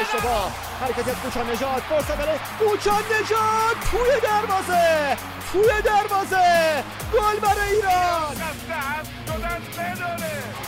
[0.00, 5.16] اشتباه حرکت از نجات فرصت برای کوچان نجات توی دروازه
[5.52, 8.51] توی دروازه گل برای ایران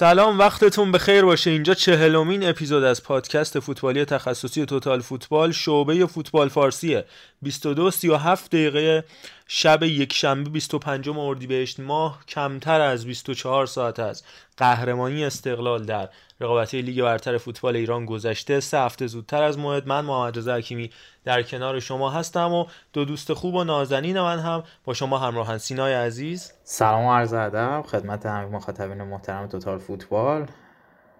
[0.00, 1.50] سلام وقتتون بخیر باشه.
[1.50, 5.52] اینجا چهلمین اپیزود از پادکست فوتبالی تخصصی توتال فوتبال.
[5.52, 7.04] شعبه فوتبال فارسیه.
[7.42, 9.04] 22 37 دقیقه
[9.46, 12.20] شب یک شنبه 25 اردیبهشت ماه.
[12.28, 14.22] کمتر از 24 ساعت از
[14.56, 16.08] قهرمانی استقلال در
[16.40, 18.60] رقابتی لیگ برتر فوتبال ایران گذشته.
[18.60, 20.90] سه هفته زودتر از موعد من محمد رضا حکیمی
[21.24, 25.58] در کنار شما هستم و دو دوست خوب و نازنین من هم با شما همراهن
[25.58, 26.52] سینای عزیز.
[26.64, 27.82] سلام و عرض ادب.
[27.86, 30.46] خدمت همه مخاطبین محترم توتال فوتبال.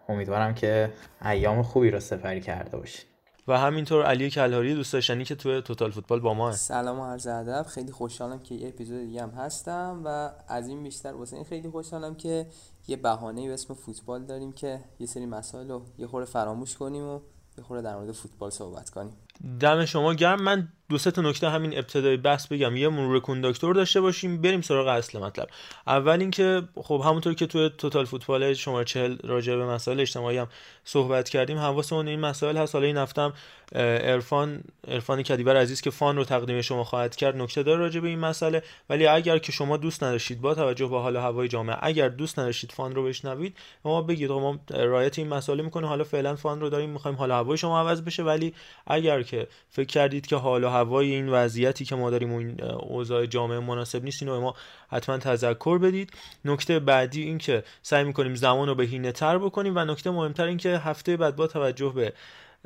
[0.08, 0.92] امیدوارم که
[1.24, 3.09] ایام خوبی رو سپری کرده باشید.
[3.50, 7.04] و همینطور علی کلهاری دوست داشتنی که توی توتال فوتبال با ما هست سلام و
[7.04, 7.62] عرض ادب.
[7.62, 11.68] خیلی خوشحالم که یه اپیزود دیگه هم هستم و از این بیشتر واسه این خیلی
[11.68, 12.46] خوشحالم که
[12.88, 17.04] یه بهانه به اسم فوتبال داریم که یه سری مسائل رو یه خورده فراموش کنیم
[17.04, 17.20] و
[17.58, 19.12] یه خورده در مورد فوتبال صحبت کنیم.
[19.60, 20.42] دم شما گرم.
[20.42, 22.76] من دو سه تا نکته همین ابتدای بحث بگم.
[22.76, 25.48] یه مرور کنداکتور داشته باشیم بریم سراغ اصل مطلب.
[25.86, 30.48] اول اینکه خب همونطور که توی توتال فوتبال شماره 40 راجع به مسائل اجتماعی هم
[30.84, 32.74] صحبت کردیم حواسمون این مسائل هست.
[32.74, 33.32] حالا این هفتم
[33.74, 38.08] عرفان عرفان کدیبر عزیز که فان رو تقدیم شما خواهد کرد نکته داره راجع به
[38.08, 38.62] این مسئله.
[38.90, 42.72] ولی اگر که شما دوست نداشتید با توجه به حال هوای جامعه اگر دوست نداشتید
[42.72, 44.30] فان رو بشنوید ما بگید.
[44.30, 48.02] ما رعایت این مسئله می‌کنه حالا فعلا فان رو داریم می‌خوایم حال هوای شما عوض
[48.02, 48.22] بشه.
[48.22, 48.54] ولی
[48.86, 53.26] اگر که فکر کردید که حال هوای این وضعیتی که ما داریم و این اوضاع
[53.26, 54.54] جامعه مناسب نیست اینو ما
[54.88, 56.12] حتما تذکر بدید.
[56.44, 60.56] نکته بعدی این که سعی می‌کنیم زمان رو بهینه تر بکنیم و نکته مهمتر این
[60.56, 62.12] که هفته بعد با توجه به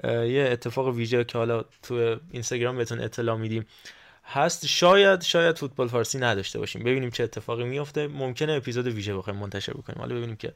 [0.04, 3.66] یه اتفاق ویژه که حالا تو اینستاگرام بهتون اطلاع میدیم
[4.24, 6.84] هست شاید شاید فوتبال فارسی نداشته باشیم.
[6.84, 9.98] ببینیم چه اتفاقی میفته ممکنه اپیزود ویژه بخوایم منتشر بکنیم.
[9.98, 10.52] حالا ببینیم که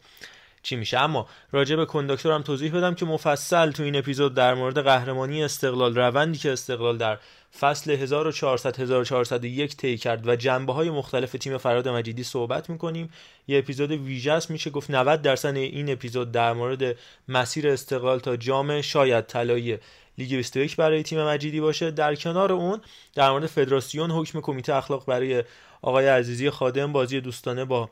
[0.62, 0.98] چی میشه.
[0.98, 5.44] اما راجع به کنداکتور هم توضیح بدم که مفصل تو این اپیزود در مورد قهرمانی
[5.44, 7.18] استقلال روندی که استقلال در
[7.60, 13.10] فصل 1400 1401 طی کرد و جنبه های مختلف تیم فراد مجیدی صحبت می‌کنیم.
[13.48, 16.96] یه اپیزود ویژه میشه گفت 90 درصد این اپیزود در مورد
[17.28, 19.78] مسیر استقلال تا جام شاید طلایی
[20.18, 21.90] لیگ 21 برای تیم مجیدی باشه.
[21.90, 22.80] در کنار اون
[23.14, 25.44] در مورد فدراسیون حکم کمیته اخلاق برای
[25.82, 27.90] آقای عزیزی خادم بازی دوستانه با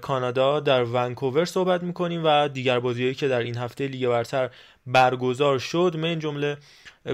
[0.00, 4.50] کانادا در ونکوور صحبت می‌کنیم و دیگر بازیهایی که در این هفته لیگ برتر
[4.86, 6.56] برگزار شد من جمله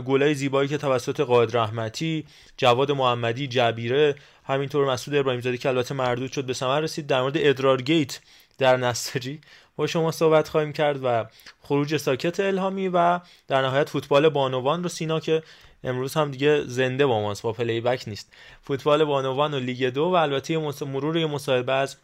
[0.06, 2.24] گلای زیبایی که توسط قائد رحمتی
[2.56, 4.14] جواد محمدی جبیره
[4.44, 8.20] همینطور مسعود ابراهیم زاده که البته مردود شد به ثمر رسید در مورد ادرار gate
[8.58, 9.40] در نساجی
[9.76, 11.26] با شما صحبت خواهیم کرد و
[11.62, 15.42] خروج ساکت الهامی و در نهایت فوتبال بانوان رو سینا که
[15.84, 18.32] امروز هم دیگه زنده با ماست با playback نیست.
[18.62, 21.96] فوتبال بانوان و لیگ دو و البته مرور مصاحبه از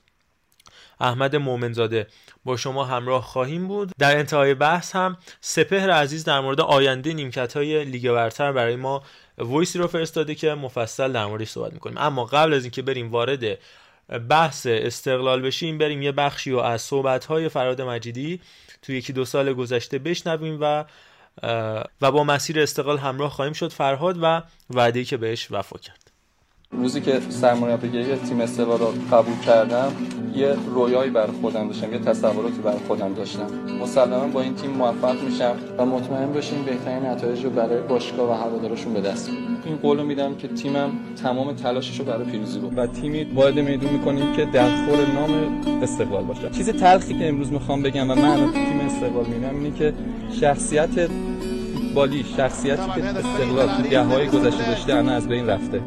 [1.00, 2.06] احمد مومنزاده.
[2.44, 3.92] با شما همراه خواهیم بود.
[3.98, 9.02] در انتهای بحث هم سپهر عزیز در مورد آینده نیمکت های لیگ برتر برای ما
[9.38, 11.98] وایسی رو فرستاده که مفصل در موردش صحبت می‌کنیم.
[11.98, 13.58] اما قبل از اینکه بریم وارد
[14.28, 18.40] بحث استقلال بشیم بریم یه بخشی رو از صحبت های فراد مجیدی
[18.82, 20.84] تو یکی دو سال گذشته بشنویم و
[22.00, 26.03] و با مسیر استقلال همراه خواهیم شد فرهاد و وعده که بهش وفا کرد.
[26.78, 29.92] روزی که سرمربیگری تیم استقلال رو قبول کردم
[30.34, 33.46] یه رویایی بر خودم داشتم یه تصوراتی بر خودم داشتم.
[33.82, 38.32] مسلما با این تیم موفق میشم و مطمئن باشیم بهترین نتایج رو برای باشگاه و
[38.32, 39.30] هوادارشون به دست
[39.64, 40.90] این قول میدم که تیمم
[41.22, 45.62] تمام تلاشش رو برای پیروزی رو و تیمی وارد میدون می‌کنیم که در خور نام
[45.82, 46.50] استقلال باشه.
[46.50, 49.94] چیز تلخی که امروز می‌خوام بگم و من تیم استقلال می‌بینم اینه که
[50.40, 51.06] شخصیت
[51.74, 55.80] فوتبالی شخصیتی که استقلال تو دههای گذشته داشته از بین رفته.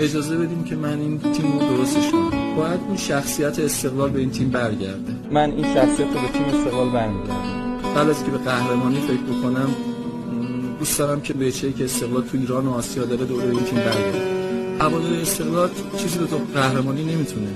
[0.00, 2.30] اجازه بدیم که من این تیم رو درستش کنم.
[2.56, 5.12] باید اون شخصیت استقلال به این تیم برگرده.
[5.32, 7.78] من این شخصیت رو به تیم استقلال برمیگردم.
[7.96, 9.68] قبل از که به قهرمانی فکر بکنم
[10.78, 14.38] دوست دارم که به که استقلال تو ایران و آسیا داره دوره این تیم برگرده.
[14.80, 17.48] هوادار استقلال چیزی رو تو قهرمانی نمی‌تونه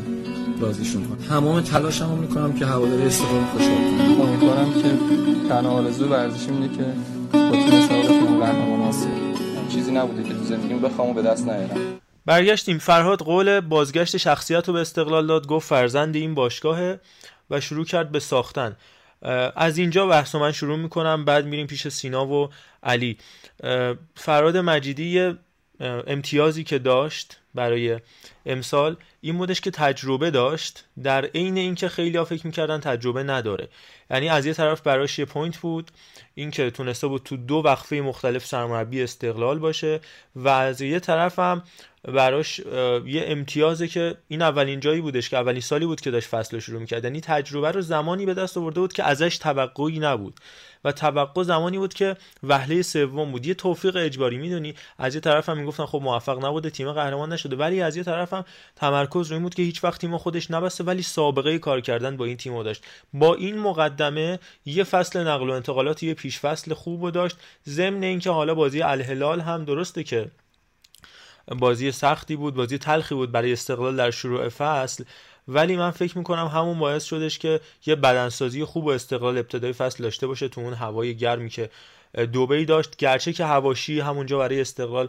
[0.60, 1.28] بازیشون کنه.
[1.28, 4.20] تمام تلاشمو می‌کنم که هوادار استقلال خوشحال کنم.
[4.20, 4.88] امیدوارم که
[5.48, 6.84] تنها آرزو ورزشی اینه که
[7.32, 9.10] با تیم استقلال قهرمان آسیا.
[9.68, 12.01] چیزی نبوده که تو زندگیم بخوام و به دست نیارم.
[12.26, 12.78] برگشتیم.
[12.78, 17.00] فرهاد قول بازگشت شخصیت رو به استقلال داد گفت فرزند این باشگاهه
[17.50, 18.76] و شروع کرد به ساختن.
[19.56, 22.50] از اینجا بحث من شروع می‌کنم بعد میریم پیش سینا و
[22.82, 23.18] علی.
[24.14, 25.34] فراد مجیدی
[25.80, 28.00] امتیازی که داشت برای
[28.46, 30.84] امسال این بودش که تجربه داشت.
[31.02, 33.68] در عین اینکه خیلی ها فکر می‌کردن تجربه نداره.
[34.10, 35.90] یعنی از یه طرف براش یه پوینت بود
[36.34, 40.00] اینکه تونسته بود تو دو وقفه مختلف سرمربی استقلال باشه
[40.36, 41.62] و از یه طرف هم
[42.04, 42.58] براش
[43.06, 46.80] یه امتیازه که این اولین جایی بودش که اولین سالی بود که داشت فصل شروع
[46.80, 47.04] می‌کرد.
[47.04, 50.34] یعنی تجربه رو زمانی به دست آورده بود که ازش توقعی نبود.
[50.84, 53.46] و توقع زمانی بود که وهله سوم بود.
[53.46, 57.56] یه توفیق اجباری می‌دونی؟ از یه طرف هم می‌گفتن خب موفق نبوده تیم قهرمان نشده.
[57.56, 58.44] ولی از یه طرف هم
[58.76, 62.36] تمرکز روی بود که هیچ وقت تیم خودش نبسته ولی سابقه کار کردن با این
[62.36, 62.84] تیم داشت.
[63.14, 67.36] با این مقدمه یه فصل نقل و انتقالات یه پیش فصل خوب داشت.
[67.68, 70.30] ضمن اینکه حالا بازی الهلال هم درسته که
[71.58, 75.04] بازی سختی بود بازی تلخی بود برای استقلال در شروع فصل.
[75.48, 80.02] ولی من فکر می‌کنم همون باعث شدش که یه بدنسازی خوب و استقلال ابتدای فصل
[80.02, 81.70] داشته باشه تو اون هوای گرمی که
[82.32, 82.96] دوبی داشت.
[82.96, 85.08] گرچه که هواشی همونجا برای استقلال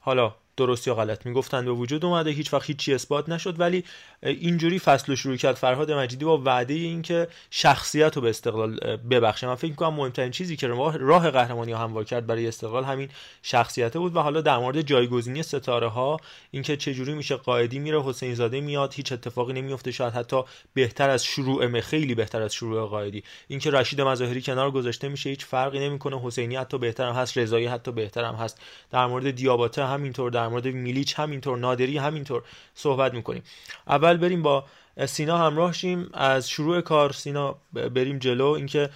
[0.00, 2.30] حالا درست یا غلط می‌گفتن به وجود اومده.
[2.30, 3.60] هیچ وقت هیچی اثبات نشد.
[3.60, 3.84] ولی
[4.22, 8.76] اینجوری فصل شروع کرد فرهاد مجیدی با وعده اینکه شخصیت رو به استقلال
[9.10, 9.46] ببخشه.
[9.46, 13.08] من فکر می‌کنم مهمترین چیزی که راه قهرمانی هموار کرد برای استقلال همین
[13.42, 14.16] شخصیت بود.
[14.16, 16.16] و حالا در مورد جایگزینی ستاره ها
[16.50, 20.42] اینکه چه جوری میشه قائدی میره حسین زاده میاد هیچ اتفاقی نمیفته شاید حتی
[20.74, 23.22] بهتر از شروع خیلی بهتر از شروع قائدی.
[23.48, 26.20] اینکه رشید مظاهری کنار گذاشته میشه هیچ فرقی نمی‌کنه.
[26.24, 28.60] حسینی حتی بهترم هست رضایی حتی بهترم هست.
[28.90, 32.42] در مورد دیاباته همینطور در مورد میلیچ همینطور نادری همینطور
[32.74, 33.42] صحبت می‌کنیم.
[33.86, 34.64] اول بریم با
[35.06, 36.10] سینا همراه شیم.
[36.14, 38.46] از شروع کار سینا بریم جلو.
[38.46, 38.90] اینکه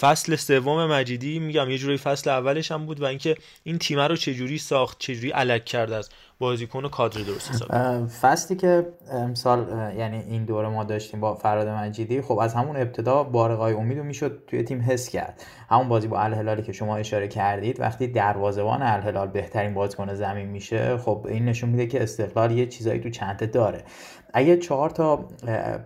[0.00, 4.16] فصل سوم مجیدی میگم یه جوری فصل اولش هم بود و اینکه این تیم رو
[4.16, 6.10] چجوری ساخت چجوری علک کرد از
[6.40, 9.66] بازیکن و کادر درست حساب فصلی که امسال
[9.98, 14.42] یعنی این دوره ما داشتیم با فراد مجیدی خب از همون ابتدا بارقای امید می‌شد
[14.46, 15.44] توی تیم حس کرد.
[15.70, 20.96] همون بازی با الهلالی که شما اشاره کردید وقتی دروازه‌بان الهلال بهترین بازیکن زمین میشه
[20.96, 23.84] خب این نشون میده که استقلال یه چیزایی تو چنته داره.
[24.32, 25.28] اگه چهار تا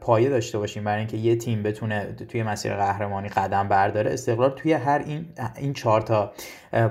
[0.01, 4.73] پایه داشته باشیم برای اینکه یه تیم بتونه توی مسیر قهرمانی قدم برداره استقلال توی
[4.73, 5.27] هر این
[5.57, 6.33] این چهار تا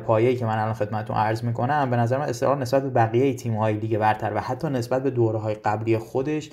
[0.06, 3.74] پایه‌ای که من الان خدمتتون عرض می‌کنم به نظر من استقلال نسبت به بقیه تیم‌های
[3.74, 6.50] لیگ برتر و حتی نسبت به دوره‌های قبلی خودش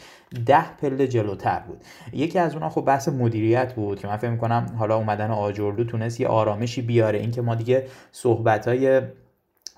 [0.46, 1.84] ده پله جلوتر بود.
[2.12, 6.20] یکی از اونها خب بحث مدیریت بود که من فکر می‌کنم حالا اومدن آجردو تونست
[6.20, 7.18] یه آرامشی بیاره.
[7.18, 9.00] اینکه ما دیگه صحبت‌های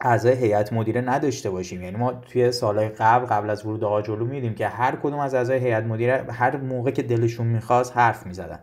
[0.02, 1.82] اعضای هیئت مدیره نداشته باشیم.
[1.82, 5.34] یعنی ما توی سالهای قبل قبل از ورود آقا جلو میدیم که هر کدوم از
[5.34, 8.58] اعضای هیئت مدیره هر موقع که دلشون می‌خواست حرف می‌زدن.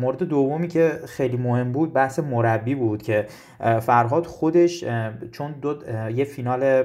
[0.00, 3.26] مورد دومی که خیلی مهم بود بحث مربی بود که
[3.80, 4.84] فرهاد خودش
[5.32, 5.74] چون دو
[6.14, 6.84] یه فینال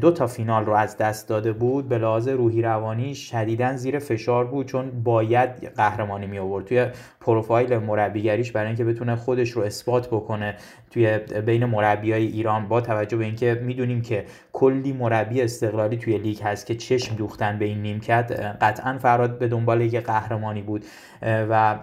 [0.00, 4.44] دو تا فینال رو از دست داده بود به لحاظ روحی روانی شدیدا زیر فشار
[4.44, 6.86] بود چون باید قهرمانی می آورد توی
[7.24, 10.54] پروفایل مربیگریش برای اینکه بتونه خودش رو اثبات بکنه
[10.90, 16.42] توی بین مربیای ایران با توجه به اینکه می‌دونیم که کلی مربی استقلالی توی لیگ
[16.42, 20.84] هست که چشم دوختن به این نیمکت قطعا فراد به دنبال یه قهرمانی بود
[21.22, 21.78] و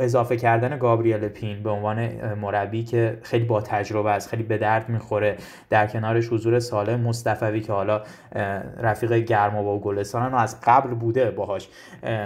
[0.00, 4.88] اضافه کردن گابریل پین به عنوان مربی که خیلی با تجربه است خیلی به درد
[4.88, 5.36] می‌خوره.
[5.70, 8.02] در کنارش حضور سالم مصطفی که حالا
[8.82, 11.68] رفیق گرما با گلستان از قبل بوده باهاش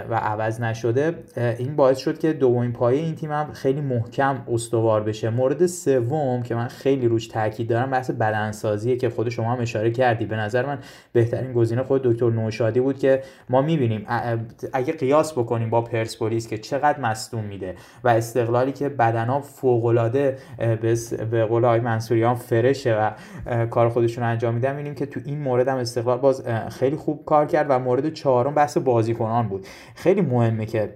[0.09, 5.03] و عوض نشده این باعث شد که دومین پایه این تیم هم خیلی محکم استوار
[5.03, 5.29] بشه.
[5.29, 9.91] مورد سوم که من خیلی روش تاکید دارم بحث بدنسازیه که خود شما هم اشاره
[9.91, 10.25] کردی.
[10.25, 10.79] به نظر من
[11.13, 14.05] بهترین گزینه خود دکتر نوشادی بود که ما می‌بینیم
[14.73, 20.37] اگه قیاس بکنیم با پرسپولیس که چقدر مصدوم میده و استقلالی که بدنا فوق العاده
[21.31, 23.11] به قول آقای منصوریان فرشه و
[23.65, 27.45] کار خودشون انجام میدن می‌بینیم که تو این مورد هم استقلال باز خیلی خوب کار
[27.45, 29.67] کرد و مورد چهارم بحث بازیکنان بود.
[29.95, 30.89] خیلی مهمه که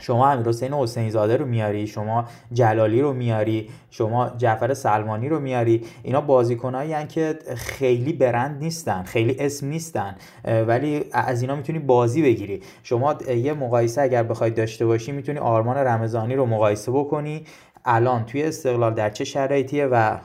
[0.00, 5.40] شما امیر حسین حسین زاده رو میاری شما جلالی رو میاری شما جعفر سلمانی رو
[5.40, 5.84] میاری.
[6.02, 12.60] اینا بازیکنایی که خیلی برند نیستن خیلی اسم نیستن ولی از اینا می‌تونی بازی بگیری.
[12.82, 17.44] شما یه مقایسه اگر بخواید داشته باشی می‌تونی آرمان رمضانی رو مقایسه بکنی.
[17.84, 20.16] الان توی استقلال در چه شرایطیه و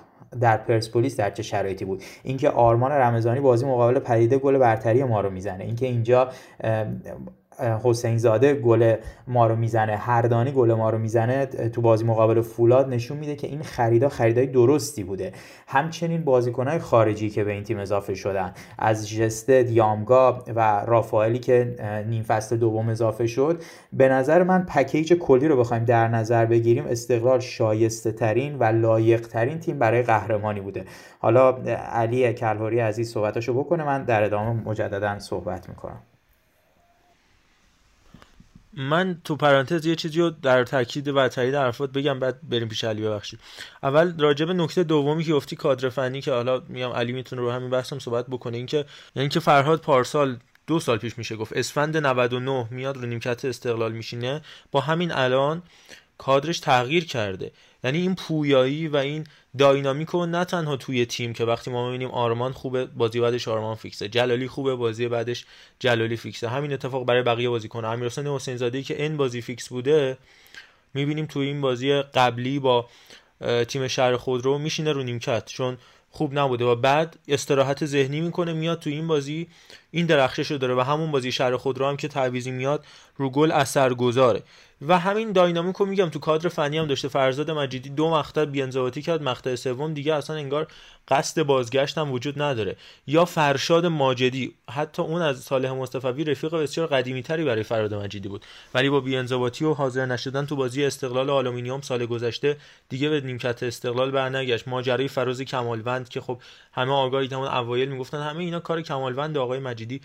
[0.42, 5.22] در پرسپولیس در چه شرایطی بود؟ اینکه آرمان رمضانی بازی مقابل پدیده گل برتری ما
[5.22, 5.64] رو می‌زنه.
[5.64, 6.30] اینکه اینجا
[7.84, 8.96] حسین زاده گل
[9.28, 9.96] ما رو می‌زنه.
[9.96, 11.46] هردانی گل ما رو می‌زنه.
[11.46, 15.32] تو بازی مقابل فولاد نشون میده که این خریدا خریدای درستی بوده.
[15.68, 18.54] همچنین بازیکنهای خارجی که به این تیم اضافه شدن.
[18.80, 21.76] از جسته دیامگا و رافائلی که
[22.08, 23.62] نیم فصل دوم اضافه شد.
[23.94, 26.86] به نظر من پکیج کلی رو بخوایم در نظر بگیریم.
[26.88, 30.86] استقلال شایسته ترین و لایق ترین تیم برای قهرمانی بوده.
[31.20, 31.58] حالا
[31.92, 33.84] علی کلهوری عزیز صحبتاشو بکنه.
[33.84, 36.00] من در ادامه مجددا صحبت می‌کنم.
[38.78, 42.84] من تو پرانتز یه چیزی رو در تاکید و تایید حرفات بگم بعد بریم پیش
[42.84, 43.40] علی ببخشید.
[43.84, 47.52] اول راجع به نکته دومی که گفتی کادر فنی که حالا میام علی می‌تونه رو
[47.52, 50.38] همین بحثم صحبت بکنه اینکه یعنی که فرهاد پارسال
[50.68, 54.42] دو سال پیش میشه گفت اسفند 99 میاد رو نیمکت استقلال میشینه.
[54.72, 55.64] با همین الان
[56.18, 57.52] کادرش تغییر کرده.
[57.84, 62.12] یعنی این پویایی و این داینامیک رو نه تنها توی تیم که وقتی ما می‌بینیم
[62.12, 64.10] آرمان خوبه بازی بعدش آرمان فیکسه.
[64.10, 65.46] جلالی خوبه بازی بعدش
[65.80, 66.50] جلالی فیکسه.
[66.50, 70.18] همین اتفاق برای بقیه بازیکن امیرحسین حسین زاده که این بازی فیکس بوده
[70.94, 72.90] می‌بینیم توی این بازی قبلی با
[73.68, 75.46] تیم شهر خود رو میشینه رو نیمکت.
[75.46, 75.78] چون
[76.12, 76.66] خوب نبوده.
[76.66, 79.48] و بعد استراحت ذهنی می‌کنه میاد تو این بازی.
[79.92, 82.86] این درخشش رو داره و همون بازی شهر خود رو هم که تعویزی میاد
[83.18, 84.44] رو گل اثر گذاره
[84.82, 89.02] و همین داینامیک رو میگم تو کادر فنی هم داشته فرزاد مجیدی دو مقطع بیانضباطی
[89.02, 90.68] کرد مقطع سوم دیگه اصلا انگار
[91.08, 92.76] قصد بازگشت هم وجود نداره.
[93.08, 98.30] یا فرشاد ماجدی حتی اون از صالح مصطفی رفیق بسیار قدیمی تری برای فراد مجیدی
[98.30, 98.46] بود.
[98.74, 102.58] ولی با بیانضباطی و حاضر نشدن تو بازی استقلال آلومینیوم سال گذشته
[102.90, 104.68] دیگه به نیمکت استقلال برنگشت.
[104.68, 106.42] ماجرای فراز کمالوند که خب
[106.74, 110.02] همه آگاهی همون اوایل می‌گفتن همه اینا کار کمالوند آقای مجیدی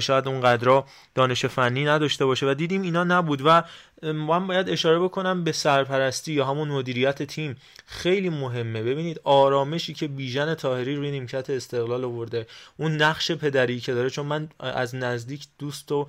[0.00, 3.62] شاید اون قدرا دانش فنی نداشته باشه و دیدیم اینا نبود و
[4.02, 7.56] من باید اشاره بکنم به سرپرستی یا همون مدیریت تیم.
[7.86, 8.82] خیلی مهمه.
[8.82, 14.26] ببینید آرامشی که بیژن طاهری روی نیمکت استقلال آورده اون نقش پدری که داره چون
[14.26, 16.06] من از نزدیک دوست و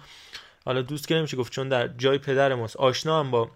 [0.65, 3.49] حالا دوست که نمیشه گفت چون در جای پدر ماست آشنا هم با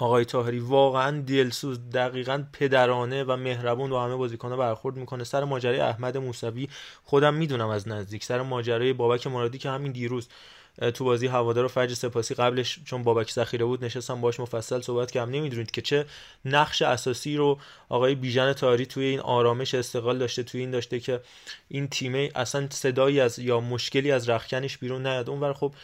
[0.00, 5.24] آقای تاهری واقعا دلسوز دقیقا پدرانه و مهربون با همه بازیکن‌ها برخورد می‌کنه.
[5.24, 6.68] سر ماجرای احمد موسوی
[7.04, 8.24] خودم می‌دونم از نزدیک.
[8.24, 10.28] سر ماجرای بابک مرادی که همین دیروز
[10.94, 15.10] تو بازی هوادار و فجر سپاسی قبلش چون بابک ذخیره بود نشستم باش مفصل صحبت
[15.10, 15.30] کردم.
[15.30, 16.04] نمی‌دونید که چه
[16.44, 21.20] نقش اساسی رو آقای بیژن تاری توی این آرامش استقلال داشته توی این داشته که
[21.68, 25.30] این تیمه اصلا صدایی از یا مشکلی از رخکنش بیرون نیاد.
[25.30, 25.74] اونور خب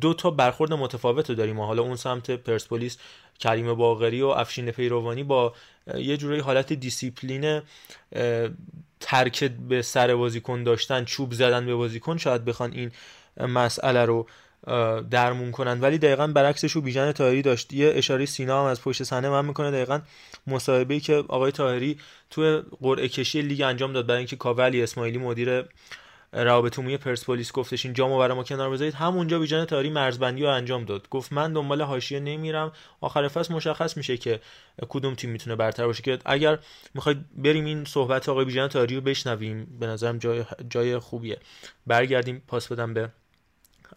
[0.00, 2.98] دو تا برخورد متفاوت رو داریم حالا اون سمت پرسپولیس
[3.42, 5.54] کریم باغری و افشین پیروانی با
[5.96, 7.62] یه جورایی حالت دیسیپلین
[9.00, 12.90] ترکه به سر بازیکن داشتن چوب زدن به بازیکن شاید بخوان این
[13.48, 14.26] مسئله رو
[15.10, 15.80] درمون کنن.
[15.80, 17.72] ولی دقیقا برعکسش رو بیژن طاهری داشت.
[17.72, 19.70] یه اشاره سینا هم از پشت صحنه من می‌کنه.
[19.70, 20.00] دقیقا
[20.46, 21.98] مصاحبه‌ای که آقای تاهری
[22.30, 25.64] تو قرعه کشی لیگ انجام داد برای اینکه کاولی اسماعیلی مدیر
[26.32, 28.94] روابط عمومی پرسپولیس گفتش این جامو برای ما کنار بذارید.
[28.94, 31.08] همونجا ویژن تاری مرزبندی رو انجام داد.
[31.08, 32.72] گفت من دنبال حاشیه نمیرم.
[33.00, 34.40] آخر فصل مشخص میشه که
[34.88, 36.58] کدوم تیم می‌تونه برتر باشه که اگر
[36.94, 39.76] می‌خواید بریم این صحبت آقای ویژن تاری رو بشنویم.
[39.80, 41.38] به نظرم جای جای خوبیه.
[41.86, 42.42] برگردیم.
[42.48, 43.08] پاس بدم به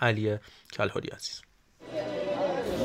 [0.02, 0.38] علی
[0.74, 1.42] کلهاری عزیز.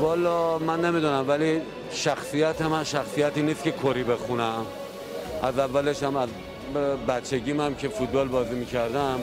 [0.00, 1.60] والا من نمی‌دونم ولی
[1.92, 4.66] شخصیت من شخصیتی نیست که کری بخونم.
[5.42, 6.28] از اولش هم از
[7.08, 9.20] بچگیم هم که فوتبال بازی می‌کردم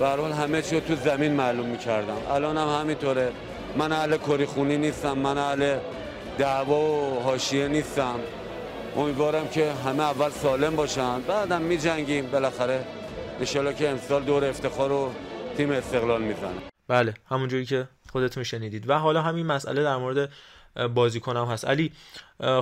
[0.00, 2.16] به همه چی تو زمین معلوم می‌کردم.
[2.30, 3.32] الان هم همینطوره.
[3.76, 5.78] من اهل کری خونی نیستم من اهل
[6.38, 8.14] دعوا و حاشیه نیستم.
[8.96, 12.30] امیدوارم که همه اول سالم باشن بعدم میجنگیم.
[12.30, 12.84] بالاخره
[13.40, 15.12] انشالله که امسال دور افتخار رو
[15.56, 16.60] تیم استقلال می‌زنه.
[16.88, 18.90] بله همونجوری که خودتون شنیدید.
[18.90, 20.30] و حالا همین مسئله در مورد
[20.94, 21.64] بازیکنم هست.
[21.64, 21.92] علی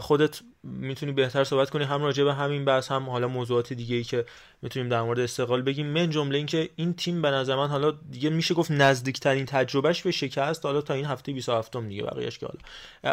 [0.01, 1.85] خودت می‌تونی بهتر صحبت کنی.
[1.85, 4.25] هم راجع به همین بحث هم حالا موضوعات دیگه ای که
[4.63, 5.87] می‌تونیم در مورد استقلال بگیم.
[5.87, 10.11] من جمله اینکه این تیم به نظر من حالا دیگه میشه گفت نزدیکترین تجربهش به
[10.11, 10.67] شکست.
[10.67, 12.59] حالا تا این هفته 27 م دیگه بقیه‌اش که حالا.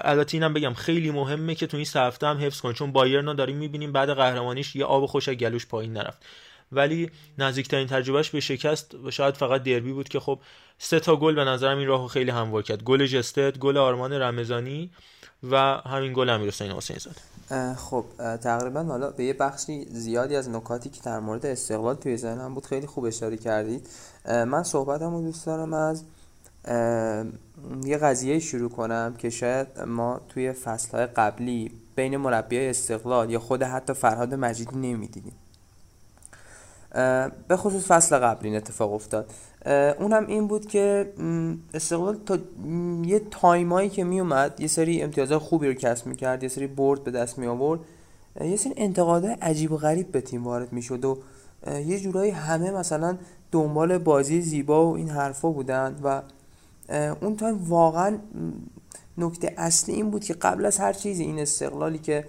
[0.04, 3.58] البته اینم بگم خیلی مهمه که تو این هفته هم حفظ کن چون بایرن داریم
[3.58, 6.26] می‌بینیم بعد قهرمانیش یه آب خوش گلوش پایین نرفت.
[6.72, 9.10] ولی نزدیکترین تجربهش به شکست.
[9.10, 10.40] شاید فقط دربی بود که خب
[10.78, 12.84] سه تا گل به نظرم این راهو خیلی هموار کرد.
[12.84, 14.92] گل جستد گل آرمان رمضانی
[15.52, 17.22] و همین گل امیرحسین حسین زاده.
[17.76, 18.06] خب
[18.42, 22.66] تقریبا حالا به یه بخشی زیادی از نکاتی که در مورد استقلال توی ذهنم بود
[22.66, 23.88] خیلی خوب اشاره کردید.
[24.26, 26.04] من صحبتم رو دوست دارم از
[27.84, 33.64] یه قضیه شروع کنم که شاید ما توی فصلهای قبلی بین مربی استقلال یا خود
[33.64, 35.36] حتی فرهاد مجیدی نمی‌دیدیم.
[37.48, 39.34] به خصوص فصل قبل این اتفاق افتاد.
[40.00, 41.14] اونم این بود که
[41.74, 42.38] استقلال تا
[43.06, 46.68] یه time ایی که می اومد یه سری امتیازات خوبی رو کسب می‌کرد یه سری
[46.68, 47.80] برد به دست می آورد
[48.42, 51.18] یه سری انتقادهای عجیب و غریب به تیم وارد می‌شد و
[51.68, 53.18] یه جورایی همه مثلا
[53.52, 56.22] دنبال بازی زیبا و این حرفا بودن و
[57.22, 58.18] اون time واقعا
[59.18, 62.26] نکته اصلی این بود که قبل از هر چیزی این استقلالی که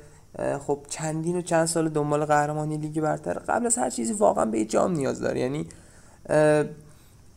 [0.66, 4.64] خب چندین و چند سال دنبال قهرمانی لیگ برتر قبل از هر چیزی واقعا به
[4.64, 5.40] جام نیاز داره.
[5.40, 5.66] یعنی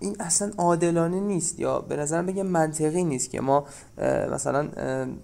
[0.02, 3.66] این اصلا عادلانه نیست یا به نظرم بگم منطقی نیست که ما
[4.32, 4.68] مثلا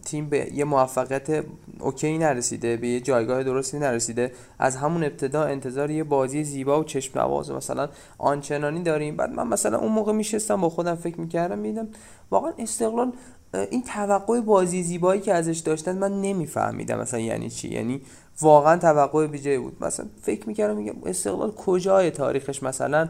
[0.05, 1.45] تیم به یه موفقیت
[1.79, 4.31] اوکی نرسیده به یه جایگاه درستی نرسیده.
[4.59, 9.17] از همون ابتدا انتظار یه بازی زیبا و چشم نواز مثلا آنچنانی داریم.
[9.17, 11.87] بعد من مثلا اون موقع میشستم با خودم فکر می‌کردم میدم
[12.31, 13.11] واقعا استقلال
[13.53, 17.69] این توقع بازی زیبایی که ازش داشتن من نمیفهمیدم مثلا یعنی چی.
[17.69, 18.01] یعنی
[18.41, 19.77] واقعا توقع بیجای بود.
[19.81, 23.09] مثلا فکر می‌کردم میگم استقلال کجای تاریخش؟ مثلا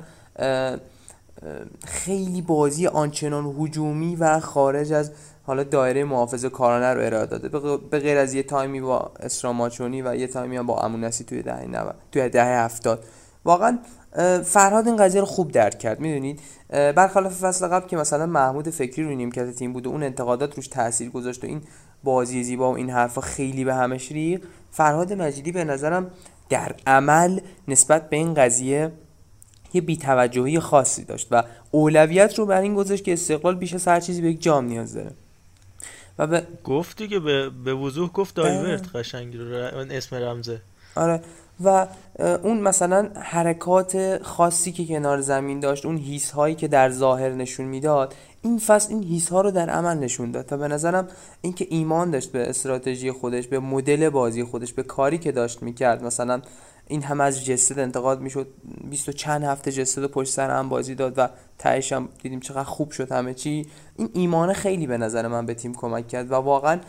[1.85, 5.11] خیلی بازی آنچنان هجومی و خارج از
[5.43, 7.49] حالا دایره محافظه کارانه رو ارائه داده.
[7.89, 11.67] به غیر از یه تایمی با اسراماچونی و یه تایمی هم با امونسی توی دهه
[11.67, 13.03] 90 توی دهه 70
[13.45, 13.79] واقعا
[14.43, 19.03] فرهاد این قضیه رو خوب درک کرد می‌دونید؟ برخلاف فصل قبل که مثلا محمود فکری
[19.03, 21.61] رو نیمکت تیم بود و اون انتقادات روش تاثیر گذاشت و این
[22.03, 26.11] بازی زیبا و این حرفا خیلی به همش ریخ فرهاد مجیدی به نظرم
[26.49, 28.91] در عمل نسبت به این قضیه
[29.75, 33.99] یه بیتوجهی خاصی داشت و اولویت رو بر این گذاشت که استقلال بیش از هر
[33.99, 35.11] چیزی به یک جام نیاز داره.
[36.19, 36.43] و به...
[36.63, 39.53] گفت دیگه به, به وضوح گفت دایورت قشنگ رو
[39.91, 40.61] اسم رمزه.
[40.95, 41.21] آره.
[41.63, 41.87] و
[42.43, 47.65] اون مثلا حرکات خاصی که کنار زمین داشت اون هیس هایی که در ظاهر نشون
[47.65, 51.07] می‌داد این فصل این هیس ها رو در عمل نشون داد تا به نظرم
[51.41, 56.03] اینکه ایمان داشت به استراتژی خودش به مدل بازی خودش به کاری که داشت می‌کرد.
[56.03, 56.41] مثلا
[56.87, 58.47] این هم از جسد انتقاد می‌شد.
[58.89, 62.91] 20 چند هفته جسد پشت سر هم بازی داد و تهش هم دیدیم چقدر خوب
[62.91, 63.65] شد همه چی.
[63.95, 66.79] این ایمان خیلی به نظر من به تیم کمک کرد و واقعا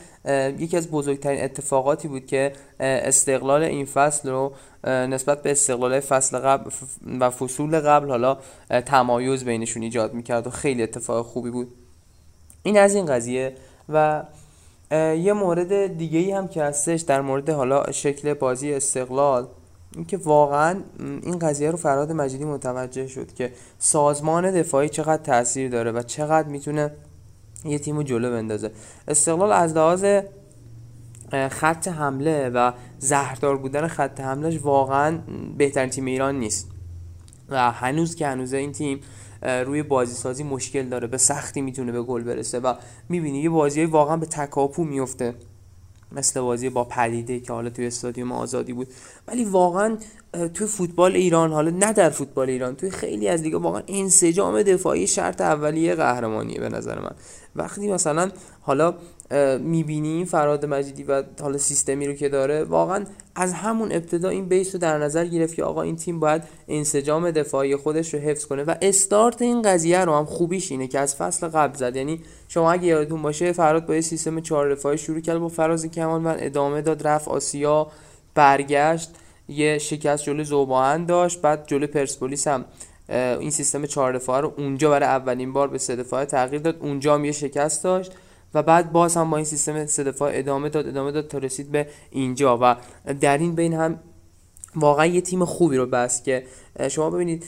[0.59, 4.53] یکی از بزرگترین اتفاقاتی بود که استقلال این فصل رو
[4.85, 6.71] نسبت به استقلال فصل قبل
[7.21, 8.39] و فصول قبل حالا
[8.87, 11.75] تمایز بینشون ایجاد می‌کرد و خیلی اتفاق خوبی بود.
[12.63, 13.55] این از این قضیه
[13.89, 14.23] و
[14.91, 19.47] یه مورد دیگه ای هم که هستش در مورد حالا شکل بازی استقلال
[19.97, 25.93] اینکه واقعا این قضیه رو فراد مجیدی متوجه شد که سازمان دفاعی چقدر تاثیر داره
[25.93, 26.93] و چقدر می‌تونه
[27.65, 28.71] یه تیم رو جلو بندازه.
[29.09, 30.05] استقلال از لحاظ
[31.51, 35.19] خط حمله و زهردار بودن خط حملهش واقعا
[35.59, 36.71] بهترین تیم ایران نیست.
[37.49, 39.01] و هنوز که هنوز این تیم
[39.43, 42.75] روی بازی سازی مشکل داره به سختی می‌تونه به گل برسه و
[43.09, 45.35] می‌بینی یه بازی واقعا به تکاپو میفته
[46.13, 48.89] مثل بازی با پدیده که حالا توی استادیوم آزادی بود.
[49.29, 49.99] ولی واقعا
[50.55, 55.07] توی فوتبال ایران حالا نه در فوتبال ایران توی خیلی از دیگه واقعا انسجام دفاعی
[55.07, 57.15] شرط اولیه قهرمانیه به نظر من.
[57.57, 58.95] وقتی مثلا حالا
[59.61, 64.75] می‌بینی فراد مجیدی و حالا سیستمی رو که داره واقعا از همون ابتدا این بیس
[64.75, 68.65] رو در نظر گرفت که آقا این تیم باید انسجام دفاعی خودش رو حفظ کنه
[68.65, 71.97] و استارت این قضیه رو هم خوبیش اینه که از فصل قبل زد.
[71.97, 75.87] یعنی شما اگه یادتون باشه فراد با یه سیستم چهار دفاعی شروع کرد با فراز
[75.87, 77.87] کمان و ادامه داد رفت آسیا
[78.35, 79.11] برگشت
[79.49, 82.65] یه شکست جلو زوباهن داشت بعد جلو پرسپولیس هم
[83.09, 86.77] این سیستم چهار دفاعه رو اونجا برای اولین بار به سه دفاعه تغییر داد.
[86.81, 88.13] اونجا هم یه شکست داشت.
[88.57, 91.87] و بعد باز هم با این سیستم سه ادامه داد ادامه داد تا رسید به
[92.11, 92.77] اینجا و
[93.21, 93.99] در این بین هم
[94.77, 96.43] واقعا یه تیم خوبی رو بست که
[96.91, 97.45] شما ببینید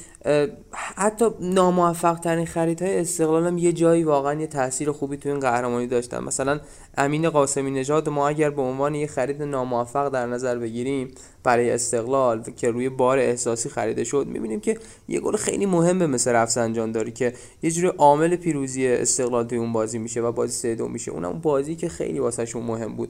[0.72, 5.86] حتی ناموفق ترین خریدهای استقلال هم یه جایی واقعا یه تاثیر خوبی تو این قهرمانی
[5.86, 6.24] داشتن.
[6.24, 6.60] مثلا
[6.96, 11.10] امین قاسمی نژاد ما اگر به عنوان یه خرید ناموفق در نظر بگیریم
[11.42, 16.32] برای استقلال که روی بار احساسی خریده شد می‌بینیم که یه گل خیلی مهمه مثل
[16.32, 20.74] رفسنجان داری که یه جوری عامل پیروزی استقلال توی اون بازی میشه و بازی سه
[20.74, 21.10] دو میشه.
[21.10, 23.08] اونم بازی که خیلی واسهشون مهم بود.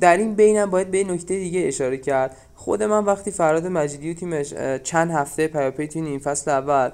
[0.00, 2.36] در این بینم باید به نکته دیگه اشاره کرد.
[2.56, 6.90] خود من وقتی فراد مجیدی و تیمش چند هفته پیاپی توی این فصل اول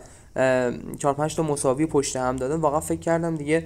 [0.98, 3.64] چهار پنج تا مساوی پشت هم دادن واقعا فکر کردم دیگه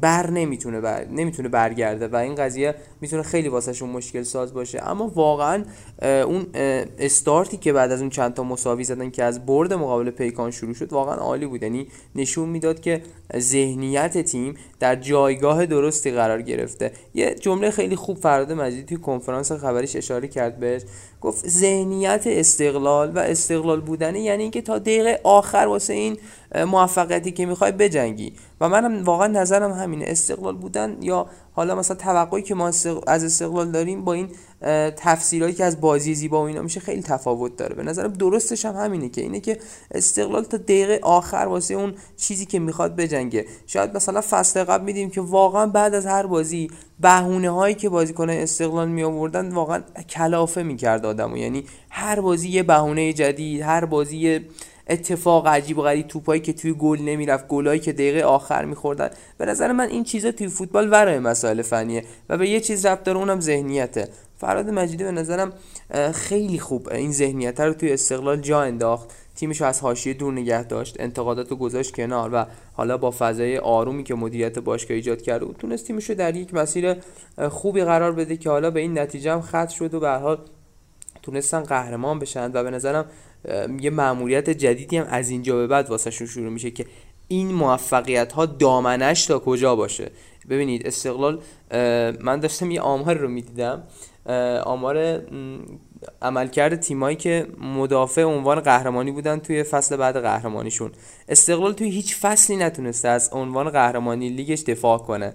[0.00, 1.04] بر نمی‌تونه بر...
[1.04, 4.90] نمی‌تونه برگرده و این قضیه می‌تونه خیلی واسهشون مشکل ساز باشه.
[4.90, 5.64] اما واقعا
[6.02, 6.46] اون
[6.98, 10.74] استارتی که بعد از اون چند تا مساوی زدن که از برد مقابل پیکان شروع
[10.74, 11.62] شد واقعا عالی بود.
[11.62, 13.02] یعنی نشون می‌داد که
[13.38, 16.92] ذهنیت تیم در جایگاه درستی قرار گرفته.
[17.14, 20.82] یه جمله خیلی خوب فراد مجیدی توی کنفرانس خبریش اشاره کرد بهش.
[21.20, 26.18] گفت ذهنیت استقلال و استقلال بودنه یعنی اینکه تا دقیقه آخر واسه این
[26.54, 28.32] موفقیتی که می‌خوای بجنگی.
[28.60, 30.04] و منم واقعا نظرم همینه.
[30.08, 32.66] استقلال بودن یا حالا مثلا توقعی که ما
[33.06, 34.28] از استقلال داریم با این
[34.96, 37.74] تفسیرهایی که از بازی زیبا و اینا میشه خیلی تفاوت داره.
[37.74, 39.58] به نظرم درستش هم همینه که اینه که
[39.90, 43.46] استقلال تا دقیقه آخر واسه اون چیزی که می‌خواد بجنگه.
[43.66, 48.30] شاید مثلا فصل قبل میدیم که واقعا بعد از هر بازی بهونه هایی که بازیکن
[48.30, 51.36] استقلال می آوردن واقعا کلافه می‌کرد آدمو.
[51.36, 54.40] یعنی هر بازی یه بهونه جدید هر بازی
[54.86, 59.10] اتفاق عجیب و غریب توپایی که توی گل نمی‌رفت گلایی که دقیقه آخر میخوردن.
[59.38, 63.02] به نظر من این چیزا توی فوتبال ورای مسائل فنیه و به یه چیز ربط
[63.02, 64.08] داره اونم ذهنیته.
[64.36, 65.52] فراد مجیدی به نظرم
[66.14, 69.10] خیلی خوب این ذهنیت رو توی استقلال جا انداخت.
[69.36, 73.58] تیمش رو از حاشیه دور نگه داشت انتقادات رو گذاشت کنار و حالا با فضای
[73.58, 76.96] آرومی که مدیریت باشگاه ایجاد کرده بود تونست تیمش رو در یک مسیر
[77.50, 80.38] خوبی قرار بده که حالا به این نتیجه هم ختم شد و به حال
[81.22, 83.04] تونستن قهرمان بشن و به نظرم
[83.80, 86.86] یه مأموریت جدیدی هم از اینجا به بعد واسهشون شروع میشه که
[87.28, 90.10] این موفقیت ها دامنش تا کجا باشه.
[90.50, 91.40] ببینید استقلال
[92.20, 93.82] من داشتم یه آمار رو می‌دیدم.
[94.64, 95.22] آمار
[96.22, 100.92] عملکرد تیمایی که مدافع عنوان قهرمانی بودن توی فصل بعد قهرمانیشون.
[101.28, 105.34] استقلال توی هیچ فصلی نتونسته از عنوان قهرمانی لیگش دفاع کنه.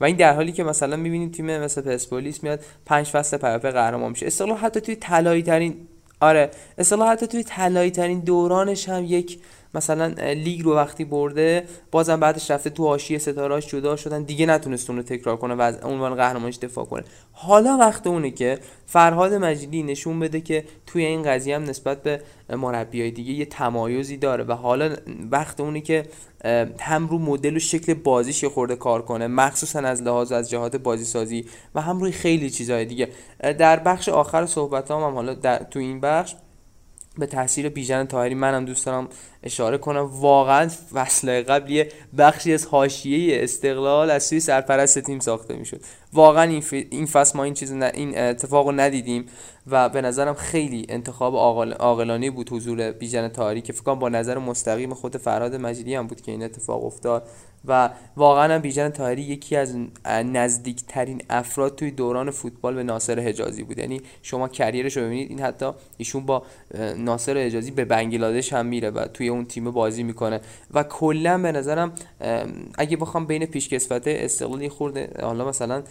[0.00, 4.10] و این در حالی که مثلا می‌بینید تیم مثل پرسپولیس میاد پنج فصل پیاپی قهرمان
[4.10, 4.26] میشه.
[4.26, 5.76] استقلال حتی توی طلایی ترین
[6.20, 9.38] آره استقلال حتی توی طلایی ترین دورانش هم یک
[9.74, 14.22] مثلا لیگ رو وقتی برده بازم بعدش رفته تو حاشیه ستارهاش جدا شدن.
[14.22, 17.04] دیگه نتونست اون رو تکرار کنه و از عنوان قهرمانش دفاع کنه.
[17.32, 22.20] حالا وقت اونه که فرهاد مجیدی نشون بده که توی این قضیه هم نسبت به
[22.50, 24.96] مربیای دیگه یه تمایزی داره و حالا
[25.30, 26.02] وقت اونه که
[26.80, 30.76] هم رو مدل و شکل بازیش یه خورده کار کنه مخصوصا از لحاظ از جهات
[30.76, 33.08] بازی سازی و هم روی خیلی چیزهای دیگه.
[33.40, 36.34] در بخش آخر صحبت هم, هم حالا در تو این بخش
[37.18, 39.08] به تاثیر بیژن تاهری منم دوست دارم
[39.42, 40.10] اشاره کنم.
[40.12, 45.80] واقعا فصل قبل یه بخشی از حاشیه استقلال از سوی سرپرست تیم ساخته می‌شد.
[46.12, 49.26] واقعا این, فصل ما این چیز این اتفاق رو ندیدیم
[49.66, 51.36] و به نظرم خیلی انتخاب
[51.78, 56.20] عاقلانه بود حضور بیژن تاهری که فکر با نظر مستقیم خود فراد مجیدی هم بود
[56.20, 57.28] که این اتفاق افتاد.
[57.66, 63.62] و واقعا هم بیژن تاهری یکی از نزدیکترین افراد توی دوران فوتبال به ناصر حجازی
[63.62, 63.78] بود.
[63.78, 66.42] یعنی شما کریرش رو ببینید این حتی ایشون با
[66.96, 70.40] ناصر حجازی به بنگلادش هم میره و توی اون تیم بازی می‌کنه.
[70.74, 71.92] و کلا به نظرم
[72.78, 75.82] اگه بخوام بین پیشکسوت استقلالی خورده حالا مثلا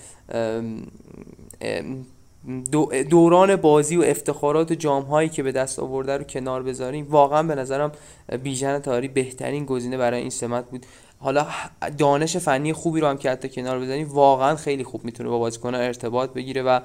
[3.09, 7.43] دوران بازی و افتخارات و جام هایی که به دست آورده رو کنار بذاریم واقعا
[7.43, 7.91] به نظرم
[8.43, 10.85] بیژن تاری بهترین گزینه برای این سمت بود.
[11.23, 11.47] حالا
[11.97, 15.81] دانش فنی خوبی رو هم که حتی کنار بزنی واقعا خیلی خوب می‌تونه با بازیکن‌ها
[15.81, 16.79] ارتباط بگیره و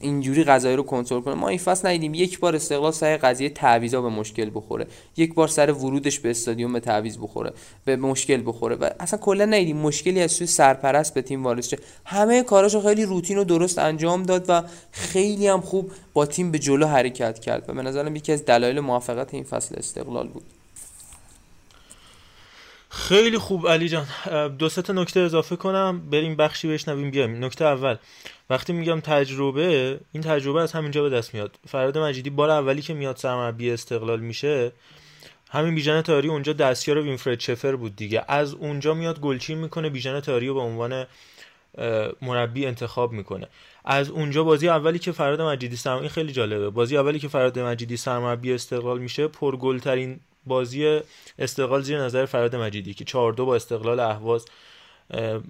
[0.00, 1.34] اینجوری قضایی رو کنترل کنه.
[1.34, 4.86] ما این فصل ندیدیم یک بار استقلال سر قضیه تعویضا به مشکل بخوره.
[5.16, 7.52] یک بار سر ورودش به استادیوم به تعویض بخوره
[7.84, 11.78] به مشکل بخوره و اصلا کلا ندیدیم مشکلی از سوی سرپرست به تیم وارد شه.
[12.04, 16.58] همه کاراشو خیلی روتین و درست انجام داد و خیلی هم خوب با تیم به
[16.58, 20.44] جلو حرکت کرد و به نظرم یکی از دلایل موفقیت این فصل استقلال بود.
[22.94, 24.06] خیلی خوب علی جان.
[24.58, 26.10] دو تا نکته اضافه کنم.
[26.10, 27.10] بریم بخشی بشنویم.
[27.10, 27.44] بیایم.
[27.44, 27.96] نکته اول.
[28.50, 31.58] وقتی میگم تجربه این تجربه از همینجا به دست میاد.
[31.68, 34.72] فراد مجیدی بار اولی که میاد سرمربی استقلال میشه
[35.50, 38.24] همین بیژن تاری اونجا دستیار وینفرد چفر بود دیگه.
[38.28, 41.06] از اونجا میاد گلچین می‌کنه بیژن تاری رو به عنوان
[42.22, 43.48] مربی انتخاب می‌کنه.
[43.84, 46.70] از اونجا بازی اولی که فراد مجیدی سرم این خیلی جالبه.
[46.70, 51.00] بازی اولی که فراد مجیدی سرمربی استقلال میشه پرگلترین بازی
[51.38, 54.46] استقلال زیر نظر فراد مجیدی که 4 دو با استقلال اهواز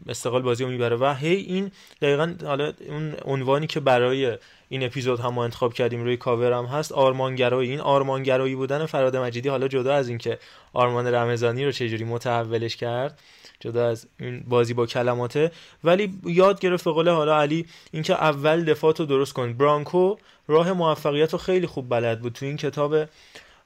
[0.08, 0.96] استقلال بازی رو می‌بره.
[0.96, 1.70] و هی این
[2.02, 6.64] دقیقا حالا اون عنوانی که برای این اپیزود هم ما انتخاب کردیم روی کاور هم
[6.64, 7.70] هست آرمانگرایی.
[7.70, 10.38] این آرمانگرایی بودن فراد مجیدی حالا جدا از اینکه
[10.72, 13.18] آرمان رمضانی رو چجوری متحولش کرد
[13.60, 15.50] جدا از این بازی با کلماته.
[15.84, 20.16] ولی یاد گرفت قول حالا علی اینکه اول دفاع رو درست کن برانکو
[20.48, 22.96] راه موفقیت رو خیلی خوب بلد بود تو این کتاب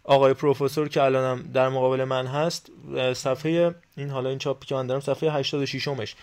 [0.08, 2.70] آقای پروفسور که الانم در مقابل من هست
[3.14, 6.14] صفحه این حالا این چاپی که من دارم صفحه 86 مش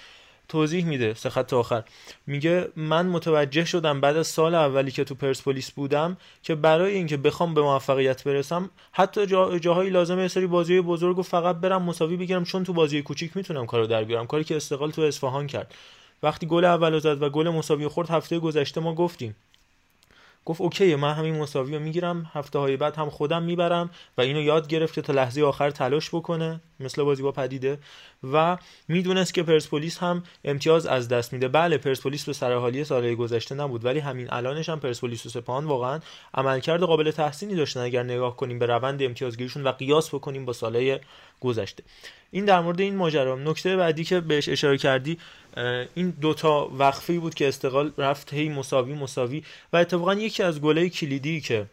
[0.48, 1.84] توضیح میده سه خط آخر.
[2.28, 7.18] میگه من متوجه شدم بعد از سال اولی که تو پرسپولیس بودم که برای اینکه
[7.18, 11.84] بخوام به موفقیت برسم حتی جا جاهایی لازمه یه سری بازی بزرگ و فقط برم
[11.84, 14.28] مساوی بگیرم چون تو بازی کوچیک می‌تونم کارو در بیارم.
[14.28, 15.74] کاری که استقلال تو اصفهان کرد.
[16.24, 19.36] وقتی گل اول زد و گل مساوی خورد هفته گذشته ما گفتیم
[20.46, 22.32] گفت اوکی من همین مساوی رو می‌گیرم.
[22.34, 26.10] هفته های بعد هم خودم می‌برم و اینو یاد گرفت که تا لحظه آخر تلاش
[26.10, 26.62] بکنه.
[26.84, 27.78] مثل بازی با پدیده
[28.34, 31.48] و می‌دونست که پرسپولیس هم امتیاز از دست میده.
[31.48, 36.00] بله پرسپولیس به سرحالی سالهای گذشته نبود ولی همین الانش هم پرسپولیس و سپاهان واقعا
[36.34, 41.00] عملکرد قابل تحسینی داشتن اگر نگاه کنیم به روند امتیازگیریشون و قیاس بکنیم با سالهای
[41.40, 41.84] گذشته.
[42.32, 43.36] این در مورد این ماجرا.
[43.36, 45.18] نکته بعدی که بهش اشاره کردی
[45.96, 49.44] این دوتا وقفه بود که استقلال رفت هی مساوی مساوی
[49.74, 51.66] و اتفاقا یکی از گله کلیدی که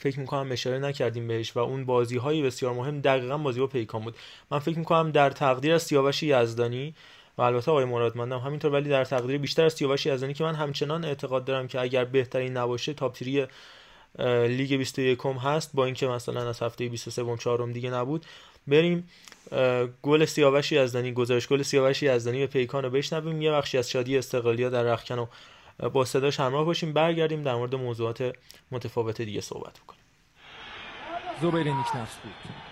[0.00, 4.02] فکر می‌کنم اشاره نکردیم بهش و اون بازی های بسیار مهم دقیقا بازی با پیکان
[4.02, 4.16] بود.
[4.50, 6.94] من فکر می‌کنم در تقدیر از سیاوش یزدانی
[7.38, 11.04] و البته آقای مرادمندم همینطور ولی در تقدیر بیشتر از سیاوش یزدانی که من همچنان
[11.04, 13.16] اعتقاد دارم که اگر بهترین نباشه تاپ
[14.48, 18.26] لیگ 21 هست با اینکه مثلا از هفته 23 4 دیگه نبود.
[18.66, 19.08] بریم
[20.02, 23.42] گل سیاوش یزدانی گزارش گل سیاوش یزدانی به پیکان رو بشنویم.
[23.42, 25.26] یه بخشی از شادی استقلالیا در رخکن و
[25.88, 28.36] با صداش همراه باشیم برگردیم در مورد موضوعات
[28.70, 30.00] متفاوت دیگه صحبت بکنیم.
[31.42, 32.69] زبیر نیکنفس بود.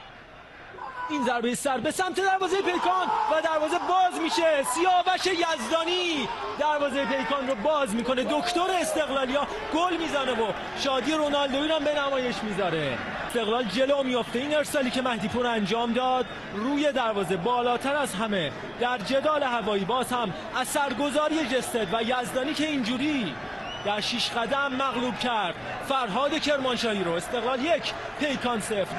[1.11, 4.63] این ضربه سر به سمت دروازه پیکان و دروازه باز میشه.
[4.63, 8.25] سیاوش یزدانی دروازه پیکان رو باز می‌کنه.
[8.25, 12.99] دکتر استقلالیا گل می‌زنه و شادی رونالدوی هم به نمایش می‌ذاره.
[13.27, 14.39] استقلال جلو میافته.
[14.39, 18.53] این ارسالی که مهدی پور انجام داد روی دروازه بالاتر از همه.
[18.81, 23.35] در جدال هوایی باز هم اثرگذاری جستد و یزدانی که اینجوری
[23.85, 25.55] در شیش قدم مغلوب کرد.
[25.89, 28.95] فرهاد کرمانشاهی رو استقلال یک پیکان صفر.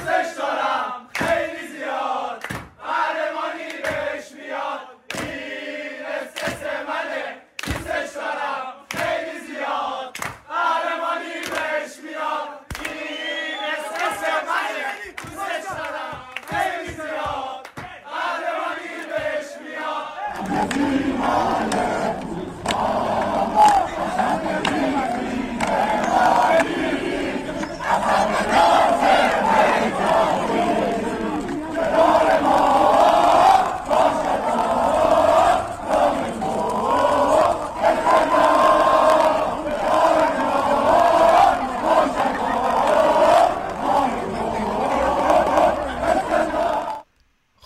[0.00, 2.44] دارم خیلی زیاد
[2.86, 4.80] قهرمانی بهش میاد
[5.14, 10.16] این اسکس منه دوستش دارم خیلی زیاد
[10.48, 12.48] قهرمانی بهش میاد
[12.84, 17.68] این اسکس منه دوستش دارم خیلی زیاد
[18.04, 20.06] قهرمانی بهش میاد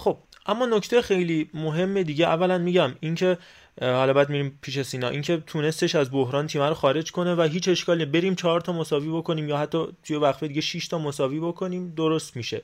[0.06, 0.18] خب
[0.66, 3.38] نکته خیلی مهم دیگه اولا میگم اینکه
[3.80, 7.68] حالا بعد میریم پیش سینا اینکه تونستش از بحران تیم رو خارج کنه و هیچ
[7.68, 11.92] اشکالی بریم چهار تا مساوی بکنیم یا حتی توی وقفه دیگه 6 تا مساوی بکنیم
[11.96, 12.62] درست میشه.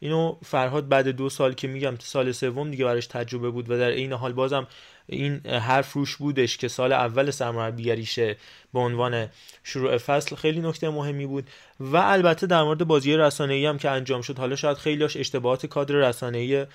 [0.00, 3.88] اینو فرهاد بعد دو سال که میگم سال سوم دیگه براش تجربه بود و در
[3.88, 4.66] این حال بازم
[5.06, 8.36] این حرف روش بودش که سال اول سرمربیگریشه
[8.72, 9.28] به عنوان
[9.64, 11.50] شروع فصل خیلی نکته مهمی بود.
[11.80, 15.94] و البته در مورد بازی رسانه‌ای هم که انجام شد حالا شاید خیلیاش اشتباهات کادر
[15.94, 16.66] رسانه‌ای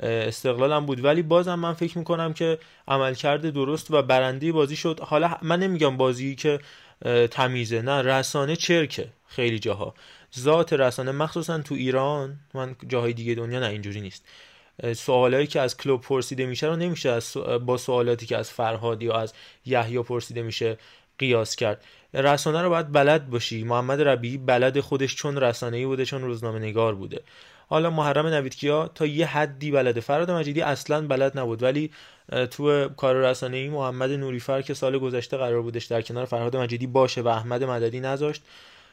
[0.00, 1.04] استقلال هم بود.
[1.04, 5.00] ولی بازم من فکر می‌کنم که عملکرد درست و برنده بازی شد.
[5.00, 6.60] حالا من نمیگم بازی که
[7.30, 9.94] تمیزه نه رسانه چرکه خیلی جاها.
[10.38, 14.24] ذات رسانه مخصوصا تو ایران من جاهای دیگه دنیا نه اینجوری نیست.
[14.96, 19.14] سوالایی که از کلوب پرسیده میشه رو نمیشه از با سوالاتی که از فرهاد یا
[19.14, 19.32] از
[19.66, 20.78] یحیی پرسیده میشه
[21.18, 21.84] قیاس کرد.
[22.14, 23.64] رسانه رو باید بلد باشی.
[23.64, 27.20] محمد ربیعی بلد خودش چون رسانه‌ای بوده چون روزنامه نگار بوده.
[27.68, 30.00] حالا محرم نویدکیا تا یه حدی بلده.
[30.00, 31.90] فراد مجیدی اصلا بلد نبود ولی
[32.50, 36.86] تو کار رسانه ای محمد نوریفر که سال گذشته قرار بودش در کنار فرهاد مجیدی
[36.86, 38.42] باشه و احمد مددی نذاشت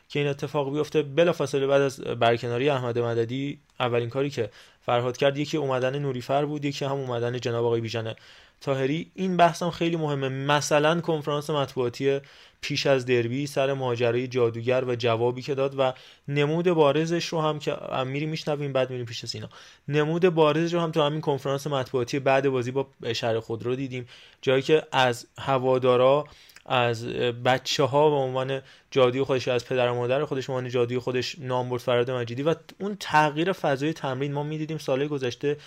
[0.10, 1.02] که این اتفاق بیفته.
[1.02, 4.50] بلافاصله بعد از برکناری احمد مددی اولین کاری که
[4.86, 8.16] فرهاد کرد یکی اومدن نوریفر بود یکی هم اومدن جناب آقای بیژن.
[8.62, 10.30] تاهری این بحثم خیلی مهمه.
[10.30, 12.20] مثلا کنفرانس مطبوعاتی
[12.62, 15.94] پیش از دربی سر ماجرای جادوگر و جوابی که داد و
[16.28, 19.50] نمود بارزش رو هم که میری میشنویم بعد میریم پیش سینا.
[19.88, 24.08] نمود بارزش رو هم تو همین کنفرانس مطبوعاتی بعد بازی با شهر خود رو دیدیم.
[24.42, 26.26] جایی که از هوادارا
[26.66, 27.06] از
[27.46, 31.36] بچه ها به عنوان جادوی خودش از پدر و مادر خودش به عنوان جادوی خودش
[31.40, 35.58] نام برد فراد مجیدی و اون تغییر فضای تمرین ما می‌دیدیم سالهای گذشته.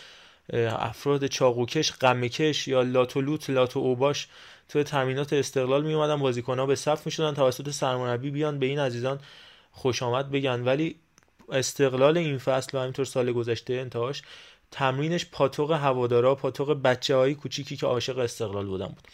[0.52, 4.28] افراد چاقوکش غمکش یا لاتولوت لاتو اوباش
[4.68, 9.20] تو تمرینات استقلال می اومدن بازیکن‌ها به صف می‌شدن توسط سرمربی بیان به این عزیزان
[9.72, 10.60] خوش آمد بگن.
[10.60, 10.96] ولی
[11.52, 14.22] استقلال این فصل و همینطور سال گذشته انتهاش
[14.70, 19.08] تمرینش پاتوق هوادارا پاتوق بچه های کوچیکی که عاشق استقلال بودن بود.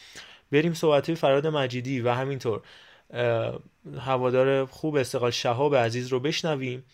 [0.53, 2.63] بریم صحبت فراد مجیدی و همینطور
[4.01, 6.85] هوادار خوب استقلال شهاب عزیز رو بشنویم.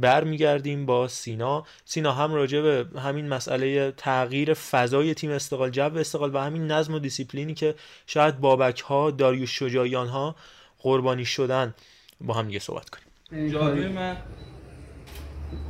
[0.00, 1.64] برمیگردیم با سینا.
[1.84, 6.94] سینا هم راجع به همین مسئله تغییر فضای تیم استقلال جو استقلال و همین نظم
[6.94, 7.74] و دیسیپلینی که
[8.06, 10.36] شاید بابک ها داریوش شجاعیان ها
[10.78, 11.74] قربانی شدن
[12.20, 13.50] با هم دیگه صحبت کنیم.
[13.50, 14.16] جادوی من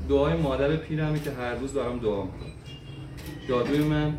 [0.09, 2.25] دعای مادر پیرمه که هر روز دارم دعا
[3.49, 4.19] جادوی من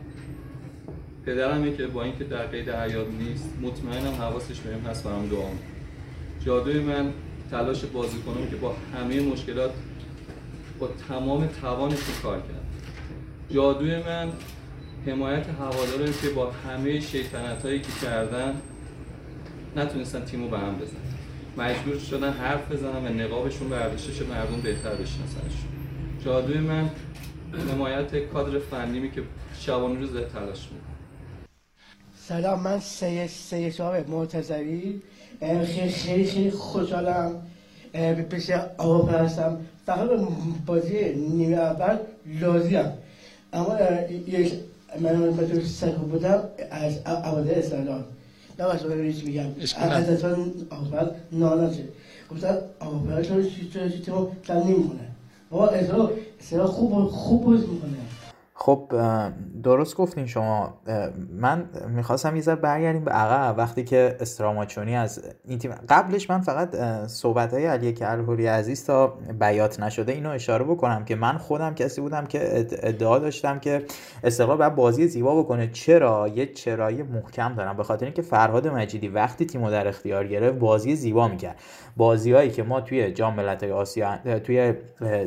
[1.26, 5.50] پدرمه که با اینکه در قید حیات نیست مطمئنم حواسش بهم هست برام دعا
[6.46, 7.14] جادوی من
[7.52, 9.72] تلاش بازیکنم که با همه مشکلات
[10.80, 12.66] با تمام توانشون کار کرد.
[13.52, 14.32] جادوی من
[15.08, 18.62] حمایت هواداره که با همه شیطنت هایی که کردن
[19.76, 21.00] نتونستن تیمو به هم بزنن.
[21.58, 25.70] مجبور شدن حرف بزنن و نقابشون برداشتش مردم بهتر بشناسنشون
[26.26, 26.90] جادوی من
[27.72, 29.24] حمایت کادر فنیمی که
[29.60, 30.80] شبانه روز تلاش می‌کنه.
[32.16, 35.02] سلام من سید سید شهاب مرتضوی
[35.40, 37.42] خیلی خیلی خیلی خوشحالم.
[38.30, 39.58] پیش آقا هستم
[39.90, 40.10] فقط
[40.66, 41.98] بازی نیمه اول
[42.42, 42.86] لازیم
[43.54, 43.78] اما
[44.28, 44.54] یک
[45.00, 48.04] من به تو سکو بودم از عوضه استقلال
[48.60, 51.84] نباید ببینید چی میگم اشکال ازتون اول ناناشه
[52.32, 55.08] گفتن اول چون چون تیم تن نمیمونه
[55.50, 55.68] بابا
[56.40, 58.09] اسرا خوب خوب بازی می‌کنه
[58.62, 58.94] خب
[59.64, 60.74] درست گفتین شما.
[61.32, 63.58] من می‌خواستم یه ذره برگردیم به عقب.
[63.58, 66.76] وقتی که استراماچونی از این تیم قبلش من فقط
[67.08, 69.08] صحبت های علی کلهوری عزیز تا
[69.40, 73.86] بیات نشده اینو اشاره بکنم که من خودم کسی بودم که اد- ادعا داشتم که
[74.24, 75.68] استقلال باید بازی زیبا بکنه.
[75.68, 77.78] چرا؟ یه چرایی محکم دارم.
[77.78, 81.60] به خاطر اینکه فرهاد مجیدی وقتی تیمو در اختیار گرفت بازی زیبا می‌کرد.
[81.98, 84.74] بازیهایی که ما توی جام ملت‌های آسیا توی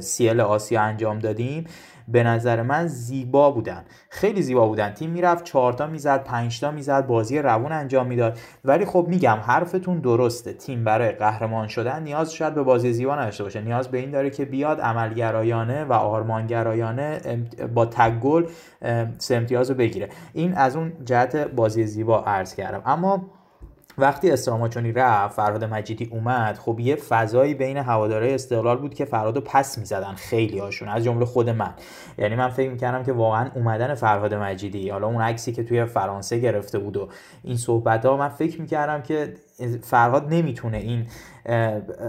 [0.00, 1.64] سیل آسیا انجام دادیم
[2.08, 3.84] به نظر من زیبا بودن.
[4.08, 4.90] خیلی زیبا بودن.
[4.90, 8.38] تیم می‌رفت چهارتا می‌زد پنجتا می‌زد بازی روون انجام می‌داد.
[8.64, 10.52] ولی خب میگم حرفتون درسته.
[10.52, 13.60] تیم برای قهرمان شدن نیاز شاید به بازی زیبا نداشته باشه.
[13.60, 17.20] نیاز به این داره که بیاد عملگرایانه و آرمانگرایانه
[17.74, 18.46] با تگ گل
[18.82, 20.08] ام، سه امتیاز رو بگیره.
[20.32, 22.82] این از اون جهت بازی زیبا عرض کردم.
[22.86, 23.26] اما
[23.98, 29.40] وقتی استراماچونی رفت فرهاد مجیدی اومد خب یه فضایی بین هوادارهای استقلال بود که فرهادو
[29.40, 31.74] پس می‌زدن خیلی هاشون از جمله خود من.
[32.18, 36.38] یعنی من فکر می‌کردم که واقعا اومدن فرهاد مجیدی حالا اون عکسی که توی فرانسه
[36.38, 37.08] گرفته بود و
[37.44, 39.34] این صحبت ها من فکر می‌کردم که
[39.82, 41.06] فرهاد نمی‌تونه این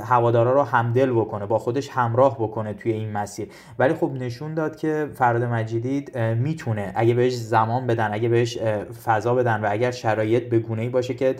[0.06, 3.48] هوادارا رو همدل بکنه با خودش همراه بکنه توی این مسیر.
[3.80, 8.58] ولی خب نشون داد که فرهاد مجیدی می‌تونه اگه بهش زمان بدن اگه بهش
[9.06, 11.36] فضا بدن و اگر شرایط به گونه ای باشه که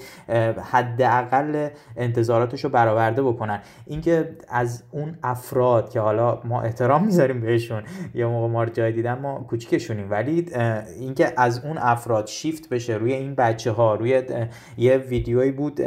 [0.72, 3.60] حداقل انتظاراتش رو برآورده بکنن.
[3.86, 9.20] اینکه از اون افراد که حالا ما احترام می‌ذاریم بهشون یا موقع ما جای دیدن
[9.20, 10.12] ما کوچیکشونیم.
[10.12, 10.46] ولی
[11.00, 14.22] اینکه از اون افراد شیفت بشه روی این بچه ها روی
[14.78, 15.82] یه ویدیویی بود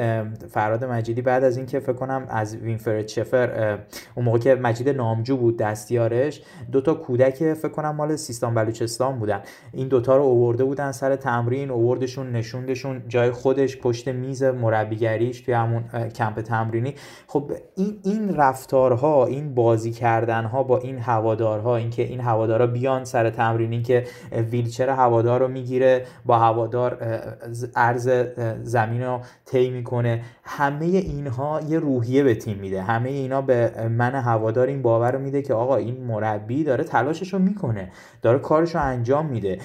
[0.51, 3.79] فراد مجیدی بعد از اینکه فکر کنم از وینفرد شفر
[4.15, 6.43] اون موقع که مجید نامجو بود دستیارش
[6.73, 9.41] دو تا کودک فکر کنم مال سیستان بلوچستان بودن.
[9.73, 15.55] این دوتا رو اوورده بودن سر تمرین اووردشون نشوندشون جای خودش پشت میز مربیگریش توی
[15.55, 16.95] همون کمپ تمرینی.
[17.27, 23.31] خب این این رفتارها این بازی کردنها با این هوادارها اینکه این هوادارا بیان سر
[23.31, 29.21] تمرینی که اه، ویلچر هوادار رو می‌گیره با هوادار اه، ز- عرض اه، زمین رو
[29.45, 29.96] طی می‌کنه
[30.45, 32.83] همه اینها یه روحیه به تیم میده.
[32.83, 37.33] همه اینا به من هوادار این باور رو میده که آقا این مربی داره تلاشش
[37.33, 37.91] رو می‌کنه.
[38.23, 39.59] داره کارش رو انجام میده.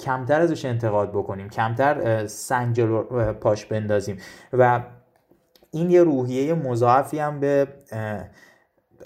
[0.00, 1.48] کمتر ازش انتقاد بکنیم.
[1.48, 4.16] کمتر اه، پاش بندازیم.
[4.52, 4.80] و
[5.70, 7.68] این یه روحیه مضاعفی هم به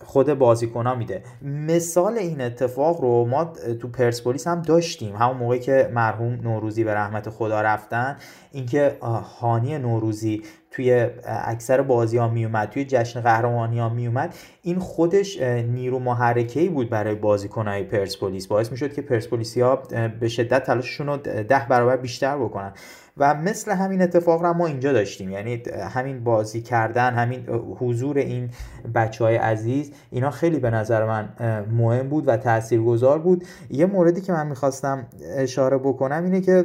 [0.04, 1.22] خود بازیکن میده.
[1.42, 3.44] مثال این اتفاق رو ما
[3.80, 5.16] تو پرسپولیس هم داشتیم.
[5.16, 8.16] همون موقعی که مرحوم نوروزی به رحمت خدا رفتن
[8.52, 8.96] اینکه
[9.40, 14.34] هانی نوروزی توی اکثر بازی ها میومد توی جشن قهرمانی ها میومد.
[14.62, 18.46] این خودش نیرو محرکه بود برای بازیکنهای پرسپولیس.
[18.46, 19.76] باعث می‌شد که پرسپولیسی ها
[20.20, 22.72] به شدت تلاششون رو ده برابر بیشتر بکنن.
[23.16, 25.30] و مثل همین اتفاق رو ما اینجا داشتیم.
[25.30, 25.62] یعنی
[25.94, 27.46] همین بازی کردن همین
[27.78, 28.50] حضور این
[28.94, 31.28] بچه های عزیز اینا خیلی به نظر من
[31.70, 33.44] مهم بود و تاثیرگذار بود.
[33.70, 36.64] یه موردی که من می‌خواستم اشاره بکنم اینه که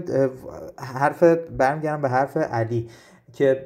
[0.77, 1.23] حرف
[1.57, 2.89] برمیگردم به حرف علی
[3.33, 3.65] که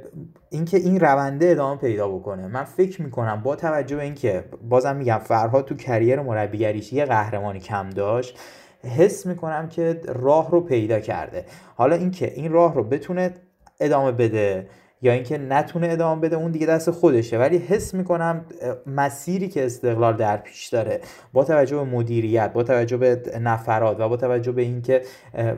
[0.50, 2.48] اینکه این رونده ادامه پیدا بکنه.
[2.48, 7.60] من فکر می‌کنم با توجه به اینکه بازم میگم فرهاد تو کریر مربیگریش یه قهرمانی
[7.60, 8.40] کم داشت
[8.86, 11.46] حس می‌کنم که راه رو پیدا کرده.
[11.76, 13.34] حالا اینکه این راه رو بتونه
[13.80, 14.68] ادامه بده
[15.02, 17.38] یا اینکه نتونه ادامه بده اون دیگه دست خودشه.
[17.38, 18.46] ولی حس می‌کنم
[18.88, 21.00] مسیری که استقلال در پیش داره
[21.34, 25.02] با توجه به مدیریت با توجه به نفرات و با توجه به اینکه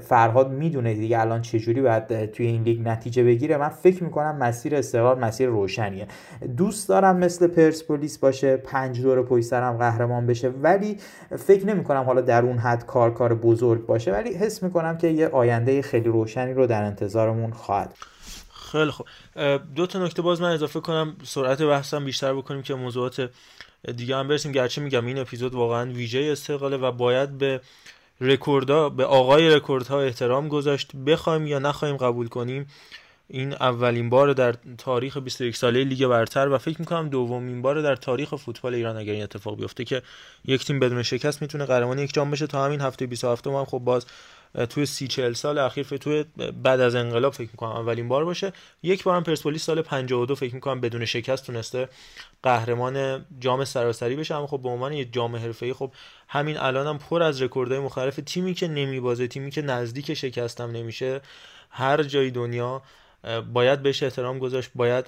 [0.02, 4.76] فرهاد می‌دونه دیگه الان چجوری باید توی این لیگ نتیجه بگیره من فکر می‌کنم مسیر
[4.76, 6.08] استقلال مسیر روشنیه.
[6.58, 10.98] دوست دارم مثل پرسپولیس باشه پنج دور پشت سرم قهرمان بشه ولی
[11.38, 14.12] فکر نمی‌کنم حالا در اون حد کار کار بزرگ باشه.
[14.12, 17.94] ولی حس می‌کنم که یه آینده خیلی روشنی رو در انتظارمون خواهد.
[18.72, 19.08] خیلی خوب.
[19.76, 21.16] دو تا نکته باز من اضافه کنم.
[21.24, 23.30] سرعت بحثم بیشتر بکنیم که موضوعات
[23.96, 24.52] دیگه هم برسیم.
[24.52, 27.62] گرچه میگم این اپیزود واقعا ویژه استقلاله و باید به
[28.22, 30.96] رکوردها به آقای رکوردها احترام گذاشت.
[30.96, 32.68] بخوایم یا نخوایم قبول کنیم
[33.30, 37.96] این اولین بار در تاریخ 21 ساله لیگ برتر و فکر می‌کنم دومین بار در
[37.96, 40.02] تاریخ فوتبال ایران اگر این اتفاق بیفته که
[40.46, 42.48] یک تیم بدون شکست می‌تونه قهرمان یک جام بشه.
[42.48, 44.06] تا همین هفته 27 هم خب باز
[44.70, 46.26] توی سی چهل سال اخیر توی
[46.64, 48.54] بعد از انقلاب فکر می‌کنم اولین بار باشه.
[48.84, 51.90] یک بارم پرسپولیس سال 52 فکر می‌کنم بدون شکست تونسته
[52.44, 54.36] قهرمان جام سراسری بشه.
[54.36, 55.92] اما خب به عنوان یه جام حرفه‌ای خب
[56.28, 61.22] همین الانم هم پر از رکوردهای مختلف تیمی که نمیبازه تیمی که نزدیک شکستم نمیشه.
[61.70, 62.82] هر جای دنیا
[63.54, 65.06] باید بهش احترام گذاشت باید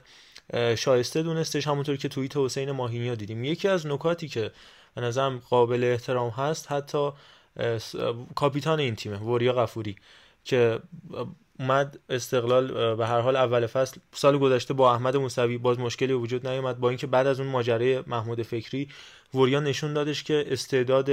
[0.75, 1.67] شایسته دونستش.
[1.67, 3.43] همونطور که توییت حسین ماهینی دیدیم.
[3.43, 4.51] یکی از نکاتی که
[4.95, 7.11] به نظرم قابل احترام هست حتی
[8.35, 9.95] کاپیتان این تیمه وریا غفوری
[10.43, 10.79] که
[11.59, 16.47] اومد استقلال به هر حال اول فصل سال گذشته با احمد موسوی باز مشکلی وجود
[16.47, 18.89] نیومد با اینکه بعد از اون ماجرای محمود فکری
[19.33, 21.09] وریا نشون دادش که استعداد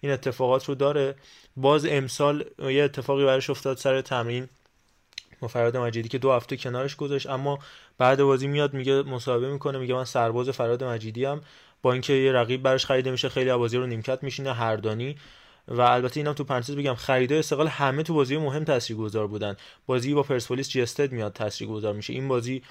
[0.00, 1.14] این اتفاقات رو داره.
[1.56, 4.48] باز امسال یه اتفاقی براش افتاد سر تمرین
[5.40, 7.58] با فراد مجیدی که دو هفته کنارش گذاشت اما
[7.98, 11.40] بعد بازی میاد میگه مصاحبه می‌کنه میگه من سرباز فراد مجیدی هم
[11.82, 15.16] با اینکه یه رقیب براش خریده میشه خیلی بازی رو نیمکت میشینه هردانی.
[15.68, 19.56] و البته اینم تو پرانتز بگم خریدای استقلال همه تو بازی مهم تاثیرگذار بودن.
[19.86, 22.12] بازی با پرسپولیس جستد میاد تاثیرگذار میشه.
[22.12, 22.62] این بازی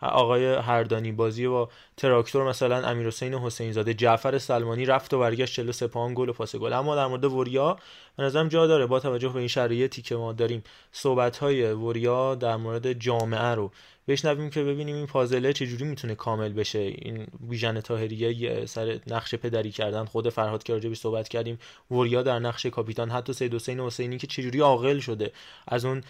[0.00, 1.68] آقای هردانی بازی با
[2.00, 6.56] تراکتور مثلا امیر حسین زاده جعفر سلمانی رفت و برگشت 43 پان گل و پاس
[6.56, 6.72] گل.
[6.72, 7.76] اما در مورد وریا
[8.16, 8.86] به نظرم جا داره.
[8.86, 13.70] با توجه به این شرایطی که ما داریم صحبت های وریا در مورد جامعه رو
[14.08, 16.78] بشنویم که ببینیم این پازله چجوری می‌تونه کامل بشه.
[16.78, 20.04] این ویژن تاهریه سر نقش پدری کردن.
[20.04, 21.58] خود فرهاد که راجبی صحبت کردیم
[21.90, 23.10] وریا در نقش کاپیتان.
[23.10, 25.32] حتی سید حسین حسینی که چجوری عاقل شده
[25.68, 26.02] از اون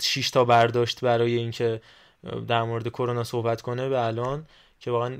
[0.00, 1.80] 6 تا برداشت برای اینکه
[2.48, 4.46] در مورد کرونا صحبت کنه به الان
[4.80, 5.18] که واقعا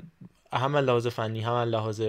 [0.53, 2.01] هم لحاظ فنی هم لحاظ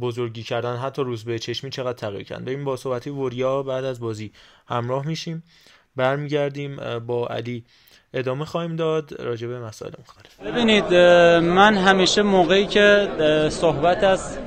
[0.00, 2.44] بزرگی کردن حتی روز به چشمی چقدر تغییر کردن.
[2.44, 4.32] بریم با صحبتی وریا بعد از بازی
[4.68, 5.42] همراه میشیم.
[5.96, 7.64] برمیگردیم با علی
[8.14, 10.40] ادامه خواهیم داد راجع به مسائل مختلف.
[10.52, 10.94] ببینید
[11.44, 13.08] من همیشه موقعی که
[13.50, 14.38] صحبت از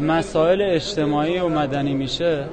[0.00, 2.48] مسائل اجتماعی و مدنی میشه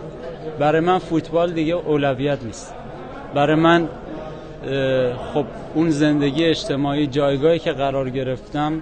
[0.59, 2.73] برای من فوتبال دیگه اولویت نیست.
[3.33, 3.89] برای من
[5.34, 8.82] خب اون زندگی اجتماعی جایگاهی که قرار گرفتم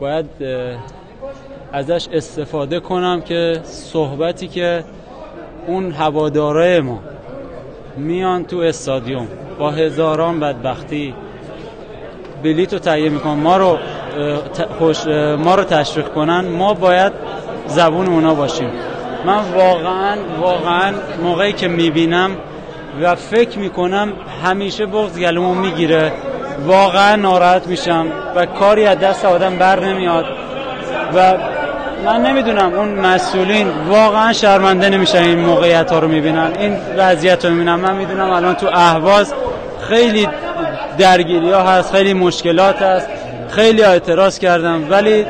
[0.00, 0.26] باید
[1.72, 4.84] ازش استفاده کنم که صحبتی که
[5.66, 7.00] اون هواداره ما
[7.96, 11.14] میان تو استادیوم با هزاران بدبختی
[12.42, 13.78] بلیت رو تهیه می‌کنن ما رو
[14.78, 15.06] خوش
[15.38, 17.12] ما رو تشویق کنن ما باید
[17.66, 18.70] زبون اونا باشیم.
[19.26, 22.30] من واقعا واقعا موقعی که می‌بینم
[23.02, 24.12] و فکر می‌کنم
[24.44, 26.12] همیشه بغض گلومو می‌گیره.
[26.66, 30.24] واقعا ناراحت میشم و کاری از دست آدم بر نمیاد.
[31.14, 31.34] و
[32.04, 36.50] من نمی‌دونم اون مسئولین واقعا شرمنده نمیشن این موقعیت ها رو می‌بینن.
[36.58, 39.34] این وضعیت رو می‌بینن من می‌دونم الان تو اهواز
[39.88, 40.28] خیلی
[40.98, 43.06] درگیری ها هست خیلی مشکلات هست.
[43.48, 44.90] خیلی اعتراض کردم.
[44.90, 45.26] ولی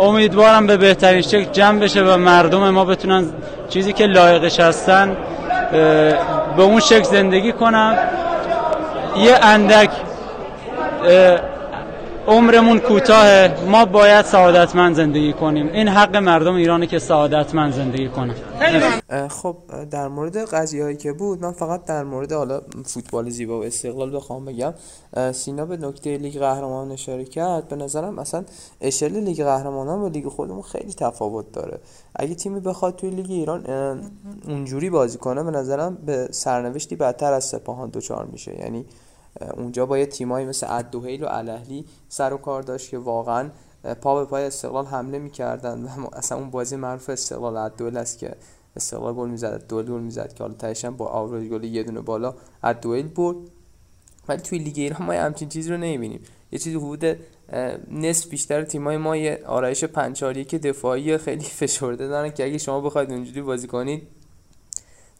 [0.00, 3.24] امیدوارم به بهترین شکل جمع بشه و مردم ما بتونن
[3.68, 5.16] چیزی که لایقش هستن
[6.56, 7.98] به اون شکل زندگی کنم.
[9.16, 9.90] یه اندک
[12.30, 13.48] عمرمون کوتاه.
[13.64, 15.68] ما باید سعادتمند زندگی کنیم.
[15.68, 18.34] این حق مردم ایرانی که سعادتمند زندگی کنن.
[19.28, 19.56] خب
[19.90, 24.16] در مورد قضیه هایی که بود من فقط در مورد حالا فوتبال زیبا و استقلال
[24.16, 24.74] بخوام بگم.
[25.32, 27.68] سینا به نکته لیگ قهرمان اشاره کرد.
[27.68, 28.44] به نظرم اصلا
[28.80, 31.80] اشل لیگ قهرمانان و لیگ خودمون خیلی تفاوت داره.
[32.16, 33.64] اگه تیمی بخواد توی لیگ ایران
[34.48, 38.58] اونجوری بازی کنه به نظرم به سرنوشتی بدتر از سپاهان دچار میشه.
[38.60, 38.84] یعنی
[39.54, 43.50] اونجا با یه تیمایی مثل ادوهیل و الاهلی سر و کار داشت که واقعا
[44.00, 48.34] پا به پای استقلال حمله می‌کردن و اصلا اون بازی معروف استقلال ادوهیل است که
[48.76, 52.34] استقلال گل می‌زد دوئل گل می‌زد که حالا تهش با آوریج گل یه دونه بالا
[52.62, 53.36] ادوهیل برد.
[54.28, 56.20] ولی توی لیگ ایران ما همچین چیزی رو نمی‌بینیم.
[56.52, 57.04] یه چیزی حدود
[57.90, 62.80] نصف بیشتر تیمای ما یه آرایش پنچاری که دفاعی خیلی فشرده دارن که اگه شما
[62.80, 64.02] بخواید اونجوری بازی کنید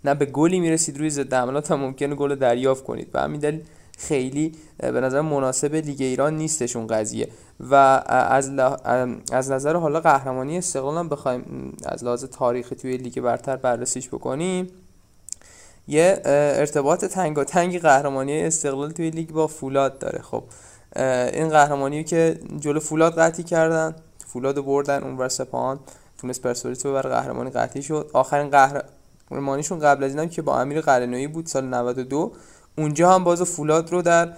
[0.05, 3.13] نه به گلی می‌رسید روی ضد حملات هم ممکنه گل دریافت کنید.
[3.13, 3.63] به همین دلیل
[4.01, 7.29] خیلی به نظر مناسب لیگ ایران نیستش اون قضیه.
[7.61, 7.75] و
[8.07, 8.51] از,
[9.33, 14.67] از نظر حالا قهرمانی استقلال هم بخوایم از لحاظ تاریخی توی لیگ برتر بررسیش بکنیم.
[15.89, 20.23] یه ارتباط تنگاتنگی قهرمانی استقلال توی لیگ با فولاد داره.
[20.23, 20.43] خب
[21.33, 23.95] این قهرمانی که جلو فولاد قطعی کردن
[24.27, 25.81] فولاد بردن اونور سپاهان
[26.19, 28.11] تونست پرسپولیس ببر قهرمانی قطعی شد.
[28.13, 32.33] آخرین قهرمانیشون قبل از اینم که با امیر قلنویی بود سال 92
[32.81, 34.33] اونجا هم باز فولاد رو در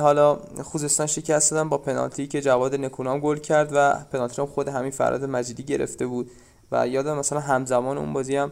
[0.00, 4.68] حالا خوزستان شکست دادن با پنالتی که جواد نکونام گل کرد و پنالتی رو خود
[4.68, 6.30] همین فراد مجیدی گرفته بود.
[6.72, 8.50] و یادم مثلا همزمان اون بازی هم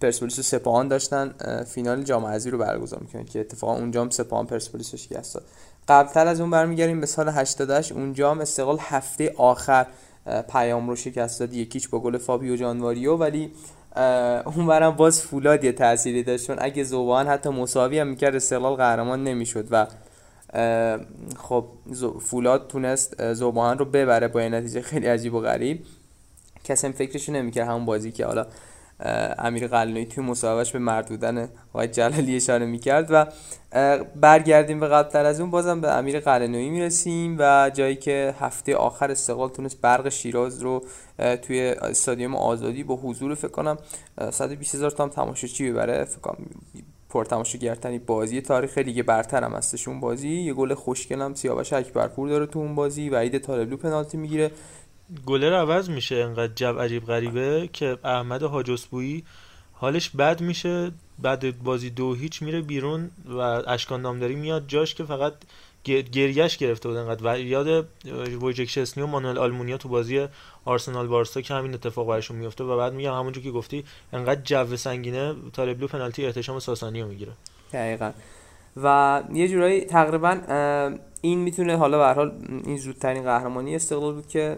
[0.00, 1.34] پرسپولیس و سپاهان داشتن
[1.64, 5.44] فینال جام حذفی رو برگزار می‌کنن که اتفاقا اونجا هم سپاهان پرسپولیس رو شکست داد.
[5.88, 9.86] قبلتر از اون برمیگردیم به سال 88 اونجا هم استقلال هفته آخر
[10.52, 11.54] پیام رو شکست داد.
[11.54, 13.52] یکیچ با گل فابیو جانواریو ولی
[14.46, 18.74] اون برم باز فولاد یه تأثیری داشت چون اگه زوبان حتی مساوی هم می‌کرد استقلال
[18.74, 19.86] قهرمان نمی‌شد و
[21.36, 21.64] خب
[22.20, 25.84] فولاد تونست زوبان رو ببره با این نتیجه خیلی عجیب و غریب.
[26.64, 28.46] کسی فکرشو نمی‌کرد همون بازی که حالا
[29.38, 33.26] امیر قلنوی توی مصاحبهش به مردودن آقای جلالی اشاره می‌کرد و
[34.16, 39.10] برگردیم به قبلتر از اون بازم به امیر قلنوی می‌رسیم و جایی که هفته آخر
[39.10, 40.84] استقلال تونست برق شیراز رو
[41.42, 43.76] توی استادیوم آزادی با حضور فکر کنم
[44.30, 46.04] 120 هزار تا هم تماشاچی ببره.
[46.04, 46.46] فکر کنم
[47.10, 50.28] پرتماشاگرترین بازی تاریخ لیگ برتر هم هستش اون بازی.
[50.28, 53.10] یه گل خوشگل هم سیاوش اکبرپور داره تو اون بازی.
[53.10, 54.50] و عید طالبلو پنالتی می‌گیره.
[55.26, 59.24] گلر عوض میشه انقدر جو عجیب غریبه که احمد حاجسبویی
[59.72, 65.04] حالش بد میشه بعد بازی دو هیچ میره بیرون و اشکان نامداری میاد جاش که
[65.04, 65.34] فقط
[65.84, 67.34] گریش گرفته بود انقدر.
[67.34, 67.88] و یاد
[68.42, 70.26] وویجک شسنی و مانوئل آلمونیا تو بازی
[70.64, 74.76] آرسنال بارسا که همین اتفاق براشون میفته و بعد میگم همونجور که گفتی انقدر جو
[74.76, 77.32] سنگینه طالبلو پنالتی احتشام ساسانی رو می‌گیره.
[77.72, 78.12] دقیقا.
[78.76, 80.38] و یه جورایی تقریبا
[81.20, 82.32] این می‌تونه حالا به حال
[82.64, 84.56] این زودترین قهرمانی استقلال بود که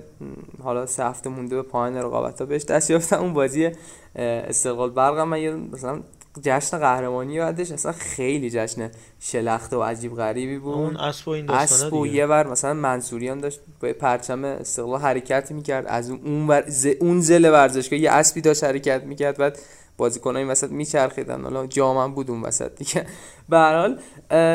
[0.62, 3.70] حالا سه هفته مونده به پایان رقابت ها بهش دست یافتن اون بازی
[4.16, 6.00] استقلال برق من یه مثلا
[6.42, 8.90] جشن قهرمانی بعدش اصلا خیلی جشن
[9.20, 10.74] شلخته و عجیب غریبی بود.
[10.74, 15.52] اون اسب و این اسب و یه ور مثلا منصوریان داشت با پرچم استقلال حرکت
[15.52, 15.86] می‌کرد.
[15.86, 16.64] از اون ور
[17.00, 19.38] اون زل ورزشگاه یه اسبی داشت حرکت می‌کرد.
[19.38, 19.58] بعد
[20.00, 21.42] بازیکن‌ها این وسط میچرخیدن.
[21.42, 23.06] حالا جامم بود اون وسط دیگه.
[23.48, 23.98] به حال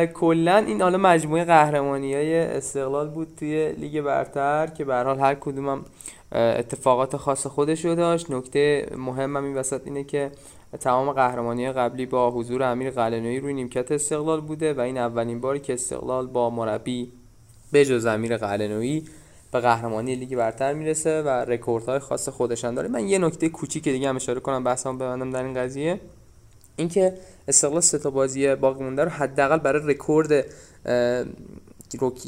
[0.07, 5.35] کلا این حالا مجموعه قهرمانیای استقلال بود توی لیگ برتر که به هر حال هر
[5.35, 5.85] کدومم
[6.31, 8.31] اتفاقات خاص خودش رو داشت.
[8.31, 10.31] نکته مهمم این وسط اینه که
[10.79, 15.59] تمام قهرمانی قبلی با حضور امیر قلعه‌نویی روی نیمکت استقلال بوده و این اولین باری
[15.59, 17.11] که استقلال با مربی
[17.71, 19.05] به جز امیر قلعه‌نویی
[19.55, 22.87] به قهرمانی لیگ برتر می‌رسه و رکوردهای خاص خودشان داره.
[22.87, 25.99] من یه نکته کوچیک دیگه هم اشاره کنم بحثم ببندم در این قضیه.
[26.75, 27.13] اینکه
[27.47, 30.45] استقلال سه تا بازی باقی مونده رو حداقل برای رکورد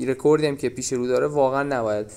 [0.07, 2.07] رکوردی هم که پیش رو داره واقعا نباید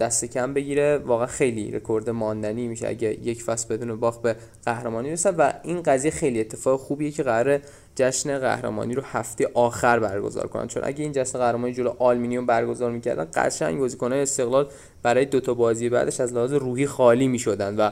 [0.00, 0.98] دست کم بگیره.
[0.98, 5.82] واقعا خیلی رکورد ماندنی میشه اگه یک فصل بدون باخت به قهرمانی رسن و این
[5.82, 7.60] قضیه خیلی اتفاق خوبیه که قرار
[7.94, 10.66] جشن قهرمانی رو هفته آخر برگزار کنن.
[10.66, 14.68] چون اگه این جشن قهرمانی جلو آلومینیوم برگزار می‌کردن قشنگ بازیکن‌های استقلال
[15.02, 17.90] برای دو تا بازی بعدش از لحاظ روحی خالی می‌شدن و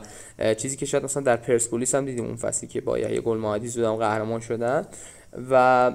[0.54, 3.96] چیزی که شاید مثلا در پرسپولیس هم دیدیم اون فصلی که با یحیی گل‌محمدی زودم
[3.96, 4.86] قهرمان شدن.
[5.50, 5.92] و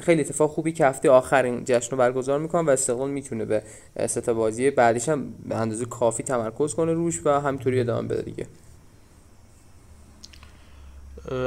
[0.00, 3.62] خیلی اتفاق خوبی که هفته آخر این جشن رو برگزار می‌کنن و استقلال می‌تونه به
[4.06, 8.46] سه بازی بعدیش هم به اندازه کافی تمرکز کنه روش و همینطوری ادامه بده دیگه.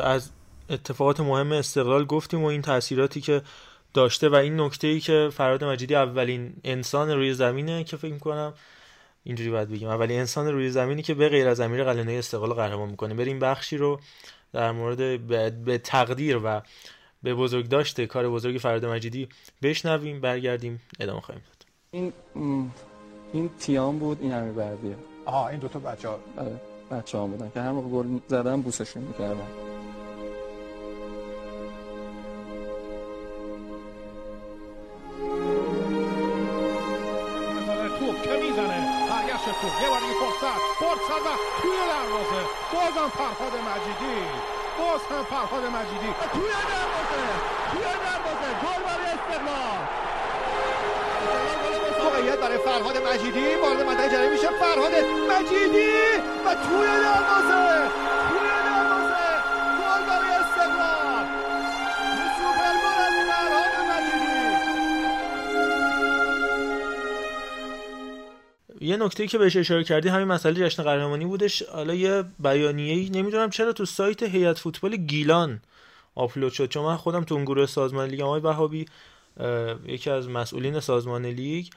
[0.03, 0.29] از
[0.69, 3.41] اتفاقات مهم استقلال گفتیم و این تاثیراتی که
[3.93, 8.53] داشته و این نکته ای که فراد مجیدی اولین انسان روی زمینه که فکر می‌کنم
[9.23, 12.89] اینجوری باید بگیم اولین انسان روی زمینی که به غیر از امیر قلعه‌نویی استقلال قهرمان
[12.89, 13.13] می‌کنه.
[13.13, 13.99] بریم بخشی رو
[14.53, 15.27] در مورد
[15.65, 16.61] به تقدیر و
[17.23, 19.29] به بزرگ داشته کار بزرگی فراد مجیدی.
[19.61, 21.65] بشنویم برگردیم ادامه خواهیم داد.
[21.91, 22.13] این
[23.33, 24.95] این تیام بود این همه بردیه.
[25.25, 26.19] آها این دوتا بچه ها.
[26.37, 26.61] آره
[26.91, 29.47] بچه ها بودن که هر موقع گل زدن بوسشون می‌کردن.
[37.99, 40.59] توپ که می‌زنه؟ برگشت توپ یه بار فرصت.
[40.79, 41.31] فرصت و
[44.81, 46.09] باز هم فرهاد مجیدی.
[46.33, 47.21] توی دروازه
[47.71, 49.81] توی دروازه گل برای استقلال.
[52.03, 54.47] موقعیت برای فرهاد مجیدی وارد منطقه جریمه میشه.
[54.47, 54.91] فرهاد
[55.31, 55.91] مجیدی
[56.45, 57.89] و توی دروازه
[68.81, 71.63] یه نکته که بهش اشاره کردی همین مسئله جشن قهرمانی بودش.
[71.63, 75.61] حالا یه بیانیه‌ای نمی‌دونم چرا تو سایت هیئت فوتبال گیلان
[76.15, 76.69] آپلود شد.
[76.69, 78.85] چون من خودم تو اون گروه سازمان لیگ آقای بهابی
[79.85, 81.67] یکی از مسئولین سازمان لیگ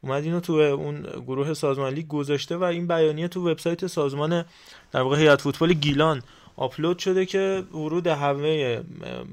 [0.00, 4.44] اومد اینو تو اون گروه سازمان لیگ گذاشته و این بیانیه تو وبسایت سازمان
[4.92, 6.22] در واقع هیئت فوتبال گیلان
[6.56, 8.80] آپلود شده که ورود همه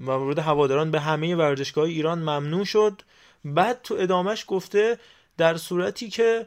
[0.06, 3.02] ورود هواداران به همه ورزشگاه ایران ممنوع شد.
[3.46, 4.98] بعد تو ادامش گفته
[5.38, 6.46] در صورتی که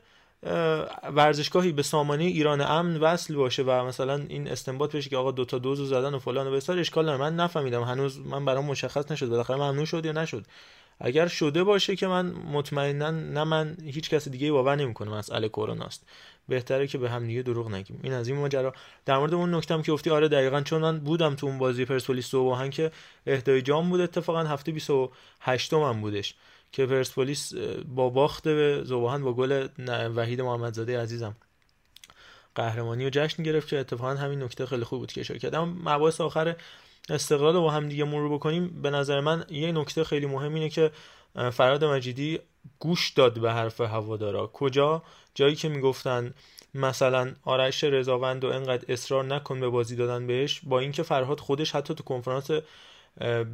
[1.13, 5.59] ورزشگاهی به سامانه ایران امن وصل باشه و مثلا این استنباط بشه که آقا دوتا
[5.59, 7.21] دوز رو زدن و فلان و بیسار اشکال نداره.
[7.21, 7.83] من نفهمیدم.
[7.83, 9.29] هنوز من برام مشخص نشد.
[9.29, 10.45] بالاخره ممنوع شد یا نشد.
[11.01, 15.85] اگر شده باشه که من مطمئنا نه من هیچ کس دیگه باور نمی‌کنه مسئله کرونا
[15.85, 16.07] است.
[16.49, 18.01] بهتره که به هم دیگه دروغ نگیم.
[18.03, 18.75] این از این ماجرا.
[19.07, 22.27] در مورد اون نکتم که گفتی آره دقیقا چون من بودم تو اون بازی پرسپولیس
[22.27, 22.91] صبحان که
[23.27, 26.35] اهدای جام بود اتفاقا هفته 28 من بودش.
[26.73, 27.55] که پرسپولیس
[27.89, 29.69] با باخت به زوباهن با گل
[30.17, 31.37] وحید محمدزاده عزیزم.
[32.55, 36.21] قهرمانی و جشن گرفت که اتفاقا همین نکته خیلی خوب بود که اشاره کردم مباحث
[36.21, 36.57] آخر
[37.09, 38.83] استقلال رو با هم دیگه مرور بکنیم.
[38.83, 40.91] به نظر من یه نکته خیلی مهم اینه که
[41.53, 42.39] فراد مجیدی
[42.79, 44.47] گوش داد به حرف هوادارا.
[44.47, 45.03] کجا؟
[45.35, 46.35] جایی که می‌گفتن
[46.75, 51.75] مثلا آرش رضاوند و انقدر اصرار نکن به بازی دادن بهش با اینکه فرهاد خودش
[51.75, 52.51] حتی تو کنفرانس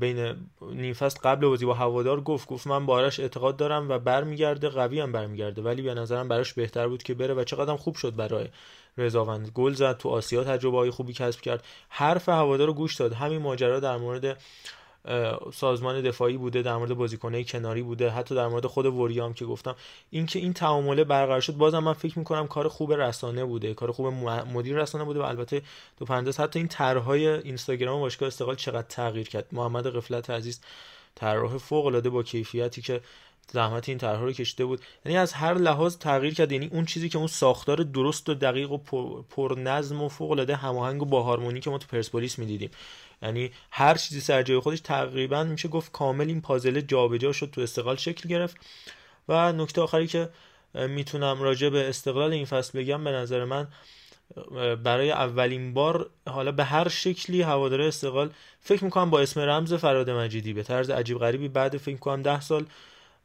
[0.00, 4.68] بین نیم فصل قبل بازی با هوادار گفت گفت من بارش اعتقاد دارم و برمیگرده
[4.68, 8.16] قوی هم برمیگرده ولی به نظرم براش بهتر بود که بره و چقدر خوب شد
[8.16, 8.48] برای
[8.98, 9.50] رضاوند.
[9.54, 11.64] گل زد تو آسیا تجربه های خوبی کسب کرد.
[11.88, 13.12] حرف هوادار رو گوش داد.
[13.12, 14.42] همین ماجرا در مورد
[15.54, 19.76] سازمان دفاعی بوده در مورد بازیکنهای کناری بوده حتی در مورد خود وریام که گفتم.
[20.10, 24.06] اینکه این تعامله برقرار شد بازم من فکر می‌کنم کار خوب رسانه بوده کار خوب
[24.54, 25.62] مدیر رسانه بوده و البته
[25.98, 29.46] دو پرندز حتی این طرحهای اینستاگرام باشگاه استقلال چقدر تغییر کرد.
[29.52, 30.60] محمد قفلت عزیز
[31.14, 33.00] طراح فوق العاده با کیفیتی که
[33.52, 34.80] زحمت این طرح رو کشیده بود.
[35.04, 38.72] یعنی از هر لحاظ تغییر کرد یعنی اون چیزی که اون ساختار درست و دقیق
[38.72, 38.78] و
[39.30, 42.70] پر, نظم و فوق العاده هماهنگ و با هارمونی که ما تو پرسپولیس می‌دیدیم.
[43.22, 47.60] یعنی هر چیزی سر جای خودش تقریبا میشه گفت کامل این پازل جابجا شد تو
[47.60, 48.56] استقلال شکل گرفت.
[49.28, 50.28] و نکته آخری که
[50.74, 53.68] می‌تونم راجع به استقلال این فصل بگم به نظر من
[54.84, 60.10] برای اولین بار حالا به هر شکلی هواداره استقلال فکر می‌کنم با اسم رمز فراد
[60.10, 62.66] مجیدی به طرز عجیب غریبی بعد فکر می‌کنم ده سال.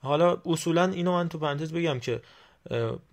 [0.01, 2.21] حالا اصولا اینو من تو پرانتز بگم که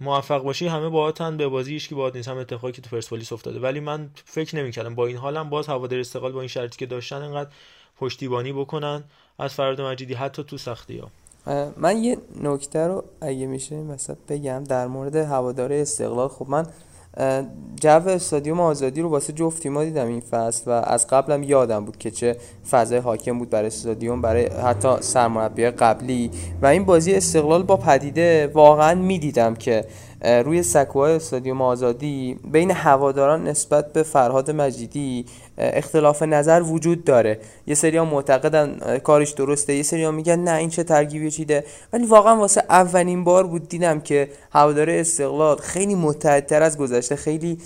[0.00, 3.60] موفق باشی همه باهاتن به بازی کی باهات نیست هم اتفاقی که تو پرسپولیس افتاده.
[3.60, 7.22] ولی من فکر نمی‌کردم با این حالم باز هوادار استقلال با این شرطی که داشتن
[7.22, 7.50] انقدر
[8.00, 9.04] پشتیبانی بکنن
[9.38, 11.10] از فراد مجیدی حتی تو سختی ها
[11.76, 13.96] من یه نکته رو اگه میشه این
[14.28, 16.28] بگم در مورد هوادار استقلال.
[16.28, 16.66] خب من
[17.80, 21.96] جو استادیوم آزادی رو واسه جفت ما دیدم این فصل و از قبلم یادم بود
[21.96, 22.36] که چه
[22.70, 26.30] فضای حاکم بود برای استادیوم برای حتی سرمربی قبلی.
[26.62, 29.84] و این بازی استقلال با پدیده واقعا می‌دیدم که
[30.44, 35.24] روی سکوهای استادیوم آزادی بین هواداران نسبت به فرهاد مجیدی
[35.60, 37.38] اختلاف نظر وجود داره.
[37.66, 39.74] یه سری ها معتقدن کارش درسته.
[39.74, 41.64] یه سری ها میگن نه این چه ترکیبی چیده.
[41.92, 47.58] ولی واقعا واسه اولین بار بود دیدم که هوادار استقلال خیلی متحدتر از گذشته خیلی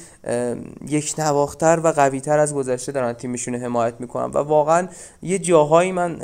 [0.88, 4.30] یک نواختر و قویتر از گذشته دارن تیمشون حمایت می‌کنن.
[4.30, 4.88] و واقعا
[5.22, 6.20] یه جاهایی من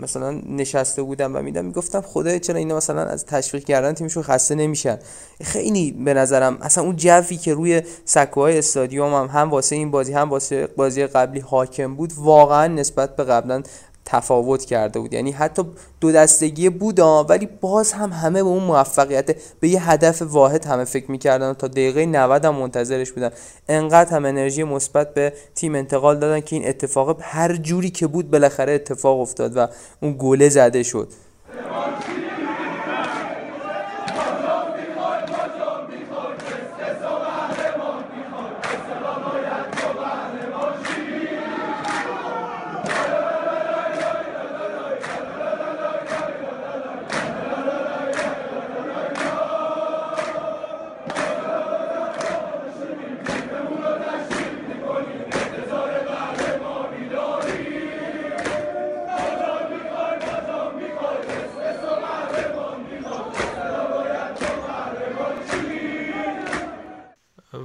[0.00, 4.54] مثلا نشسته بودم و میدم می‌گفتم خدای چرا اینا مثلا از تشویق کردن تیمشون خسته
[4.54, 4.98] نمیشن؟
[5.42, 10.12] خیلی به نظرم اصلا اون جوی که روی سکوهای استادیوم هم هم واسه این بازی
[10.12, 13.62] هم واسه بازی قبلی حاکم بود واقعا نسبت به قبلا
[14.04, 15.12] تفاوت کرده بود.
[15.12, 15.62] یعنی حتی
[16.00, 16.98] دو دستگی بود
[17.28, 21.68] ولی باز هم همه به اون موفقیت به یه هدف واحد همه فکر می‌کردن تا
[21.68, 23.30] دقیقه 90 هم منتظرش بودن.
[23.68, 28.30] انقدر هم انرژی مثبت به تیم انتقال دادن که این اتفاق هر جوری که بود
[28.30, 29.66] بالاخره اتفاق افتاد و
[30.00, 31.08] اون گله زده شد.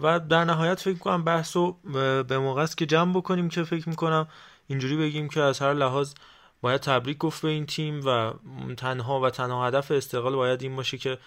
[0.08, 1.78] و در نهایت فکر کنم بحث رو
[2.24, 4.28] به موقع است که جمع بکنیم که فکر می‌کنم
[4.68, 6.14] اینجوری بگیم که از هر لحاظ
[6.62, 8.34] باید تبریک گفت به این تیم و
[8.78, 11.18] تنها و تنها هدف استقلال باید این باشه که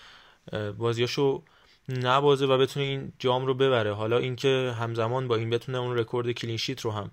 [0.79, 1.43] بازیاشو
[1.89, 3.93] نبازه و بتونه این جام رو ببره.
[3.93, 7.11] حالا اینکه همزمان با این بتونه اون رکورد clean sheet رو هم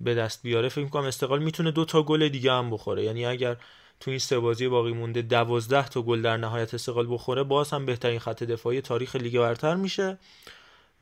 [0.00, 3.04] به دست بیاره فکر می‌کنم استقلال می‌تونه دو تا گل دیگه هم بخوره.
[3.04, 3.56] یعنی اگر
[4.00, 7.86] تو این سه بازی باقی مونده دوازده تا گل در نهایت استقلال بخوره باز هم
[7.86, 10.18] بهترین خط دفاعی تاریخ لیگ برتر میشه.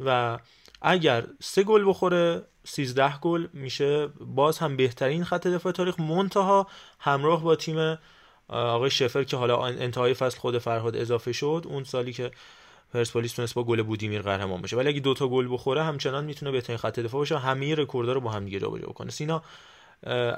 [0.01, 0.39] و
[0.83, 4.07] اگر سه گل بخوره 13 گل میشه.
[4.21, 6.67] باز هم بهترین خط دفاع تاریخ منتها
[6.99, 7.99] همراه با تیم
[8.49, 12.31] آقای شفر که حالا انتهای فصل خود فرهاد اضافه شد اون سالی که
[12.95, 14.77] پرسپولیس تونست با گل بودیمیر قهرمان بشه.
[14.77, 18.31] ولی اگه دوتا گل بخوره همچنان می‌تونه بهترین خط دفاع باشه همه رکوردها رو با
[18.31, 19.43] هم دیگه جابجا کنه سینا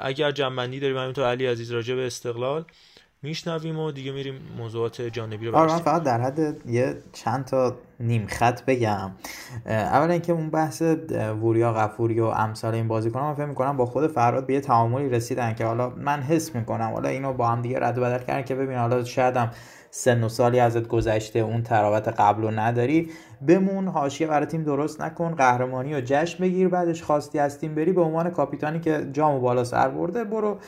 [0.00, 2.64] اگر جنبندی داریم همینطور علی عزیز راجع به استقلال
[3.22, 7.76] میشنویم و دیگه میریم موضوعات جانبی رو آره من فقط در حد یه چند تا
[8.00, 9.10] نیم خط بگم.
[9.66, 10.82] اولا اینکه اون بحث
[11.42, 15.08] وریا غفوری و امثال این بازیکنان من فکر می‌کنم با خود فراد به یه تعاملی
[15.08, 18.42] رسیدن که حالا من حس می‌کنم حالا اینو با هم دیگه رد و بدل کردن
[18.42, 19.50] که ببین حالا شایدم
[19.90, 23.10] سن و سالی ازت گذشته اون تراوت قبل و نداری.
[23.48, 27.92] بمون حاشیه برای تیم درست نکن قهرمانی و جشن بگیر بعدش خواستی از تیم بری
[27.92, 30.58] به عنوان کاپیتانی که جامو بالا سر برده برو.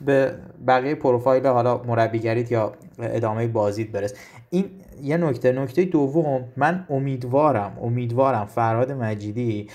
[0.00, 0.34] به
[0.68, 4.14] بقیه پروفایل حالا مربیگریت یا ادامه بازیت برس.
[4.50, 4.70] این
[5.02, 9.68] یه نکته نکته دوم من امیدوارم امیدوارم فرهاد مجیدی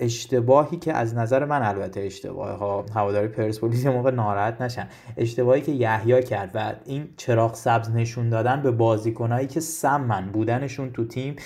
[0.00, 4.88] اشتباهی که از نظر من البته اشتباه ها هواداری پرسپولیس موقع ناراحت نشن.
[5.16, 10.90] اشتباهی که یحیی کرد و این چراغ سبز نشون دادن به بازیکنایی که سمن بودنشون
[10.90, 11.36] تو تیم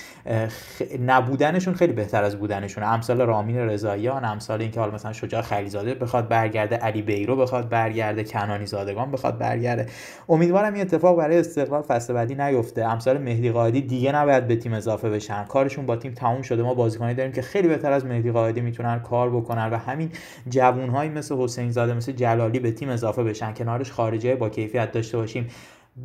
[1.07, 2.85] نبودنشون خیلی بهتر از بودنشون.
[2.85, 8.25] امثال رامین رضاییان امثال اینکه حالا مثلا شجاع خلیزاده بخواد برگرده علی بیرو بخواد برگرده
[8.25, 9.87] کنانی زادگان بخواد برگرده.
[10.29, 12.85] امیدوارم این اتفاق برای استقلال فصل بعدی نیفته.
[12.85, 15.45] امثال مهدی قائدی دیگه نباید به تیم اضافه بشن.
[15.45, 16.63] کارشون با تیم تموم شده.
[16.63, 20.11] ما بازیکنایی داریم که خیلی بهتر از کنار مهدی قائدی می‌تونن کار بکنن و همین
[20.49, 23.53] جوونهایی مثل حسین زاده مثل جلالی به تیم اضافه بشن.
[23.53, 25.49] کنارش خارجی با کیفیت داشته باشیم.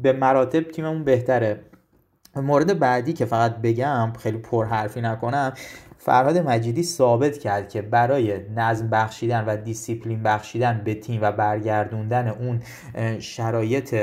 [0.02, 1.60] به مراتب تیممون بهتره.
[2.36, 5.54] مورد بعدی که فقط بگم خیلی پرحرفی نکنم
[5.97, 12.28] فرهاد مجیدی ثابت کرد که برای نظم بخشیدن و دیسیپلین بخشیدن به تیم و برگردوندن
[12.28, 12.60] اون
[13.20, 13.93] شرایط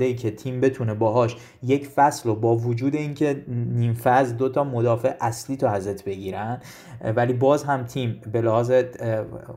[0.00, 4.64] ای که تیم بتونه باهاش یک فصل و با وجود اینکه نیم فصل دو تا
[4.64, 6.60] مدافع اصلی تو ازت بگیرن
[7.16, 8.72] ولی باز هم تیم به لحاظ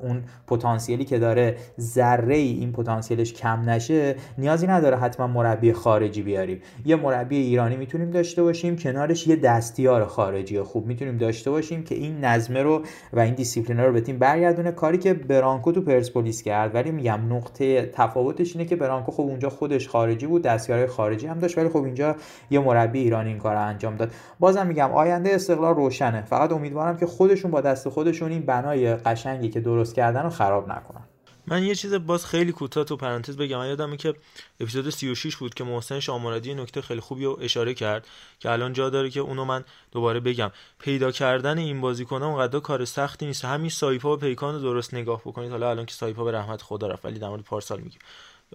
[0.01, 6.21] اون پتانسیلی که داره ذره ای این پتانسیلش کم نشه نیازی نداره حتما مربی خارجی
[6.21, 6.61] بیاریم.
[6.85, 11.95] یه مربی ایرانی می‌تونیم داشته باشیم کنارش یه دستیار خارجی خوب می‌تونیم داشته باشیم که
[11.95, 12.81] این نظمه رو
[13.13, 14.71] و این دیسیپلین رو به تیم برگردونه.
[14.71, 19.49] کاری که برانکو تو پرسپولیس کرد ولی میگم نقطه تفاوتش اینه که برانکو خب اونجا
[19.49, 22.15] خودش خارجی بود دستیارهای خارجی هم داشت ولی خب اینجا
[22.49, 24.11] یه مربی ایرانی این کار انجام داد.
[24.39, 26.21] بازم میگم آینده استقلال روشنه.
[26.21, 27.05] فقط امیدوارم که
[27.38, 31.03] خودشون با دست خودشون این بنای قشنگی که درست کردن رو خراب نکنن.
[31.47, 33.57] من یه چیز باز خیلی کوتاه تو پرانتز بگم.
[33.57, 34.13] من یادمه که
[34.59, 38.07] اپیزود 36 بود که محسن شامرادی نکته خیلی خوبی رو اشاره کرد
[38.39, 40.51] که الان جا داره که اونو من دوباره بگم.
[40.79, 43.45] پیدا کردن این بازیکن‌ها اونقدر کار سختی نیست.
[43.45, 45.51] همین سایپا و پیکان رو درست نگاه بکنید.
[45.51, 47.99] حالا الان که سایپا به رحمت خدا رفت ولی در مورد پارسال میگیم.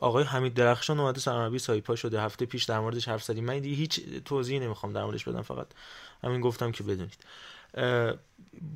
[0.00, 2.20] آقای حمید درخشان اومده سرمربی سایپا شده.
[2.20, 3.44] هفته پیش در موردش حرف زدیم.
[3.44, 5.42] من دیگه هیچ توضیحی نمی‌خوام در موردش بدم.
[5.42, 5.66] فقط
[6.24, 7.18] همین گفتم که بدونید.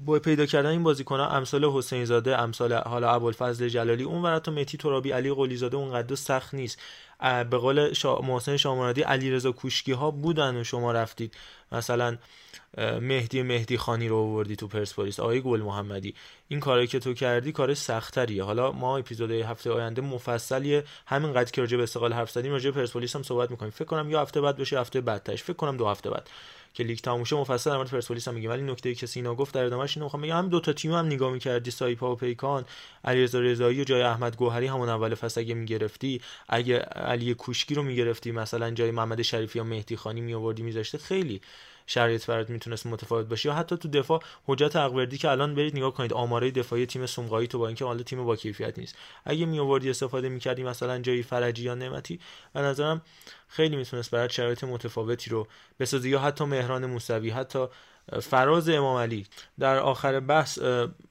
[0.06, 4.42] با پیدا کردن این بازیکن ها امثال حسین زاده امثال حالا ابوالفضل جلالی اون ورا
[4.52, 6.78] متی ترابی علی قلی زاده اونقدر سخت نیست.
[7.20, 8.20] به قول شا...
[8.20, 11.34] محسن شامرادی علیرضا کوشکی ها بودن و شما رفتید.
[11.72, 12.16] مثلا
[13.00, 16.14] مهدی مهدی خانی رو آوردی تو پرسپولیس آقای گل محمدی.
[16.48, 20.84] این کاری که تو کردی کار سختریه حالا ما اپیزود هفته آینده مفصلیه.
[21.06, 23.70] همین قد که راجع به استقلال حرف زدیم راجع پرسپولیس هم صحبت می‌کنیم.
[23.70, 26.30] فکر کنم یا هفته بعد بشه هفته بعدش فکر کنم دو هفته بعد.
[26.76, 29.64] که لیگ تموم مفصل در مورد پرسپولیس هم میگم ولی نکته که سینا گفت در
[29.64, 32.64] ادامهش اینو می‌خوام بگم هم دو تا تیم هم نگاه می‌کردی سایپا و پیکان
[33.04, 37.82] علیرضا رضایی و جای احمد گوهری همون اول فصل اگه می‌گرفتی اگه علی کوشکی رو
[37.82, 41.40] می‌گرفتی مثلا جای محمد شریفی یا مهدی خانی میآوردی میذاشته خیلی
[41.86, 43.48] شرایط برات می‌تونست متفاوت باشه.
[43.48, 47.48] یا حتی تو دفاع حجت اقوردی که الان برید نگاه کنید آماره دفاعی تیم سومقایی
[47.48, 48.96] تو با اینکه حالا تیم با کیفیت نیست.
[49.24, 52.20] اگه می آوردی استفاده می‌کردی مثلا جایی فرجی یا نعمتی
[52.52, 53.02] به نظرم
[53.48, 55.46] خیلی می‌تونست برات شرایط متفاوتی رو
[55.80, 57.66] بسازی یا حتی مهران موسوی حتی
[58.22, 59.26] فراز امام علی.
[59.58, 60.58] در آخر بحث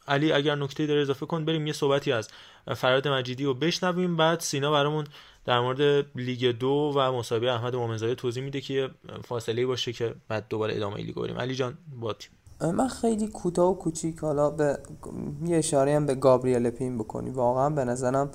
[0.08, 2.30] علی اگر نکته داره اضافه کن بریم یه صحبتی از
[2.76, 4.18] فراد مجیدی رو بشنویم.
[4.18, 5.08] بعد سینا برامون
[5.46, 8.90] در مورد لیگ دو و مسابقه احمد مومنزاده توضیح میده که
[9.24, 11.38] فاصله باشه که بعد دوباره ادامه لیگ بریم.
[11.38, 12.16] علی جان با
[12.62, 14.80] من خیلی کوتاه و کوچیک حالا به
[15.46, 18.32] یه اشاره هم به گابریل پین بکنی واقعا به نظرم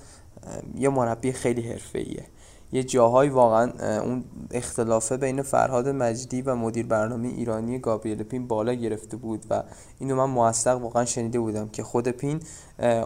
[0.75, 2.27] یه مربی خیلی حرفه‌ایه.
[2.73, 8.75] یه جاهایی واقعا اون اختلافه بین فرهاد مجیدی و مدیر برنامه ایرانی گابریل پین بالا
[8.75, 9.63] گرفته بود و
[9.99, 12.41] اینو من موثق واقعا شنیده بودم که خود پین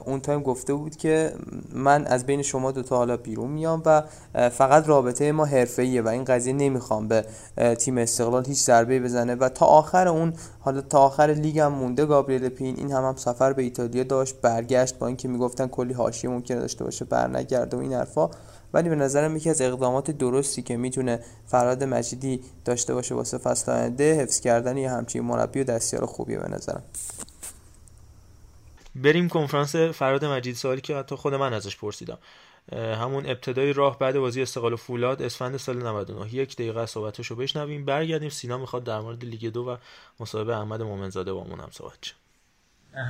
[0.04, 1.32] اون time گفته بود که
[1.72, 4.02] من از بین شما دوتا حالا بیرون میام و
[4.50, 7.24] فقط رابطه ما حرفه‌ایه و این قضیه نمی‌خوام به
[7.78, 12.06] تیم استقلال هیچ ضربه بزنه و تا آخر اون حالا تا آخر لیگ هم مونده
[12.06, 16.30] گابریل پین این هم, هم سفر به ایتالیا داشت برگشت با اینکه می‌گفتن کلی حاشیه
[16.30, 18.30] ممکنه داشته باشه برنگرده و این حرفا.
[18.74, 23.72] ولی به نظرم یکی از اقدامات درستی که می‌تونه فراد مجیدی داشته باشه واسه فصل
[23.72, 26.82] آینده حفظ کردن یه همچین مربی و دستیار خوبیه به نظرم.
[28.94, 32.18] بریم کنفرانس فراد مجید سوالی که حتی خود من ازش پرسیدم.
[32.72, 37.84] همون ابتدای راه بعد بازی استقلال فولاد اسفند سال 99 یک دقیقه صحبتشو بشنویم.
[37.84, 39.76] برگردیم سینا می‌خواد در مورد لیگ دو و
[40.20, 42.14] مصاحبه احمد مومنزاده با هم صحبت شه.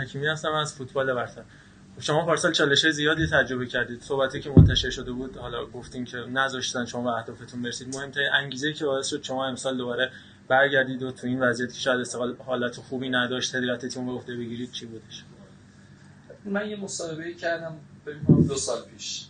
[0.03, 1.43] حکیمی هستم از فوتبال برتر.
[2.01, 4.03] شما پارسال چالش زیادی تجربه کردید.
[4.03, 7.97] صحبتی که منتشر شده بود حالا گفتین که نذاشتن شما به اهدافتون برسید.
[7.97, 10.11] مهمترین انگیزه که باعث شد شما امسال دوباره
[10.49, 14.73] برگردید و تو این وضعیت که شاید استقلال حالت خوبی نداشت تیم رو گفته بگیرید
[14.73, 15.25] چی بودش؟
[16.45, 17.77] من یه مصاحبه کردم
[18.07, 19.27] ببینم دو سال پیش.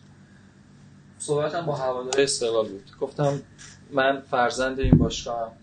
[1.18, 2.90] صحبتم با هوادار استقلال بود.
[3.00, 3.42] گفتم
[3.90, 5.56] من فرزند این باشگاه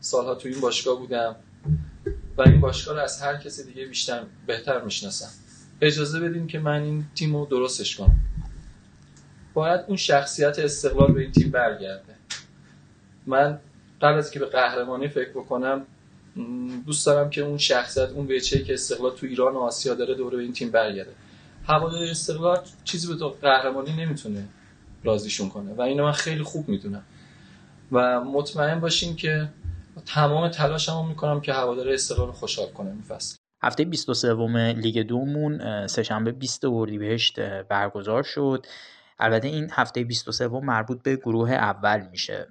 [0.00, 1.36] سالها تو این باشگاه بودم
[2.36, 5.30] و این باشگاه رو از هر کسی دیگه بیشتر بهتر می‌شناسم.
[5.80, 8.20] اجازه بدیم که من این تیم رو درستش کنم.
[9.54, 12.14] باید اون شخصیت استقلال به این تیم برگرده.
[13.26, 13.58] من
[14.02, 15.86] قبل از که به قهرمانی فکر بکنم
[16.86, 20.36] دوست دارم که اون شخصیت اون ویچه که استقلال تو ایران و آسیا داره دوره
[20.36, 21.12] به این تیم برگرده.
[21.66, 24.48] هوادار استقلال چیزی به تو قهرمانی نمی‌تونه
[25.04, 27.02] راضیشون کنه و اینو من خیلی خوب می‌دونم.
[27.92, 29.48] و مطمئن باشین که
[30.06, 36.64] تمام تلاشمو می‌کنم که هوادار استقلال خوشحال کنم این هفته 23 لیگ دومون سهشنبه 20
[36.64, 38.66] اردیبهشت برگزار شد.
[39.18, 42.46] البته این هفته 23 مربوط به گروه اول میشه.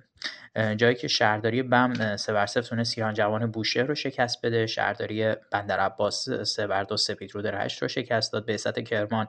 [0.77, 4.67] جایی که شهرداری بم سه بر صفر تونست ایران جوان بوشهر رو شکست بده.
[4.67, 8.45] شهرداری بندر عباس سه بر دو سپید رو رشت رو شکست داد.
[8.45, 9.27] به کرمان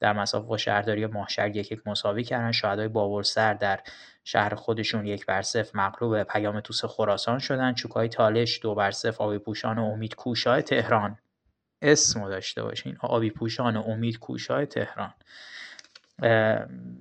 [0.00, 2.52] در مسافه با شهرداری ماهشهر یک یک مساوی کردن.
[2.52, 3.80] شهدای باورسر در
[4.24, 7.74] شهر خودشون یک بر صفر مغلوب پیام توس خراسان شدن.
[7.74, 11.18] چوکای تالش دو بر صفر آبی پوشان و امید کوشای تهران.
[11.82, 15.14] اسمو داشته باشین آبی پوشان و امید کوشای تهران.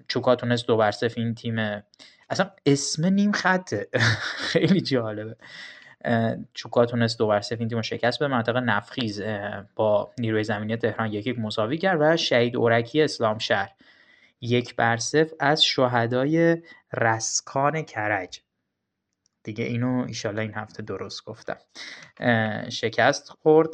[0.08, 1.84] چوکا تونست دو بر صفر این تیم
[2.30, 3.88] اصلا اسم نیم خطه.
[4.52, 5.36] خیلی جالبه.
[6.54, 9.22] چوکا تونست دو بر این تیم شکست به منطقه نفخیز
[9.76, 13.70] با نیروی زمینی تهران یک یک مساوی کرد و شهید اورکی اسلام شهر.
[14.42, 15.00] یک بر
[15.40, 16.62] از شهدای
[16.94, 18.42] رسکان کرج.
[19.44, 21.58] دیگه اینو ایشالله این هفته درست گفتم.
[22.70, 23.70] شکست خورد.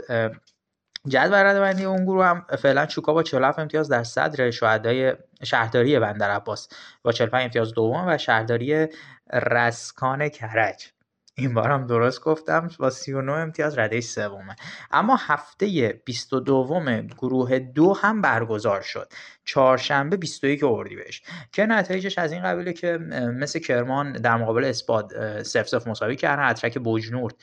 [1.08, 5.14] جدول بندی اون گروه هم فعلا چوکا با 47 امتیاز در صدر شهدای
[5.44, 6.70] شهرداری بندر عباس.
[7.04, 8.88] با 45 امتیاز دوم و شهرداری
[9.34, 10.97] رسکان کرج.
[11.40, 14.56] این بار هم درست گفتم با 39 امتیاز رده سومه.
[14.92, 16.82] اما هفته 22
[17.18, 19.14] گروه دو هم برگزار شد.
[19.46, 22.98] چهارشنبه 21 اردیبهشت که نتایجش از این قبیله که
[23.34, 27.36] مثل کرمان در مقابل اسپاد سف سف مساوی کردن اترک بوجنورد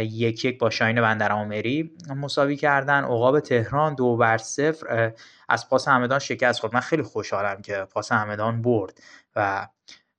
[0.00, 3.04] یک یک با شاین بندر آمری مساوی کردن.
[3.04, 5.12] عقاب تهران دو بر صفر
[5.48, 6.74] از پاس همدان شکست خورد.
[6.74, 9.00] من خیلی خوشحالم که پاس همدان برد
[9.36, 9.68] و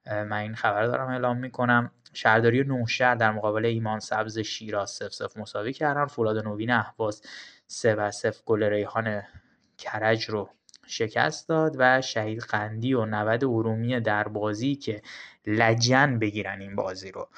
[0.05, 1.91] من این خبر دارم اعلام می‌کنم.
[2.13, 6.05] شهرداری نوشهر در مقابل ایمان سبز شیراز سف سف مساوی کردن.
[6.05, 7.21] فولاد نوین اهواز
[7.67, 9.21] سه و سف گل ریحان
[9.77, 10.49] کرج رو
[10.87, 15.01] شکست داد و شهید قندی و نود ارومی در بازی که
[15.47, 17.29] لجن بگیرن این بازی رو.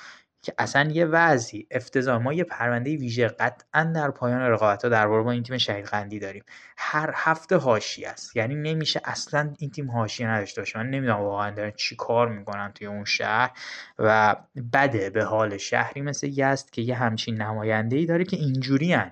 [0.45, 1.67] که اصلا یه وضعی.
[1.71, 5.85] افتضاح ما یه پرونده ویژه قطعا در پایان رقابت ها در با این تیم شهید
[5.85, 6.43] قندی داریم.
[6.77, 8.35] هر هفته هاشی است.
[8.35, 10.79] یعنی نمیشه اصلا این تیم هاشی نداشته باشه.
[10.79, 13.51] من نمی‌دونم واقعا دارن چی کار می‌کنن توی اون شهر
[13.99, 14.35] و
[14.73, 19.11] بده به حال شهری مثل یزد که یه همچین نماینده ای داره که اینجوری هن.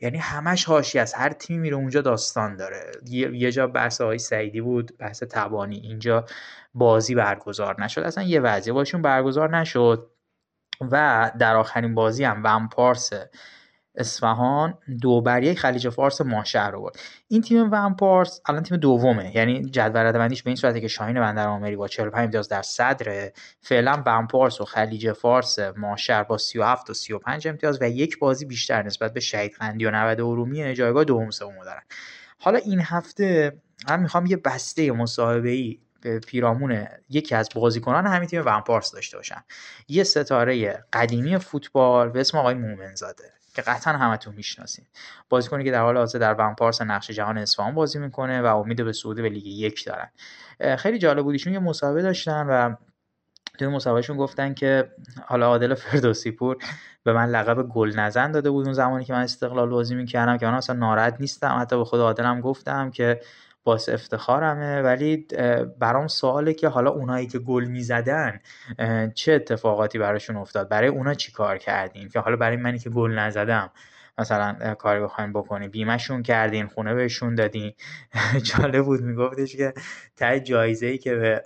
[0.00, 1.18] یعنی همش هاشی است.
[1.18, 2.92] هر تیمی میره اونجا داستان داره.
[3.32, 5.76] یه جا بحث آقای سعیدی بود بحث تبانی.
[5.76, 6.24] اینجا
[6.74, 8.00] بازی برگزار نشد.
[8.00, 10.10] اصلا یه وضعیه باشون برگزار نشد.
[10.80, 13.12] و در آخرین بازی هم ومپارس
[13.94, 16.98] اصفهان دو بر یک خلیج فارس ماهشهر رو برد.
[17.28, 19.36] این تیم ومپارس الان تیم دومه.
[19.36, 23.30] یعنی جدول بندیش به این صورته که شاهین بندر آمری با 45 امتیاز در صدر
[23.60, 28.82] فعلا ومپارس و خلیج فارس ماهشهر با 37 و 35 امتیاز و یک بازی بیشتر
[28.82, 30.74] نسبت به شهید قندی و 90 ارومیه.
[30.74, 31.82] جایگاه دوم سوم دارن.
[32.38, 33.56] حالا این هفته
[33.88, 39.44] من می‌خوام یه بسته مصاحبه ای پیرامون یکی از بازیکنان همین تیم ومپارس داشته باشن.
[39.88, 44.86] یه ستاره قدیمی فوتبال به اسم آقای مومنزاده که قطعا همتون می‌شناسید
[45.28, 48.92] بازیکنی که در حال حاضر در ومپارس نقش جهان اصفهان بازی می‌کنه و امید به
[48.92, 50.10] صعود به لیگ یک دارن.
[50.76, 52.74] خیلی جالب بود ایشون یه مسابقه داشتن و
[53.58, 54.90] توی مسابقهشون گفتن که
[55.26, 56.56] حالا عادل فردوسی پور
[57.04, 60.46] به من لقب گل نزن داده بود اون زمانی که من استقلال بازی می‌کردم که
[60.46, 61.58] من اصلا ناراحت نیستم.
[61.60, 63.20] حتی به خود عادلم گفتم که
[63.64, 64.82] باعث افتخارمه.
[64.82, 65.26] ولی
[65.78, 68.40] برام سواله که حالا اونایی که گل می‌زدن
[69.14, 73.10] چه اتفاقاتی براشون افتاد؟ برای اونا چی کار کردین که حالا برای منی که گل
[73.18, 73.70] نزدم
[74.18, 75.68] مثلا کاری بخواین بکنی.
[75.68, 77.72] بیمهشون کردین خونه بهشون دادین
[78.42, 79.74] جالب بود میگفتش که
[80.16, 81.42] ته جایزه ای که به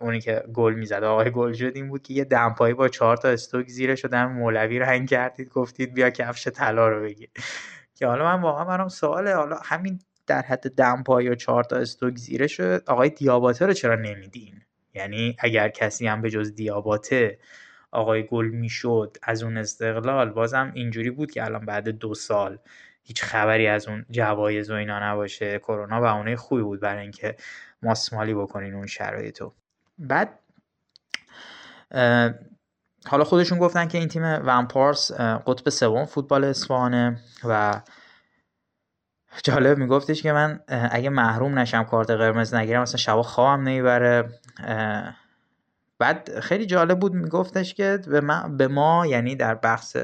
[0.00, 3.28] اونی که گل می‌زد آقای گل شد این بود که یه دمپایی با چهار تا
[3.28, 5.48] استوک زیرش شدن مولوی رنگ کردید.
[5.48, 7.30] گفتید بیا کفش طلا رو بگیر.
[7.94, 9.34] که حالا من واقعا برام سواله.
[9.34, 14.62] حالا همین در حد دمپای و چهار تا استوک زیرش آقای دیاباته رو چرا نمیدین؟
[14.94, 17.38] یعنی اگر کسی هم به جز دیاباته
[17.90, 22.58] آقای گل می‌شد از اون استقلال بازم اینجوری بود که الان بعد دو سال
[23.02, 25.58] هیچ خبری از اون جوایز و اینا نباشه.
[25.58, 27.36] کرونا بهونه خوبی بود برای اینکه
[27.82, 29.52] ماسمالی بکنین اون شرایطو
[29.98, 30.38] بعد
[33.06, 37.80] حالا خودشون گفتن که این تیم ومپارس قطب سوم فوتبال اصفهانه و
[39.44, 44.28] جالب میگفتش که من اگه محروم نشم کارت قرمز نگیرم مثلا شبا خوابم نمی‌بره.
[45.98, 49.96] بعد خیلی جالب بود میگفتش که به ما, به ما یعنی در بحث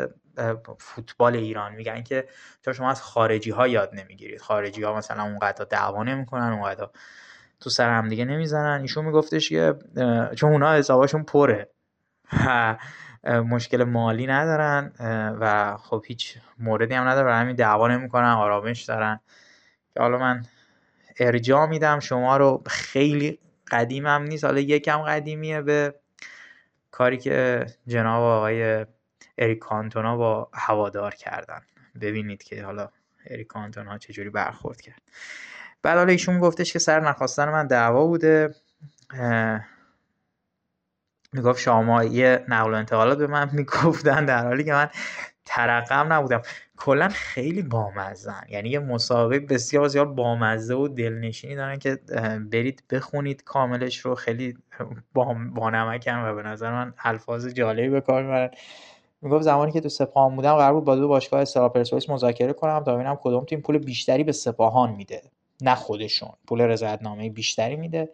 [0.79, 2.29] فوتبال ایران میگن که
[2.75, 4.41] شما از خارجی ها یاد نمی‌گیرید.
[4.41, 6.89] خارجی ها مثلا اونقدر دعوا نمی‌کنن اونقدر
[7.61, 8.81] تو سر هم دیگه نمی‌زنن.
[8.81, 9.75] ایشون میگفتش که
[10.37, 11.71] چون اونا حساباشون پره.
[13.25, 14.93] مشکل مالی ندارن
[15.41, 19.21] و خب هیچ موردی هم نداره همین دعوا نمی‌کنن آرامش دارن.
[19.95, 20.43] که حالا من
[21.19, 23.39] ارجاع میدم شما رو خیلی
[23.71, 24.45] قدیمم نیست.
[24.45, 25.95] حالا یکم قدیمیه به
[26.91, 28.87] کاری که جناب آقای
[29.39, 31.63] اریک کانتونا با هوادار کردن.
[32.01, 32.89] ببینید که حالا
[33.27, 35.03] اریک کانتونا چجوری برخورد کرد.
[35.83, 38.55] بعد حالا ایشون گفتش که سر نخواستن من دعوا بوده.
[41.33, 44.89] می‌گفت شما یه نقل و انتقالات به من می‌گفتن در حالی که من
[45.45, 46.43] ترقم نبودم.
[46.77, 51.99] کلا خیلی بامزن یعنی یه مسابقه بسیار بسیار بامزه و دلنشینی دارن که
[52.53, 54.15] برید بخونید کاملش رو.
[54.15, 54.57] خیلی
[55.55, 58.51] بانمکن و به نظر من الفاظ جالبی به کار می‌برن.
[59.23, 62.85] می‌گفت زمانی که تو سپاهان بودم قرار بود با دو باشگاه استقلال پرسپولیس مذاکره کنم
[62.85, 65.23] تا ببینم کدوم تیم پول بیشتری به سپاهان میده.
[65.61, 66.31] نه خودشون.
[66.49, 68.09] پول رضایتنامه بیشتری میده.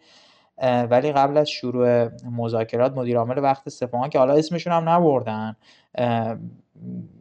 [0.62, 5.56] ولی قبل از شروع مذاکرات مدیر عامل وقت سپاهان که حالا اسمشون هم نبردن.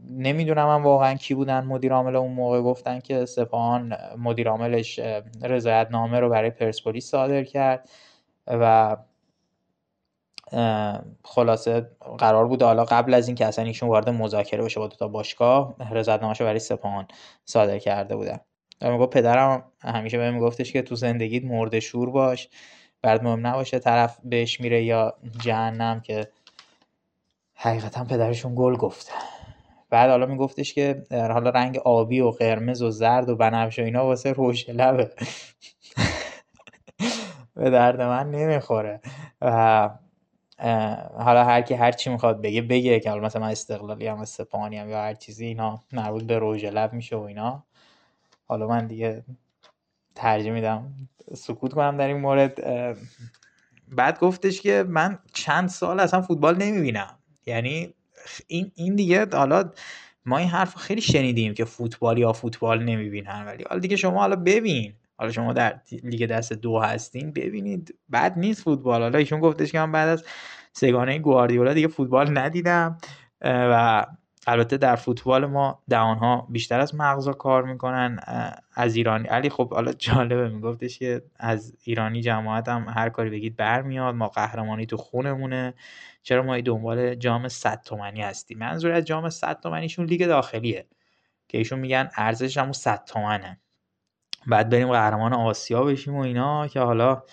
[0.09, 2.61] نمی‌دونم من واقعا کی بودن مدیر عامل اون موقع.
[2.61, 4.99] گفتن که سپاهان مدیر عاملش
[5.43, 7.89] رضایت نامه رو برای پرسپولیس صادر کرد
[8.47, 8.97] و
[11.23, 15.07] خلاصه قرار بود حالا قبل از اینکه اصلا ایشون وارد مذاکره بشه با دو تا
[15.07, 17.07] باشگاه رضایت نامه برای سپاهان
[17.45, 18.39] صادر کرده بودن.
[18.81, 22.49] و پدرم همیشه بهم میگفتش که تو زندگیت مرد شور باش.
[23.01, 26.27] بعد مهم نباشه طرف بهش میره یا جهنم که
[27.55, 29.11] حقیقتا پدرشون گل گفته
[29.89, 34.05] بعد حالا میگفتش که حالا رنگ آبی و قرمز و زرد و بنفش و اینا
[34.05, 35.11] واسه روش لبه.
[37.55, 39.01] به درد من نمی‌خوره.
[39.41, 39.89] و
[41.17, 44.77] حالا هر کی هر چی می‌خواد بگه بگه که حالا مثلا من استقلالی هم سپانی
[44.77, 47.63] هم یا هر چیزی اینا مربوط به روژ لب میشه و اینا.
[48.47, 49.23] حالا من دیگه
[50.17, 50.93] ترجیح میدم.
[51.33, 52.59] سکوت کنم در این مورد.
[53.87, 57.15] بعد گفتش که من چند سال اصلا فوتبال نمی‌بینم.
[57.45, 57.93] یعنی
[58.47, 59.71] این این دیگه حالا
[60.25, 63.45] ما این حرف خیلی شنیدیم که فوتبال یا فوتبال نمی‌بینن.
[63.45, 64.93] ولی حالا دیگه شما حالا ببین.
[65.17, 67.95] حالا شما در لیگ دست دو هستین ببینید.
[68.11, 69.01] بد نیست فوتبال.
[69.01, 70.23] حالا ایشون گفتش که من بعد از
[70.73, 72.97] سگانه گواردیولا دیگه فوتبال ندیدم.
[73.41, 74.05] و
[74.47, 78.19] البته در فوتبال ما دهانها بیشتر از مغزا کار می‌کنن
[78.75, 79.27] از ایرانی.
[79.27, 84.27] علی خب حالا جالبه میگفتش که از ایرانی جماعت هم هر کاری بگید برمیاد ما
[84.27, 85.73] قهرمانی تو خونمونه.
[86.23, 90.87] چرا ما دنبال جام 100 تومنی هستیم؟ منظور از جام 100 تومنیشون لیگ داخلیه
[91.47, 93.59] که ایشون میگن ارزش همون 100 تومنه.
[94.47, 97.23] بعد بریم قهرمان آسیا بشیم و اینا که حالا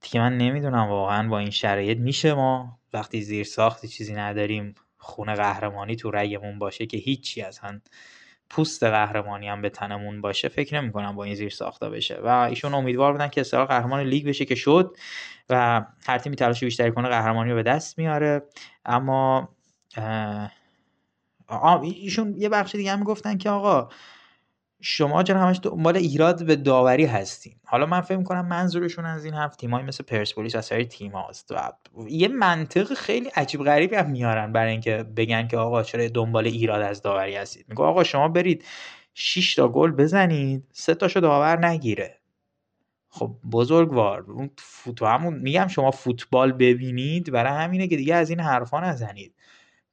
[0.00, 5.34] دیگه من نمی‌دونم واقعا با این شرایط میشه ما؟ وقتی زیر ساختی چیزی نداریم خونه
[5.34, 7.80] قهرمانی تو رگمون باشه که هیچی اصلا.
[8.50, 12.20] پوست قهرمانی هم به تنمون باشه فکر نمی کنم با این زیر ساخته بشه.
[12.24, 14.96] و ایشون امیدوار بودن که استقلال قهرمان لیگ بشه که شد
[15.50, 18.42] و هر تیمی تلاش بیشتری کنه قهرمانی رو به دست میاره
[18.84, 19.48] اما
[21.82, 23.88] ایشون یه بخش دیگه هم گفتن که آقا
[24.80, 29.34] شما چرا همش دنبال ایراد به داوری هستین؟ حالا من فکر کنم منظورشون از این
[29.34, 31.72] هفت تیمایی مثل پرسپولیس و سایر تیم هاست و
[32.08, 36.82] یه منطق خیلی عجیب غریبی هم میارن برای اینکه بگن که آقا چرا دنبال ایراد
[36.82, 37.66] از داوری هستید.
[37.68, 38.64] میگه آقا شما برید
[39.14, 42.20] 6 تا گل بزنید سه تاشو داور نگیره.
[43.08, 48.40] خب بزرگوار اون فوتو همون میگم شما فوتبال ببینید برای همینه که دیگه از این
[48.40, 49.34] حرفا نزنید.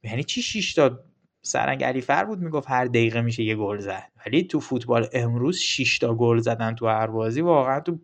[0.02, 1.00] یعنی چی 6 تا
[1.42, 4.10] سرنگ علیفر بود می‌گفت هر دقیقه میشه یه گل زد.
[4.26, 7.98] ولی تو فوتبال امروز 6 تا گل زدن تو هر بازی واقعا تو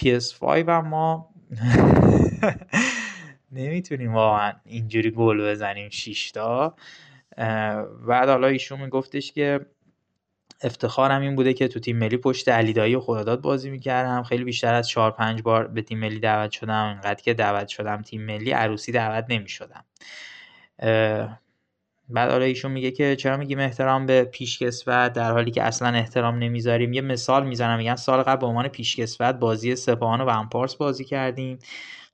[0.00, 1.28] PS5 هم ما
[3.52, 6.76] نمی‌تونیم واقعا اینجوری گل بزنیم 6 تا.
[8.08, 9.66] بعد حالا ایشون میگفتش که
[10.64, 14.22] افتخارم این بوده که تو تیم ملی پشت علیدایی و خداداد بازی می‌کردم.
[14.22, 16.84] خیلی بیشتر از 4 5 بار به تیم ملی دعوت شدم.
[16.84, 19.84] انقدر که دعوت شدم تیم ملی عروسی دعوت نمی‌شدم.
[22.08, 26.38] بعد حالا ایشون میگه که چرا میگیم احترام به پیشکسوت در حالی که اصلا احترام
[26.38, 31.04] نمی‌ذاریم؟ یه مثال می‌زنم میگن سال قبل به عنوان پیشکسوت بازی سپاهان و امپارس بازی
[31.04, 31.58] کردیم.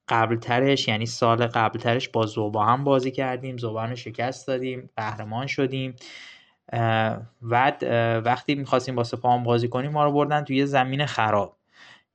[0.08, 4.90] قبل ترش یعنی سال قبل ترش با زوبا هم بازی کردیم زوبا رو شکست دادیم
[4.96, 5.96] قهرمان شدیم.
[7.42, 7.84] بعد
[8.26, 11.57] وقتی می‌خواستیم با سپاهان بازی کنیم ما رو بردن توی زمین خراب.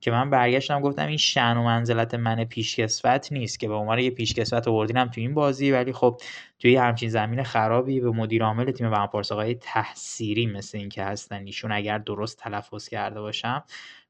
[0.04, 4.10] که من برگشتم گفتم این شن و منزلت من پیشکسوت نیست که به عنوان یه
[4.10, 6.20] پیشکسوت آوردینم تو این بازی ولی خب
[6.58, 11.46] توی همچین زمین خرابی به مدیر عامل تیم ونپارس آقای تحصیری مثل این که هستن
[11.46, 13.64] ایشون اگر درست تلفظ کرده باشم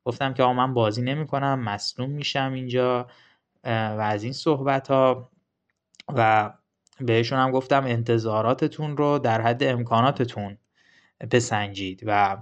[0.05, 3.07] گفتم که آقا من بازی نمی‌کنم مصدوم میشم اینجا
[3.65, 5.31] و از این صحبت ها
[6.15, 6.53] و
[7.01, 10.59] بهشون هم گفتم انتظاراتتون رو در حد امکاناتتون
[11.31, 12.03] بسنجید.
[12.07, 12.37] و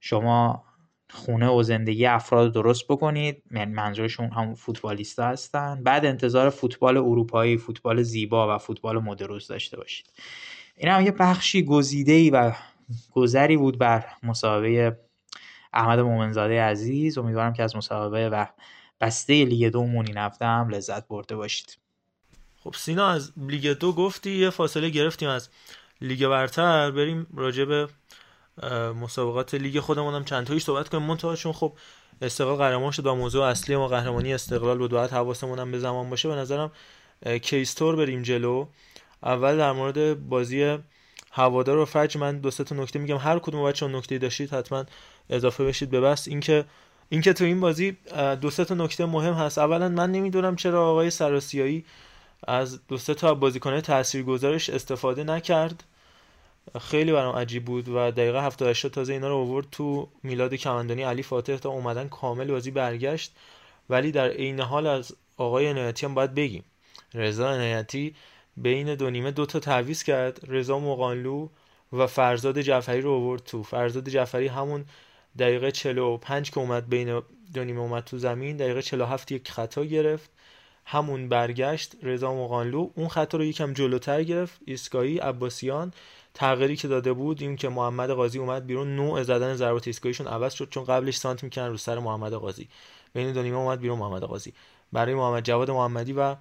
[0.00, 0.67] شما
[1.10, 3.42] خونه و زندگی افراد درست بکنید.
[3.50, 5.82] یعنی منظورشون هم فوتبالیستا هستن.
[5.82, 10.06] بعد انتظار فوتبال اروپایی فوتبال زیبا و فوتبال مدروس داشته باشید.
[10.76, 12.52] این هم یه بخشی گزیده و
[13.12, 15.00] گذری بود بر مسابقه
[15.72, 17.18] احمد مومنزاده عزیز.
[17.18, 18.46] امیدوارم که از مسابقه و
[19.00, 21.78] بسته لیگ دو مونی هم لذت برده باشید.
[22.60, 25.48] خب سینا از لیگ دو گفتی یه فاصله گرفتیم از
[26.00, 26.90] لیگ برتر.
[26.90, 27.88] بریم راجع به
[29.02, 31.02] مسابقات لیگ خودمون هم چند تایش صحبت کنیم.
[31.02, 31.72] منتها چون خب
[32.22, 36.10] استقلال قهرمان شد و موضوع اصلی ما قهرمانی استقلال بود باید حواسمون هم به زمان
[36.10, 36.72] باشه به نظرم
[37.42, 38.66] case طور بریم جلو.
[39.22, 40.78] اول در مورد بازی
[41.30, 43.16] هوادار و فجر من دو تا نکته میگم.
[43.16, 44.84] هر کدوم بچه نکته داشتید حتما
[45.30, 46.64] اضافه بشید به بس اینکه
[47.08, 47.96] اینکه تو این بازی
[48.40, 49.58] دو تا نکته مهم هست.
[49.58, 51.84] اولا من نمی‌دونم چرا آقای سراسیایی
[52.46, 55.84] از دو تا بازیکن تاثیرگذارش استفاده نکرد.
[56.80, 61.22] خیلی برام عجیب بود و دقیقه 78 تازه اینا رو آورد تو میلاد کمندانی علی
[61.22, 63.32] فاتح تا اومدن کامل بازی برگشت.
[63.90, 66.64] ولی در عین حال از آقای عنایتی هم باید بگیم.
[67.14, 68.14] رضا عنایتی
[68.56, 70.40] بین دو نیمه دو تا تعویض کرد.
[70.48, 71.48] رضا مقانلو
[71.92, 73.62] و فرزاد جعفری رو آورد تو.
[73.62, 74.84] فرزاد جعفری همون
[75.38, 77.22] دقیقه 45 که اومد بین
[77.54, 80.30] دو نیمه اومد تو زمین دقیقه 47 یک خطا گرفت.
[80.84, 81.96] همون برگشت.
[82.02, 84.60] رضا مقانلو اون خطا رو یکم جلوتر گرفت.
[84.66, 85.92] ایسکایی عباسیان
[86.38, 90.54] تغییری که داده بود این که محمد قاضی اومد بیرون نوع زدن ضربات ایستگاهیشون عوض
[90.54, 92.68] شد چون قبلش سانت می‌کنن رو سر محمد قاضی.
[93.14, 94.54] بین دو نیمه اومد بیرون محمد قاضی.
[94.92, 96.36] برای محمد جواد محمدی و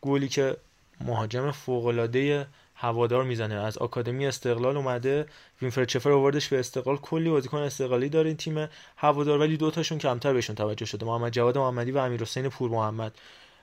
[0.00, 0.56] گلی که
[1.00, 3.54] مهاجم فوق العاده هوادار می‌زنه.
[3.54, 5.26] از آکادمی استقلال اومده
[5.62, 6.96] وینفرد چفر آوردش به استقلال.
[6.96, 11.06] کلی بازیکن استقلالی داره این تیم هوادار ولی دو تاشون کمتر بهشون توجه شده.
[11.06, 13.18] محمد جواد محمدی و امیر حسین پور محمد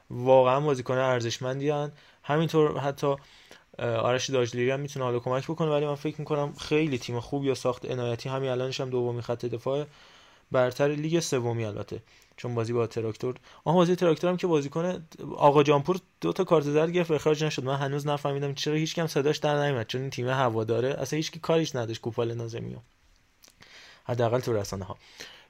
[0.10, 1.92] واقعا بازیکن ارزشمندی هن.
[2.24, 3.16] همینطور حتی
[3.80, 7.56] آرش داجلیری هم می‌تونه حالا کمک بکنه ولی من فکر می‌کنم خیلی تیم خوب یا
[7.56, 8.30] ساخت عنایتی.
[8.30, 9.86] همین الانش هم دومی خط دفاع
[10.52, 12.02] برتر لیگ سومی البته
[12.38, 13.36] چون بازی با تراکتور.
[13.64, 15.02] آها بازی تراکتور هم که بازی کنه
[15.36, 17.64] آقا جانپور دو تا کارت زرد گرفت اخراج نشد.
[17.64, 20.90] من هنوز نفهمیدم چرا هیچ کم صداش در نیومد چون این تیم هواداره.
[20.90, 22.76] اصلا هیچ کی کاریش نداشت کوپال نازمی
[24.04, 24.98] حداقل تو رسانه ها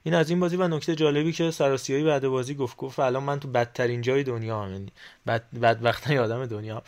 [0.02, 3.40] این از این بازی و نکته جالبی که سراسیایی بعد بازی گفت گفت الان من
[3.40, 4.92] تو بدترین جای دنیا هم یعنی
[5.26, 6.82] بد بدبختن آدم دنیا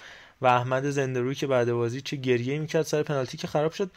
[0.45, 3.91] و احمد زندروی که بعد بازی چه گریه می‌کرد سر پنالتی که خراب شد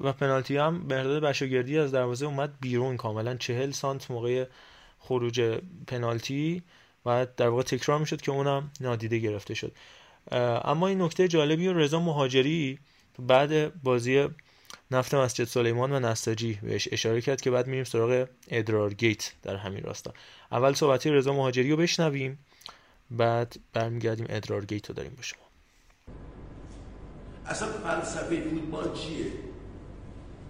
[0.00, 3.34] و پنالتی هم بهرداد بشاگردی از دروازه اومد بیرون کاملا.
[3.34, 4.46] چهل سانت موقع
[4.98, 5.40] خروج
[5.86, 6.62] پنالتی
[7.06, 9.72] و در واقع تکرار می‌شد که اونم نادیده گرفته شد.
[10.64, 12.78] اما این نکته جالبی رضا مهاجری
[13.18, 14.28] بعد بازی
[14.90, 19.56] نفت مسجد سلیمان و نساجی بهش اشاره کرد که بعد میریم سراغ ادرار گیت در
[19.56, 20.14] همین راستا.
[20.52, 22.38] اول صحبتی رضا مهاجری رو بشنویم
[23.10, 25.45] بعد برمیگردیم ادرار گیت رو داریم با شما.
[27.48, 29.26] اصلا فلسفه فوتبال چیه؟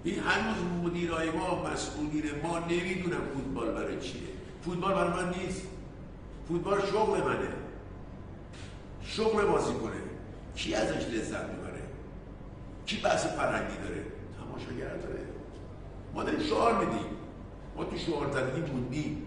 [0.04, 4.20] این هنوز مدیرای ما مسئولین ما نمی‌دونن فوتبال برای چیه.
[4.64, 5.62] فوتبال برای من نیست.
[6.48, 7.48] فوتبال شغل منه.
[9.02, 10.00] شغل بازی کنه
[10.56, 11.82] کی ازش لذت می‌بره؟
[12.86, 14.02] کی بحث فرنگی داره؟
[14.38, 15.20] تماشاگر داره.
[16.14, 17.06] ما داریم شعار میدیم.
[17.76, 19.22] ما تو شعار زدگی بودیم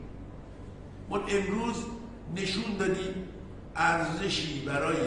[1.10, 1.76] ما امروز
[2.36, 3.14] نشون دادیم
[3.76, 4.98] ارزشی برای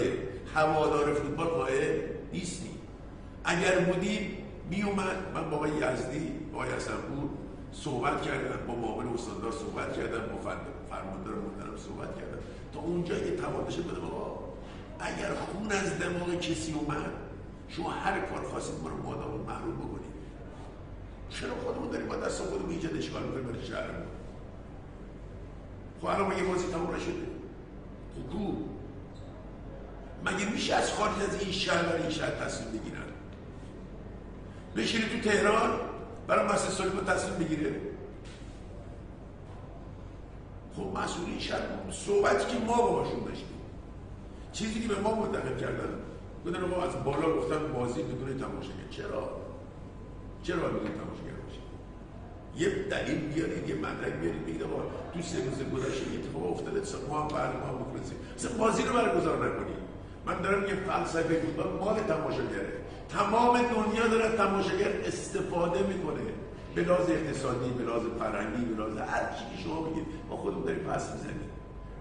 [0.55, 2.79] هوادار فوتبال قائل نیستیم
[3.45, 4.37] اگر بودیم
[4.71, 7.29] می اومد من با یزدی با آقای حسنپور
[7.73, 10.51] صحبت کردم با معاون استاندار صحبت کردم با
[10.91, 12.39] فرماندار محترم صحبت کردم.
[12.75, 14.39] تا اونجا که توانش بده بابا
[15.01, 17.11] اگر خون از دماغ کسی اومد
[17.69, 20.13] شما هر کار خواستید ما رو مادام محروم بکنید.
[21.31, 24.07] چرا خودمون داریم با دست خودمون اینجا اشکال می‌کنیم برای شهرمون؟
[26.01, 27.27] خب الان مگه بازی تموم نشده.
[28.15, 28.53] خب کو
[30.25, 33.03] مگه میشه از خارج از این شهر برای این شهر تصمیم بگیرن؟
[34.77, 35.71] بشینی تو تهران
[36.27, 37.75] برای مسئله سلیمان تصمیم بگیره.
[40.77, 41.61] خب مسئولین شهر
[41.91, 43.47] صحبتی که ما باهاشون داشتیم.
[44.53, 45.89] چیزی که به ما منتقل کردن
[46.47, 48.89] گفتن ما از بالا گفتن بازی بدون تماشاگر.
[48.91, 49.31] چرا؟
[50.43, 51.61] چرا بدون تماشاگر باشه؟
[52.57, 54.83] یه دلیل بیارید یه مدرک بیارید بگید آقا
[55.15, 57.85] تو سه روز گذشته اتفاق افتاده ما هم برنامه
[58.37, 59.82] مثلا بازی رو برگزار نکنید
[60.27, 62.73] من دارم یه فلسفه فوتبال مال تماشاگره.
[63.09, 66.21] تمام دنیا داره تماشاگر استفاده می‌کنه.
[66.75, 70.83] به لحاظ اقتصادی به لحاظ فرهنگی به لحاظ هر چیزی شما بگید ما خودمون داریم
[70.85, 71.51] پس می‌زنیم.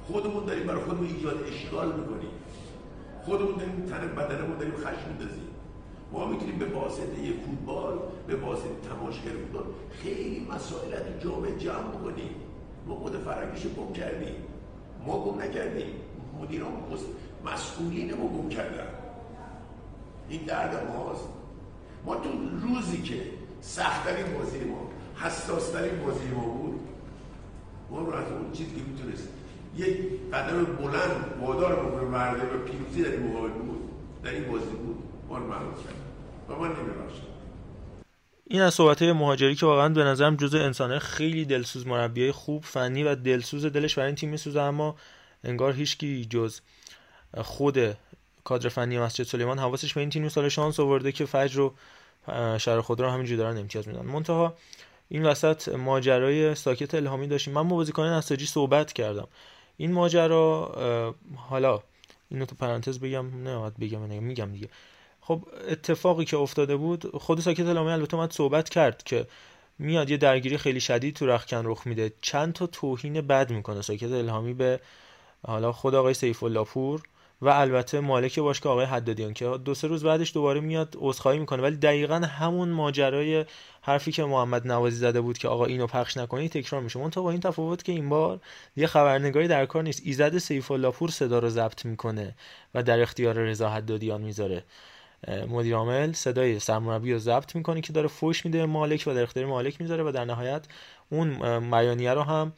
[0.08, 2.32] خودمون داریم برای خودمون ایجاد اشکال می‌کنیم.
[3.26, 5.48] خودمون داریم تن بدنمون داریم خشم میندازیم.
[6.12, 12.36] ما می‌تونیم به واسطه فوتبال به واسطه تماشاگر فوتبال خیلی مسائل تو جامعه جمع کنیم
[12.88, 14.36] ما خود فرهنگیش گم کردیم.
[15.06, 15.94] ما گم نکردیم.
[16.42, 16.72] مدیران
[17.46, 18.88] مسئولین ما گم کردن.
[20.30, 21.28] این درد ماست.
[22.06, 22.30] ما تو
[22.62, 23.22] روزی که
[23.62, 26.80] سختترین بازی ما حساسترین بازی ما بود
[27.90, 29.28] ما رو از اون چیزی که می‌تونست
[29.78, 29.98] یک
[30.34, 33.90] قدم بلند وادار بکنه مرده و پیروزی در این مقابل بود
[34.24, 35.96] در این بازی بود ما رو محروم کرد.
[36.50, 37.32] و من نمیراشتم
[38.48, 43.04] این از صحبت مهاجری که واقعا به نظرم جزء انسانه خیلی دلسوز مربیای خوب فنی
[43.04, 44.96] و دلسوز دلش برای این تیم میسوزه اما
[45.44, 46.60] انگار هیچکی جز
[47.38, 47.98] خود
[48.44, 51.74] کادر فنی مسجد سلیمان حواسش به این تیم سال شانس آورده که فجر رو
[52.58, 54.06] شهر خود رو همینجوری دارن امتیاز میدن.
[54.06, 54.54] منتها
[55.10, 57.54] این وسط ماجرای ساکت الهامی داشتیم.
[57.54, 59.28] من با بازیکن نساجی صحبت کردم.
[59.78, 61.80] این ماجرا حالا
[62.30, 64.70] اینو تو پرانتز بگم نه بگم نه میگم دیگه.
[65.22, 69.28] خب اتفاقی که افتاده بود خود ساکت الهامی البته اومد صحبت کرد که
[69.80, 72.14] میاد یه درگیری خیلی شدید تو رخکن رخ میده.
[72.22, 74.80] چند تا توهین بد می‌کنه ساکت الهامی به
[75.48, 77.02] حالا خود آقای سیف الله پور.
[77.42, 81.62] و البته مالک باشگاه آقای حدادیان که دو سه روز بعدش دوباره میاد عذرخواهی می‌کنه.
[81.62, 83.46] ولی دقیقا همون ماجرای
[83.82, 87.10] حرفی که محمد نوازی زده بود که آقا اینو پخش نکنی تکرار میشه.
[87.10, 88.40] تا با این تفاوت که این بار
[88.76, 90.02] یه خبرنگاری در کار نیست.
[90.06, 92.36] ایزد سیف الله پور صدا رو ضبط می‌کنه
[92.74, 94.64] و در اختیار رضا حدادیان می‌ذاره.
[95.50, 99.46] مدیر عامل صدای سرمربی رو ضبط می‌کنه که داره فوش میده مالک و در اختیار
[99.46, 100.66] مالک می‌ذاره و در نهایت
[101.10, 101.40] اون
[101.72, 102.54] بیانیه رو هم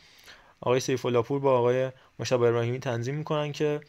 [0.61, 3.81] آقای سیف الله پور با آقای مشتاق ابراهیمی تنظیم می‌کنن که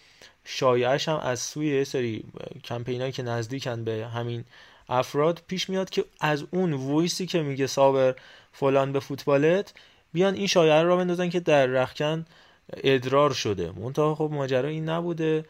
[0.45, 2.25] شایعش هم از سوی سری
[2.65, 4.45] کمپینایی که نزدیکن به همین
[4.89, 8.15] افراد پیش میاد که از اون voice ی که میگه صابر
[8.53, 9.75] فلان به فوتبالت
[10.13, 12.27] بیان این شایعه رو بندازن که در رخکن
[12.77, 13.73] ادرار شده.
[13.73, 15.45] منتها خب ماجرا این نبوده.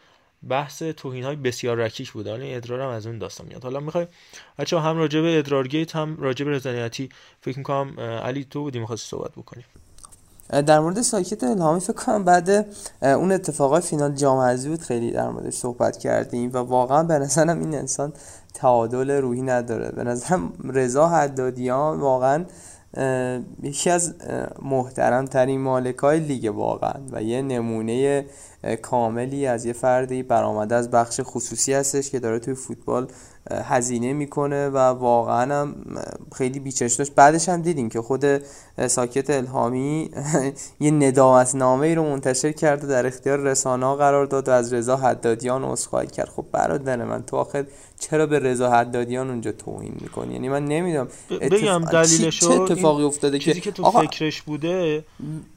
[0.49, 2.31] بحث توهین های بسیار رکیک بوده.
[2.31, 3.63] حالا ادرار هم از اون داستان میاد.
[3.63, 4.07] حالا می‌خوای
[4.59, 7.09] بچه هم راجع به ادرارگیت هم راجع به رضانیتی
[7.41, 9.63] فکر می‌کنم علی تو بودی می‌خواستی صحبت بکنی.
[10.49, 12.65] در مورد ساکت الهامی فکر کنم بعد
[13.01, 17.59] اون اتفاقای فینال جام حذفی بود خیلی در موردش صحبت کردیم و واقعا به نظرم
[17.59, 18.13] این انسان
[18.53, 19.91] تعادل روحی نداره.
[19.91, 22.45] به نظرم رضا حدادیان واقعا
[23.63, 24.13] یکی از
[24.61, 28.25] محترم ترین مالک های لیگ واقعا و یه نمونه
[28.81, 33.07] کاملی از یه فردی برآمده از بخش خصوصی هستش که داره توی فوتبال
[33.51, 35.75] هزینه می‌کنه و واقعا هم
[36.35, 37.15] خیلی بیچش داشت.
[37.15, 38.25] بعدش هم دیدیم که خود
[38.87, 40.09] ساکت الهامی
[40.79, 44.73] یه ندامت نامه ای رو منتشر کرد و در اختیار رسانه قرار داد و از
[44.73, 46.29] رضا حدادیان عذرخواهی کرد.
[46.29, 47.65] خب برادر من تو آخر
[47.99, 51.07] چرا به رضا حدادیان اونجا توهین می‌کنی؟ یعنی من نمی‌دونم.
[51.29, 55.03] بگم دلیلش چه اتفاقی افتاده چیزی که تو فکرش بوده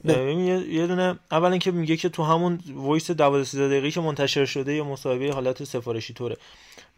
[0.05, 2.59] یه دونه اولا که میگه که تو همون
[2.99, 6.37] voice 12 دقیقه‌ای که منتشر شده یه مصاحبه حالت سفارشی طوره.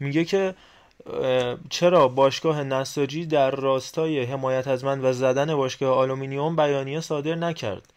[0.00, 0.54] میگه که
[1.70, 7.92] چرا باشگاه نساجی در راستای حمایت از من و زدن باشگاه آلومینیوم بیانیه صادر نکرد؟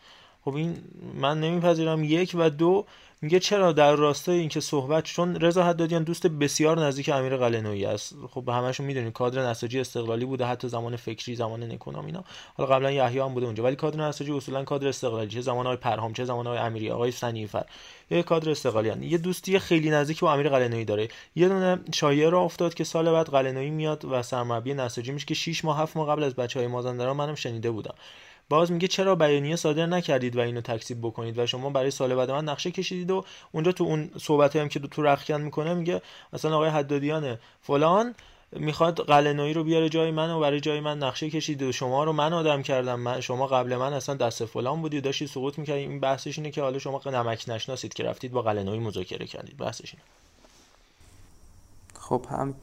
[0.45, 0.77] خب این
[1.13, 2.03] من نمیپذیرم.
[2.03, 2.85] یک و دو
[3.21, 8.15] میگه چرا در راستای اینکه صحبت چون رضا حدادیان دوست بسیار نزدیک امیر قلنویی است.
[8.29, 12.23] خب همشون می‌دونید کادر نساجی استقلالی بوده حتی زمان فکری زمان نکونام اینا.
[12.57, 13.63] حالا قبلا یحیی هم بوده اونجا.
[13.63, 15.29] ولی کادر نساجی اصولا کادر استقلالی.
[15.29, 17.65] چه زمان های پرهام چه زمان های امیری آقای سنیفر.
[18.09, 19.07] یه کادر استقلالی.
[19.07, 21.07] یه دوستی خیلی نزدیک با امیر قلنویی داره.
[21.35, 25.33] یه دونه شایعه را افتاد که سال بعد قلنویی میاد و سرمربی نساجی میشه که
[25.33, 27.95] 6 ماه 7 ماه قبل از بچهای مازندران منم شنیده بودم.
[28.49, 32.31] باز میگه چرا بیانیه صادر نکردید و اینو تکذیب بکنید و شما برای سال بعد
[32.31, 36.01] من نقشه کشیدید و اونجا تو اون صحبت هم که تو رخکن می‌کنه میگه
[36.33, 38.15] مثلا آقای حدادیان فلان
[38.51, 42.13] می‌خواد قلنوی رو بیاره جای من و برای جای من نقشه کشید و شما رو
[42.13, 42.99] من آدم کردم.
[42.99, 46.61] من شما قبل من اصلا دست فلان بودی داشتی سقوط می‌کردید این بحثش اینه که
[46.61, 49.57] حالا شما نمک نشناسید که رفتید با قلنوی مذاکره کردید.
[49.57, 50.03] بحثش اینه.
[51.99, 52.55] خب هم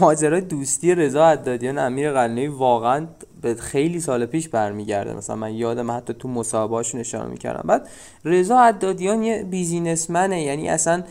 [0.00, 3.06] ماجرای دوستی رضا حدادیان امیر قلنوی واقعا
[3.42, 5.14] به خیلی سال پیش برمیگرده.
[5.14, 7.64] مثلا من یادم حتی تو مصاحبه‌هاشون اشاره می‌کردم.
[7.68, 7.88] بعد
[8.24, 10.42] رضا عدادیان یه بیزینسمنه.
[10.42, 11.02] یعنی اصلا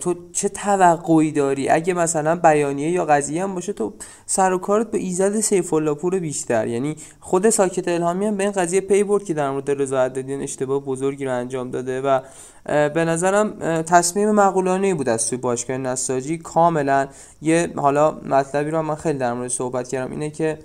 [0.00, 3.92] تو چه توقعی داری؟ اگه مثلا بیانیه یا قضیه هم باشه تو
[4.26, 6.66] سر و کارت به ایزد سیف پور بیشتر.
[6.66, 10.40] یعنی خود ساکت الهامی هم به این قضیه پی برد که در مورد رضا عدادیان
[10.40, 12.20] اشتباه بزرگی رو انجام داده و
[12.64, 17.08] به نظرم تصمیم معقولانه بود از سوی باشگاه نساجی کاملا
[17.42, 20.10] یه حالا مطلبی رو من خیلی در مورد صحبت کردم.
[20.10, 20.58] اینه که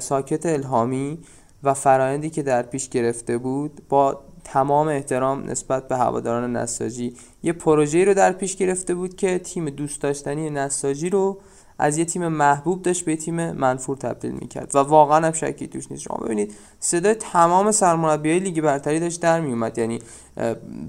[0.00, 1.18] ساکت الهامی
[1.62, 7.16] و فرایندی که در پیش گرفته بود با تمام احترام نسبت به هواداران نساجی.
[7.42, 11.38] یه پروژه رو در پیش گرفته بود که تیم دوست داشتنی نساجی رو
[11.78, 15.90] از یه تیم محبوب داشت به تیم منفور تبدیل می‌کرد و واقعا هم شکی توش
[15.90, 16.02] نیست.
[16.02, 19.98] شما ببینید صدای تمام سرمربیای لیگ برتری داشت در میومد یعنی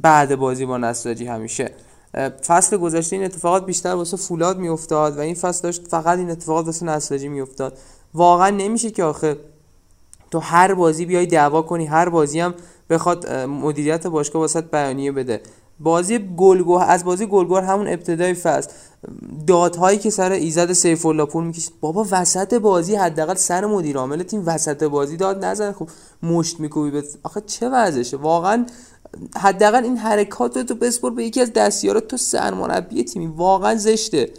[0.02, 1.72] بعد بازی با نساجی همیشه.
[2.45, 6.65] فصل گذشته این اتفاقات بیشتر واسه فولاد میافتاد و این فصل داشت فقط این اتفاقات
[6.65, 7.78] واسه نساجی میافتاد.
[8.14, 9.38] واقعا نمیشه که آخه
[10.31, 12.53] تو هر بازی بیای دعوا کنی هر بازی هم
[12.90, 15.41] بخواد مدیریت باشگاه واسط بیانیه بده.
[15.80, 18.72] بازی گلگوه از بازی گلگوهر همون ابتدای فصل.
[19.48, 24.23] دادهایی که سر ایزد سیف الله پور می‌کشید بابا وسط بازی حداقل سر مدیر عامل
[24.23, 25.72] تیم وسط بازی داد نزن.
[25.72, 25.90] خب
[26.23, 28.65] مشت میکوبی به آخه چه وضعشه؟ واقعا
[29.38, 33.27] حداقل این حرکات رو تو بسپر به یکی از دستیارات تو سرمربی تیمی.
[33.27, 34.31] واقعا زشته.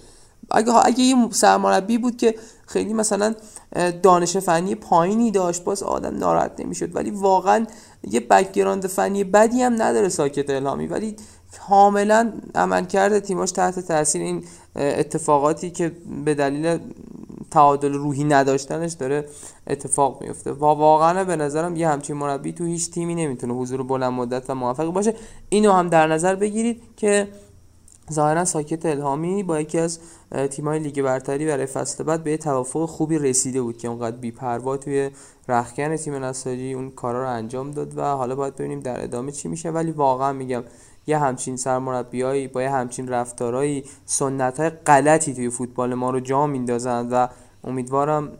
[0.50, 2.34] اگه اگه یه سرمربی بود که
[2.66, 3.34] خیلی مثلا
[4.02, 6.96] دانش فنی پایینی داشت باز آدم ناراحت نمی‌شد.
[6.96, 7.66] ولی واقعا
[8.10, 11.16] یه background فنی بدی هم نداره ساکت الهامی ولی
[11.68, 14.44] کاملا عمل کرده تیماش تحت تاثیر این
[14.76, 15.92] اتفاقاتی که
[16.24, 16.78] به دلیل
[17.50, 19.24] تعادل روحی نداشتنش داره
[19.66, 24.12] اتفاق میفته و واقعا به نظرم یه همچین مربی تو هیچ تیمی نمی‌تونه حضور بلند
[24.12, 25.14] مدت و موفقی باشه.
[25.48, 27.28] اینو هم در نظر بگیرید که
[28.12, 29.98] ظاهرا ساکت الهامی با یکی از
[30.50, 35.10] تیمای لیگ برتری برای فصل بعد به توافق خوبی رسیده بود که اونقدر بی‌پروا توی
[35.48, 39.48] رخکن تیم نساجی اون کارا رو انجام داد و حالا باید ببینیم در ادامه چی
[39.48, 39.70] میشه.
[39.70, 40.64] ولی واقعا میگم
[41.06, 46.46] یه همچین سرمربیایی با یه همچین رفتارهایی سنت های غلطی توی فوتبال ما رو جا
[46.46, 47.28] میندازن و
[47.64, 48.32] امیدوارم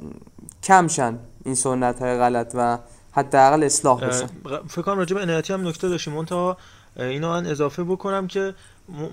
[0.62, 2.78] کمشن این سنت های غلط و
[3.12, 4.26] حداقل اصلاح بشن.
[4.68, 6.24] فکر کنم راجع به هم نکته داشتیم.
[6.24, 6.56] تا
[6.96, 8.54] اینو من اضافه بکنم که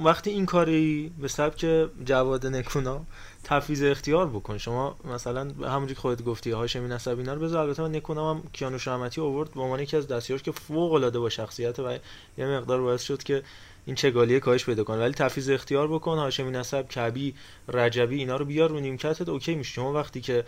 [0.03, 3.05] وقتی این کاری به سبک جواد نکونا
[3.43, 7.61] تفیز اختیار بکن شما مثلا همونجوری که خودت گفتی هاشمی نسب اینا رو بذار.
[7.61, 11.19] البته من نکونا هم کیانوش رحمتی آورد به عنوان یکی از دستیارش که فوق العاده
[11.19, 11.97] با شخصیت و
[12.37, 13.43] یه مقدار باعث شد که
[13.85, 14.97] این چگالیه کاهش پیدا کنه.
[14.97, 17.35] ولی تفیز اختیار بکن هاشمی نسب کبی
[17.67, 19.29] رجبی اینا رو بیار رو نیمکتت.
[19.29, 19.73] اوکی میشه.
[19.73, 20.45] شما وقتی که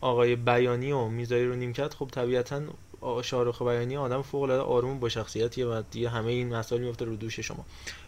[0.00, 2.62] آقای بیانی و می‌ذاری رو نیمکت خب طبیعتا
[3.22, 7.16] شارخ بیانی آدم فوق العاده آروم با شخصیتیه و دیگه همه این مسائل میفته رو
[7.16, 7.64] دوش شما.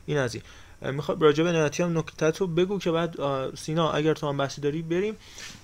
[0.07, 0.43] این از این.
[0.93, 3.17] می‌خواد راجع به نعمتی هم نکته بگو که بعد
[3.55, 5.17] سینا اگر تو هم بحثی داری بریم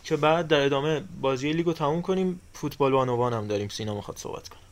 [0.05, 2.41] که بعد در ادامه بازی لیگو تموم کنیم.
[2.53, 3.69] فوتبال بانوان هم داریم.
[3.69, 4.64] سینا می‌خواد صحبت کنه.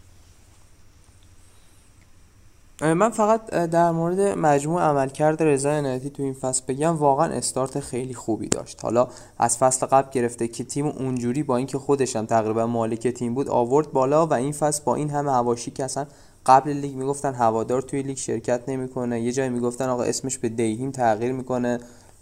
[2.83, 8.15] من فقط در مورد مجموع عملکرد رضا عنایتی تو این فصل بگم واقعا استارت خیلی
[8.15, 8.81] خوبی داشت.
[8.83, 13.35] حالا از فصل قبل گرفته که تیم اونجوری با اینکه خودش هم تقریبا مالک تیم
[13.35, 16.07] بود آورد بالا و این فصل با این همه هواشی که اصلا
[16.47, 20.91] قبل لیگ می‌گفتن هوادار توی لیگ شرکت نمی‌کنه یه جایی می‌گفتن آقا اسمش به دیهیم
[20.91, 21.79] تغییر می‌کنه.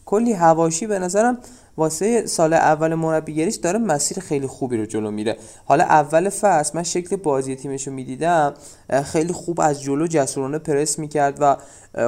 [0.07, 1.39] کلی هواشی به نظرم
[1.77, 6.83] واسه سال اول مربیگریش داره مسیر خیلی خوبی رو جلو میره حالا اول فصل من
[6.83, 8.55] شکل بازی تیمش رو می‌دیدم
[9.05, 11.57] خیلی خوب از جلو جسورانه پرس می‌کرد و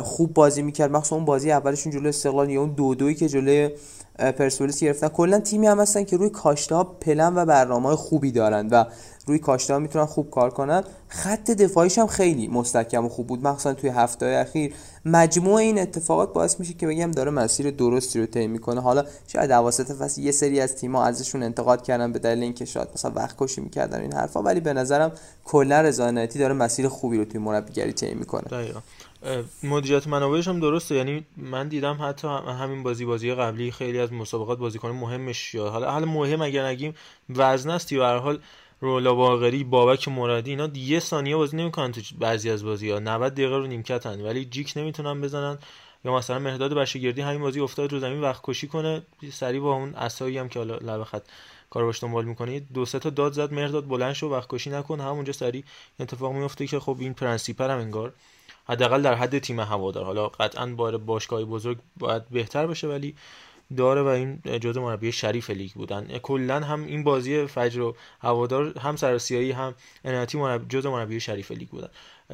[0.00, 0.90] خوب بازی می‌کرد.
[0.90, 3.70] مخصوصا اون بازی اولشون جلو استقلال یا اون دو دوی که جلوی
[4.18, 5.08] پرسپولیس گرفتن.
[5.08, 8.84] کلا تیمی هم هستن که روی کاشته ها پلن و برنامه خوبی دارن و
[9.26, 10.84] روی کاشته ها می‌تونن خوب کار کنن.
[11.08, 13.46] خط دفاعیش هم خیلی مستحکم و خوب بود.
[13.46, 14.74] مخصوصا توی هفته اخیر.
[15.04, 18.80] مجموع این اتفاقات باعث میشه که بگم داره مسیر درستی رو طی می‌کنه.
[18.80, 22.88] حالا شاید اواسط فصل یه سری از تیم‌ها ازشون انتقاد کردن به دلیل اینکه شاید
[22.94, 25.12] مثلا وقت کشی می‌کردن این حرفا ولی به نظرم
[25.44, 28.44] کلا رضایتی داره مسیر خوبی رو توی مربیگری طی می‌کنه.
[29.62, 30.94] مدیریت منابعش هم درسته.
[30.94, 35.90] یعنی من دیدم حتی همین بازی بازی قبلی خیلی از مسابقات بازیکن مهمش یا حالا
[35.90, 36.94] حالا مهم اگر نگیم
[37.30, 38.38] وزن است به هر حال
[38.82, 42.98] رولا باقری بابک مرادی اینا یه ثانیه بازی نمی‌کنن تو بعضی از بازی ها.
[42.98, 45.58] 90 دقیقه رو نیمکتن ولی جیک نمی‌تونن بزنن.
[46.04, 49.02] یا مثلا مهداد بشگردی همین بازی افتاد رو زمین وقت کشی کنه.
[49.32, 51.22] سری با اون عصایی هم که حالا لب خط
[51.70, 55.00] کارو باش دنبال می‌کنه دو سه تا داد زد مهداد بلند شو وقت کشی نکن.
[55.00, 55.64] همونجا سری
[56.00, 58.12] اتفاق میفته که خب این پرنسیپر هم انگار
[58.68, 60.04] حداقل در حد تیم هوادار.
[60.04, 63.14] حالا قطعا بار باشگاه بزرگ باید بهتر بشه ولی
[63.76, 66.18] داره و این جزء مربی شریف لیگ بودن.
[66.18, 69.74] کلا هم این بازی فجر و هوادار هم سرسیایی هم
[70.04, 71.88] انعاتی مربی جزء مربی شریف لیگ بودن.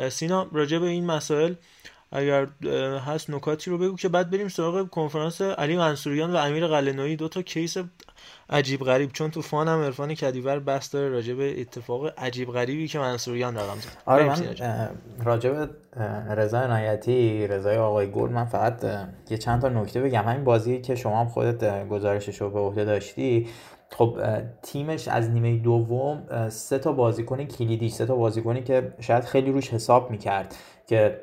[0.09, 1.55] سینا راجع به این مسائل
[2.13, 2.47] اگر
[3.07, 7.29] هست نکاتی رو بگو که بعد بریم سراغ کنفرانس علی منصوریان و امیر قلنویی دو
[7.29, 7.77] تا کیس
[8.51, 9.13] عجیب غریب.
[9.13, 13.57] چون تو فان هم عرفان کدیور بحث داره راجع به اتفاق عجیب غریبی که منصوریان
[13.57, 13.89] رقم زد.
[14.07, 14.57] آره من
[15.25, 15.69] راجع به
[16.35, 18.85] رضا عنایتی رضای آقای گل من فقط
[19.31, 20.23] یه چند تا نکته بگم.
[20.23, 23.49] همین بازی که شما هم خودت گزارشش رو به عهده داشتی.
[23.91, 24.19] خب
[24.63, 29.75] تیمش از نیمه دوم سه تا بازیکن کلیدی سه تا بازیکنی که شاید خیلی روش
[29.75, 30.55] حساب می‌کرد
[30.87, 31.21] که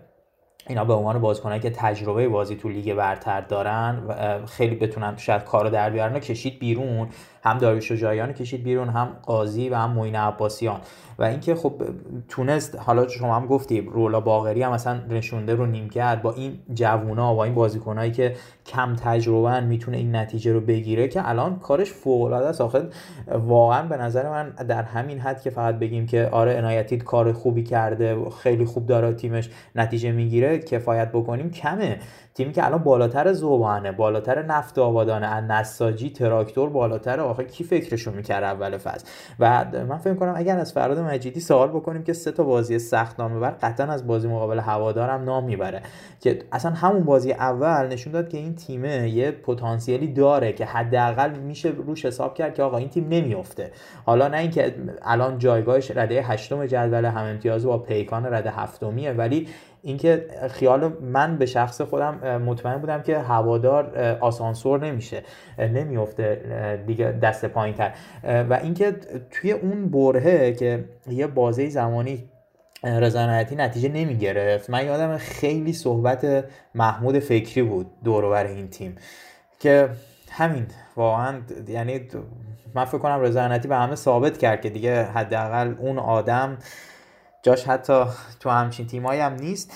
[0.70, 4.02] اینا به عنوان بازیکنایی که تجربه بازی تو لیگ برتر دارن
[4.46, 7.10] خیلی بتونن شاید کارو در بیارن کشید بیرون.
[7.46, 10.80] هم داریوش جایان کشید بیرون هم قاضی و هم معین عباسیان.
[11.20, 11.74] و اینکه خب
[12.30, 17.34] تونست حالا شما هم گفتی رولا باغری هم مثلا نشونده رو نیمکت با این جوونا
[17.34, 18.36] با این بازیکنایی که
[18.66, 22.62] کم تجربه می‌تونه این نتیجه رو بگیره که الان کارش فوق العاده است
[23.32, 27.64] واقعا به نظر من در همین حد که فقط بگیم که آره عنایتی کار خوبی
[27.64, 32.00] کرده خیلی خوب داره تیمش نتیجه می‌گیره کفایت بکنیم کمه.
[32.36, 38.12] تیمی که الان بالاتر زوبانه بالاتر نفت آبادانه از نساجی تراکتور بالاتر آخه کی فکرشو
[38.12, 39.06] می‌کرد اول فصل؟
[39.40, 43.20] و من فکر کنم اگر از فراد مجیدی سوال بکنیم که سه تا بازی سخت
[43.20, 45.82] نام بر قطعا از بازی مقابل هوادارم نام می‌بره.
[46.22, 51.30] که اصلا همون بازی اول نشون داد که این تیمه یه پتانسیلی داره که حداقل
[51.30, 53.72] میشه روش حساب کرد که آقا این تیم نمیافته.
[54.06, 59.48] حالا نه اینکه الان جایگاهش رده هشتم جدول هم امتیاز با پیکان رده هفتمیه ولی
[59.86, 65.24] اینکه خیال من به شخص خودم مطمئن بودم که هوادار آسانسور نمیشه
[65.60, 67.94] نمیفته دیگه دست پایین تر
[68.24, 68.96] و اینکه
[69.32, 72.24] توی اون برهه که یه بازه زمانی
[72.84, 76.46] رضانتی نتیجه نمی گرفت من یادم خیلی صحبت
[76.76, 78.96] محمود فکری بود دور این تیم
[79.60, 79.90] که
[80.32, 81.36] همین واقعا
[81.68, 82.02] یعنی
[82.76, 86.58] من فکر کنم رضا به همه ثابت کرد که دیگه حداقل اون آدم
[87.46, 88.04] جاش حتی
[88.40, 89.72] تو همچین تیمایی هم نیست.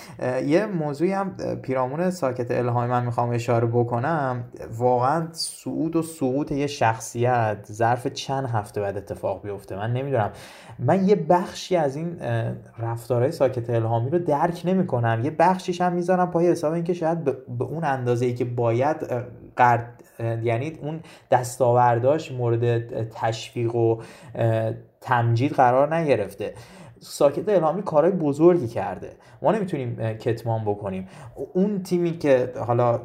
[0.46, 4.44] یه موضوعی هم پیرامون ساکت الهامی من می‌خوام اشاره بکنم.
[4.78, 9.76] واقعا صعود و سقوط یه شخصیت ظرف چند هفته بعد اتفاق بیفته.
[9.76, 10.30] من نمی‌دونم.
[10.78, 12.16] من یه بخشی از این
[12.78, 15.20] رفتارهای ساکت الهامی رو درک نمی‌کنم.
[15.24, 17.24] یه بخشیش هم می‌ذارم پای حساب اینکه شاید
[17.58, 18.96] به اون اندازه ای که باید
[19.56, 20.02] قرد
[20.42, 24.02] یعنی اون دستاورداش مورد تشویق و
[25.00, 26.54] تمجید قرار نگرفته.
[27.00, 29.12] ساکت الهامی کارهای بزرگی کرده.
[29.42, 31.08] ما نمی‌تونیم کتمان بکنیم.
[31.52, 32.98] اون تیمی که حالا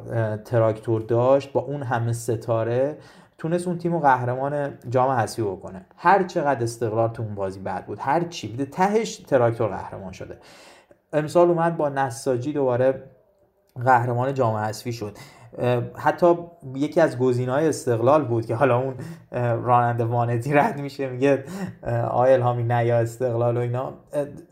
[0.44, 2.98] تراکتور داشت با اون همه ستاره
[3.38, 5.86] تونست اون تیم رو قهرمان جام حسی بکنه.
[5.96, 10.38] هر چقدر استقلال تو اون بازی بد بود هر چی بوده تهش تراکتور قهرمان شده.
[11.12, 13.02] امسال اومد با نساجی دوباره
[13.84, 15.16] قهرمان جام حذفی شد.
[15.94, 16.34] حتی
[16.74, 18.94] یکی از های استقلال بود که حالا اون
[19.64, 21.44] راننده وانتی رد میشه میگه
[22.10, 23.92] آیل هامی نیا استقلال و اینا.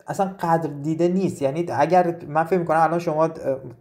[0.07, 1.43] اصلا قدر دیده نیست.
[1.43, 3.29] یعنی اگر من فکر می‌کنم الان شما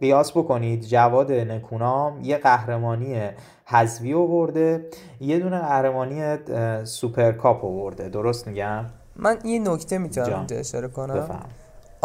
[0.00, 3.30] قیاس بکنید جواد نکونام یه قهرمانی
[3.64, 4.86] حذوی آورده
[5.20, 6.36] یه دونه قهرمانی
[6.84, 8.08] سوپر کاپ آورده.
[8.08, 8.84] درست میگم؟
[9.16, 11.14] من یه نکته می‌تونم اشاره کنم.
[11.14, 11.48] بفهم.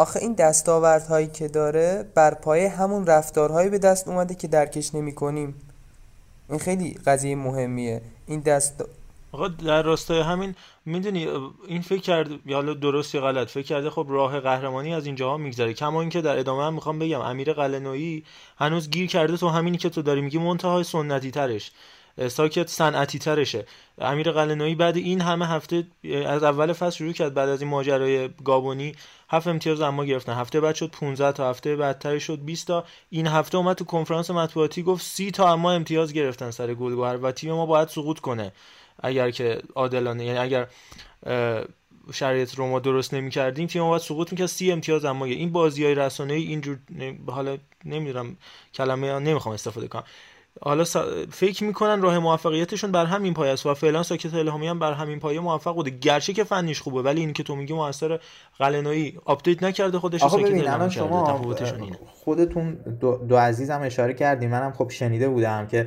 [0.00, 5.14] آخه این دستاوردهایی که داره بر پایه همون رفتارهایی به دست اومده که درکش نمی
[5.14, 5.54] کنیم.
[6.48, 8.02] این خیلی قضیه مهمیه.
[8.26, 8.84] این دست
[9.32, 10.54] آقا در راستای همین
[10.86, 11.28] می‌دونی
[11.68, 15.72] این فکر کرد یا درست یا غلط فکر کرده خب راه قهرمانی از اینجاها میگذره.
[15.72, 18.24] کما اینکه در ادامه هم می‌خوام بگم امیر قلنویی
[18.58, 21.72] هنوز گیر کرده تو همینی که تو داری میگی منتهای سنتی ترش
[22.28, 23.66] ساکت صنعتی ترشه.
[23.98, 25.86] امیر قلنویی بعد این همه هفته
[26.26, 28.94] از اول فصل شروع کرد بعد از این ماجرای گابونی
[29.30, 30.32] هفت امتیاز اما گرفتن.
[30.32, 32.84] هفته بعد شد 15 تا هفته بعدتر شد 20 تا.
[33.10, 37.32] این هفته اومد تو کنفرانس مطبوعاتی گفت 30 تا اما امتیاز گرفتن سر گلگهر و
[37.32, 38.52] تیم ما باید سقوط کنه.
[39.02, 40.66] اگر که عادلانه یعنی اگر
[42.12, 44.46] شرایط رو ما درست نمی کردیم تیم باید سقوط می‌کرد.
[44.46, 46.78] سی امتیاز اما این بازی های رسانه اینجور
[47.26, 48.36] حالا نمی‌دونم
[48.74, 50.04] کلمه نمی‌خوام استفاده کنم.
[50.62, 50.84] حالا
[51.30, 55.20] فکر می‌کنن راه موفقیتشون بر همین پایه است و فعلا ساکت الهامی هم بر همین
[55.20, 55.90] پایه موفق بوده.
[55.90, 58.20] گرچه که فنیش خوبه ولی این که تو میگی موثر
[58.58, 61.40] قلعه‌نویی update نکرده خودش ساکت الان شما
[62.24, 65.86] خودتون دو, دو عزیزم اشاره کردیم منم خب شنیده بودم که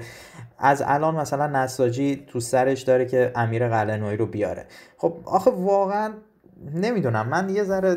[0.60, 4.66] از الان مثلا نساجی تو سرش داره که امیر قلعه‌نویی رو بیاره.
[4.98, 6.14] خب آخه واقعا
[6.74, 7.30] نمی‌دونم.
[7.30, 7.96] من یه ذره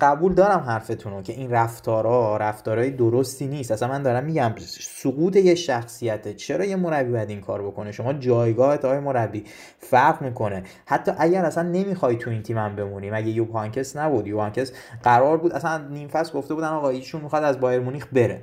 [0.00, 3.70] قبول دارم حرفتون رو که این رفتارها رفتارهای درستی نیست.
[3.70, 8.12] اصلا من دارم میگم سقوط یه شخصیته چرا یه مربی باید این کار بکنه؟ شما
[8.12, 9.44] جایگاهت های مربی
[9.78, 10.62] فرق می‌کنه.
[10.86, 14.72] حتی اگر اصلا نمی‌خوای تو این تیم هم بمونی مگه یوهانکس نبود؟ یوهانکس
[15.02, 18.42] قرار بود اصلا نیم فصل گفته بودن آقا ایشون می‌خواد از بایر مونیخ بره.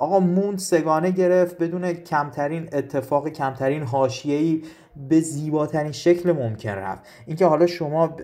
[0.00, 4.62] آقا مون سگانه گرفت بدون کمترین اتفاق کمترین حاشیه‌ای.
[5.08, 7.02] به زیباترین شکل ممکن رفت.
[7.26, 8.16] اینکه حالا شما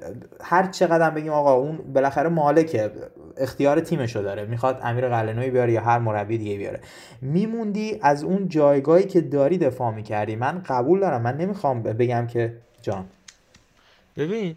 [0.43, 2.91] هر چقدر بگیم آقا اون بالاخره مالک
[3.37, 4.45] اختیار تیمشو داره.
[4.45, 6.81] می‌خواد امیر قلنوی بیاره یا هر مربی دیگه بیاره.
[7.23, 10.37] میموندی از اون جایگاهی که داری دفاع می‌کردی.
[10.37, 11.23] من قبول دارم.
[11.23, 13.05] من نمی‌خوام بگم که جان.
[14.17, 14.57] ببین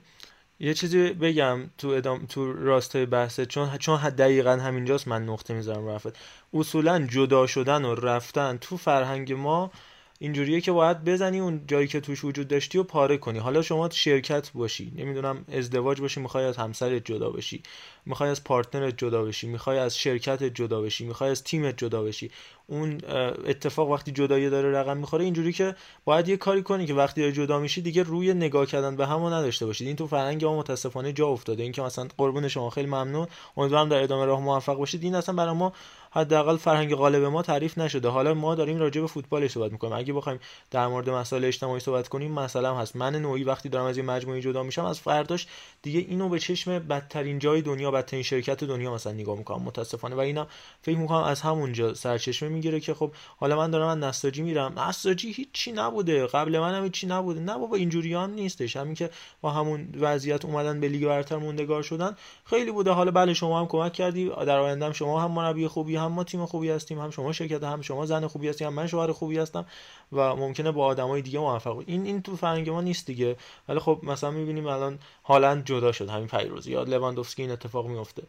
[0.59, 5.87] یه چیزی بگم تو ادام تو راستای بحثه چون چون دقیقا همینجاست من نقطه می‌ذارم
[5.87, 6.15] رفت
[6.53, 9.71] اصولا جدا شدن و رفتن تو فرهنگ ما
[10.19, 13.39] اینجوریه که باید بزنی اون جایی که توش وجود داشتی و پاره کنی.
[13.39, 14.91] حالا شما شرکت باشی.
[14.95, 17.63] نمی‌دونم ازدواج باشی می‌خوای از همسرت جدا بشی.
[18.05, 19.47] می‌خوای از پارتنرت جدا بشی.
[19.47, 21.05] می‌خوای از شرکتت جدا بشی.
[21.05, 22.31] می‌خوای از تیمت جدا بشی.
[22.67, 23.01] اون
[23.45, 25.75] اتفاق وقتی جدایی داره رقم می‌خوره اینجوری که
[26.05, 29.65] باید یه کاری کنی که وقتی جدا میشی دیگه روی نگاه کردن به همون نداشته
[29.65, 31.63] باشید این تو فرهنگ ما متاسفانه جا افتاده.
[31.63, 33.27] اینکه مثلا قربون شما خیلی ممنون.
[33.57, 35.03] امیدوارم در ادامه راه موفق باشید.
[35.03, 35.73] این اصلا برای ما
[36.17, 38.09] حداقل فرهنگ غالب ما تعریف نشده.
[38.09, 39.93] حالا ما داریم راجع به فوتبال صحبت می‌کنیم.
[39.93, 40.39] اگه بخوایم
[40.71, 42.95] در مورد مسائل اجتماعی صحبت کنیم مثلا هست.
[42.95, 45.47] من نوعی وقتی دارم از این مجموعه جدا میشم از فرداش
[45.81, 49.63] دیگه اینو به چشم بدترین جای دنیا بدترین شرکت دنیا مثلا نگاه می‌کنم.
[49.63, 50.15] متاسفانه.
[50.15, 50.47] و اینا
[50.81, 54.79] فکر می‌کنم از همونجا سرچشمه می‌گیره که خب حالا من دارم از نساجی میرم.
[54.79, 56.27] نساجی هیچی نبوده.
[56.27, 57.39] قبل من هم هیچی نبوده.
[57.39, 58.77] نه بابا اینجوری هم نیستش.
[58.77, 59.09] همین که
[59.41, 62.15] با همون وضعیت اومدن به لیگ برتر موندگار شدن
[62.45, 62.91] خیلی بوده.
[62.91, 64.29] حالا بله شما هم کمک کردی.
[64.29, 68.05] در آینده شما هم مربی خوبی ما تیم خوبی هستیم هم شما شرکت هم شما
[68.05, 69.65] زن خوبی هستی هم من شوهر خوبی هستم
[70.11, 73.35] و ممکنه با آدمای دیگه موفق این این تو فرهنگ ما نیست دیگه.
[73.69, 78.23] ولی خب مثلا می‌بینیم الان هالند جدا شد همین پیروزی یاد لواندوفسکی این اتفاق میفته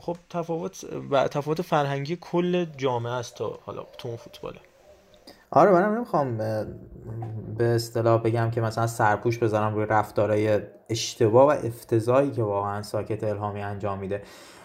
[0.00, 4.58] خب تفاوت و تفاوت فرهنگی کل جامعه است تا حالا تو اون فوتباله.
[5.50, 6.36] آره منم نمی‌خوام
[7.58, 13.24] به اصطلاح بگم که مثلا سرپوش بذارم روی رفتارهای اشتباه و افتضاحی که واقعا ساکت
[13.24, 14.22] الهامی انجام میده.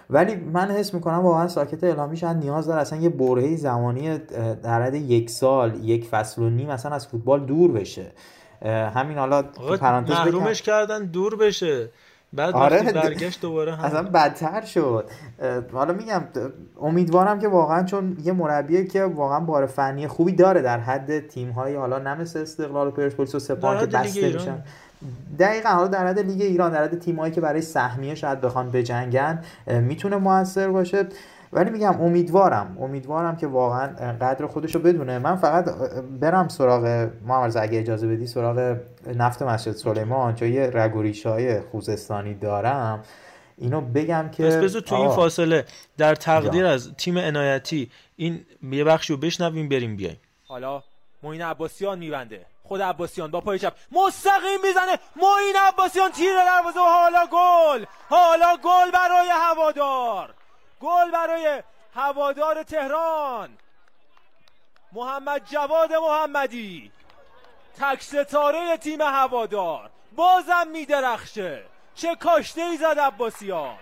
[0.09, 4.17] ولی من حس می‌کنم واقعا ساکت اعلامی شاید نیاز داره اصلا یه برهه زمانی
[4.63, 8.11] در حد یک سال یک فصل و نیم اصلا از فوتبال دور بشه.
[8.65, 9.41] همین حالا
[9.81, 11.89] پرانتز محرومش کردن دور بشه.
[12.33, 15.05] بعد آره برگشت دوباره هم اصلا بدتر شد.
[15.73, 16.23] حالا میگم
[16.81, 21.49] امیدوارم که واقعا چون یه مربیه که واقعا بار فنی خوبی داره در حد تیم
[21.49, 24.63] های حالا نه مثل استقلال و پرسپولیس و سپاهان که بسته میشن.
[25.39, 29.43] دقیقا حالا در حد لیگ ایران در حد تیمایی که برای سهمیه شاید بخوان بجنگن
[29.67, 31.05] می‌تونه موثر باشه.
[31.53, 33.87] ولی میگم امیدوارم امیدوارم که واقعا
[34.21, 35.19] قدر خودش رو بدونه.
[35.19, 35.65] من فقط
[36.19, 38.77] برم سراغ محمد اگه اجازه بدی سراغ
[39.15, 43.03] نفت مسجد سلیمان چون یه رگوریش های خوزستانی دارم.
[43.57, 45.65] اینو بگم که پس تو این فاصله
[45.97, 50.17] در تقدیر از تیم عنایتی این یه بخشی رو بشنویم بریم بیایم.
[50.47, 50.83] حالا
[51.23, 52.45] موین عباسیان میبنده.
[52.69, 53.73] خود عباسیان با پای چپ.
[53.91, 54.99] مستقیم می‌زنه.
[55.15, 57.85] موین عباسیان تیر دروازه و حالا گل.
[58.09, 60.33] حالا گل برای هوادار.
[60.81, 61.63] گل برای
[61.95, 63.57] هوادار تهران.
[64.91, 66.91] محمد جواد محمدی.
[67.79, 69.89] تک ستاره تیم هوادار.
[70.15, 71.63] بازم میدرخشه.
[71.95, 73.77] چه کاشته ای زد عباسیان.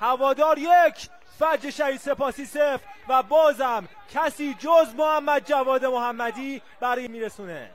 [0.00, 1.08] هوادار یک.
[1.38, 7.70] فج شهید سپاسی صفر و بازم کسی جز محمد جواد محمدی برای میرسونه.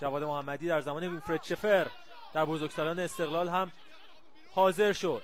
[0.00, 1.86] جواد محمدی در زمان وینفرد شفر
[2.34, 3.72] در بزرگسالان استقلال هم
[4.54, 5.22] حاضر شد.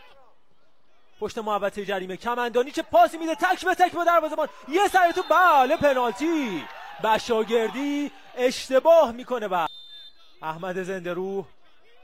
[1.21, 4.49] پشت محوطه جریمه کمندانی چه پاسی میده؟ تک به تک به دروازه‌بان.
[4.69, 6.65] یه سر تو بله پنالتی.
[7.05, 9.49] بشاگردی اشتباه می‌کنه.
[9.49, 9.67] با
[10.43, 11.45] احمد زنده روح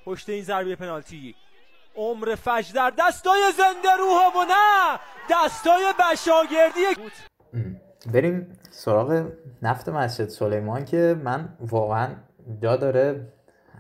[0.05, 1.35] پشت این ضربه پنالتی.
[1.97, 4.99] عمر فج در دستای زنده روح و نه
[5.31, 7.11] دستای بشاگردی
[8.13, 9.27] بریم سراغ
[9.63, 12.09] نفت مسجد سلیمان که من واقعا
[12.63, 13.33] جا داره.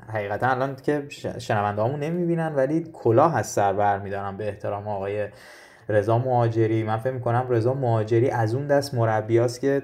[0.08, 1.06] حقیقتا الان که
[1.38, 5.28] شنونده همون نمی‌بینن ولی کلاه از سر بر میدارم به احترام آقای
[5.88, 6.82] رضا مهاجری.
[6.82, 9.82] من فکر می‌کنم رضا مهاجری از اون دست مربیاست که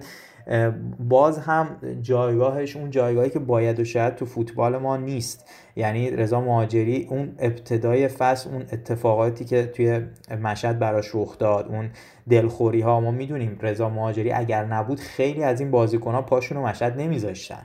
[0.99, 5.51] باز هم جایگاهش اون جایگاهی که باید و شاید تو فوتبال ما نیست.
[5.79, 10.01] یعنی رضا مهاجری اون ابتدای فصل اون اتفاقاتی که توی
[10.43, 11.91] مشهد براش رخ داد اون
[12.31, 16.67] دلخوری ها ما می‌دونیم رضا مهاجری اگر نبود خیلی از این بازیکن ها پاشون رو
[16.67, 17.63] مشهد نمیذاشتن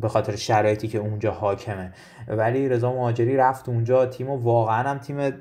[0.00, 1.92] به خاطر شرایطی که اونجا حاکمه.
[2.28, 5.32] ولی رضا مهاجری رفت اونجا تیم واقعا هم تیم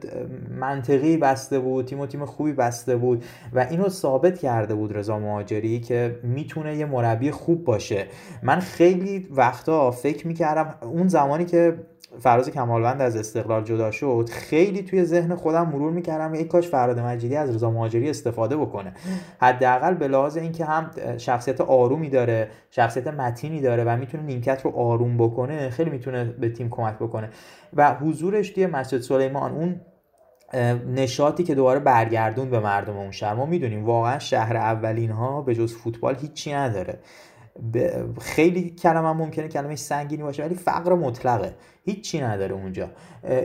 [0.60, 5.20] منطقی بسته بود تیم و تیم خوبی بسته بود و اینو ثابت کرده بود رضا
[5.20, 8.06] مهاجری که می‌تونه یه مربی خوب باشه.
[8.44, 11.76] من خیلی وقتا فکر می‌کردم اون زمانی که
[12.20, 17.00] فراز کمالوند از استقلال جدا شد خیلی توی ذهن خودم مرور می‌کردم ای کاش فراد
[17.00, 18.94] مجیدی از رضا مهاجری استفاده بکنه.
[19.42, 24.72] حداقل به لحاظ اینکه هم شخصیت آرومی داره شخصیت متینی داره و می‌تونه نیمکت رو
[24.72, 27.30] آروم بکنه خیلی می‌تونه به تیم کمک بکنه.
[27.74, 29.82] و حضورش توی مسجد سلیمان اون
[30.96, 35.56] نشاطی که دوباره برگردون به مردم اون شهر ما می‌دونیم واقعا شهر اولین ها به
[35.56, 37.00] جز فوتبال هیچی نداره.
[38.22, 41.54] خیلی کلمه ممکنه کلمه سنگینی باشه ولی فقر مطلقه.
[41.86, 42.90] هیچی نداره اونجا.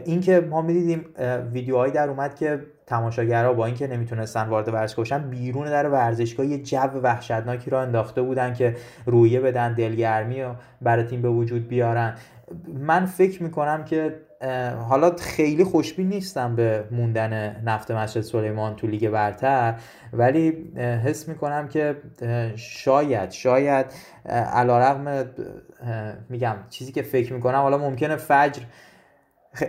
[0.04, 1.04] اینکه ما می‌دیدیم
[1.52, 6.58] ویدیوهایی در اومد که تماشاگرها با اینکه نمی‌تونستن وارد ورزشگاه بشن بیرون در ورزشگاه یه
[6.58, 8.76] جو وحشتناکی را انداخته بودن که
[9.06, 12.14] رویه بدن دلگرمی و برای تیم به وجود بیارن.
[12.74, 14.20] من فکر می‌کنم که
[14.88, 19.74] حالا خیلی خوشبین نیستم به موندن نفت مسجد سلیمان تو لیگ برتر
[20.12, 21.96] ولی حس می‌کنم که
[22.56, 23.86] شاید شاید
[24.26, 25.24] علا رقم
[26.28, 28.62] میگم چیزی که فکر می‌کنم حالا ممکنه فجر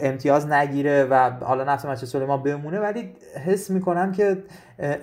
[0.01, 4.37] امتیاز نگیره و حالا نفت مسجد سلیمان بمونه ولی حس می‌کنم که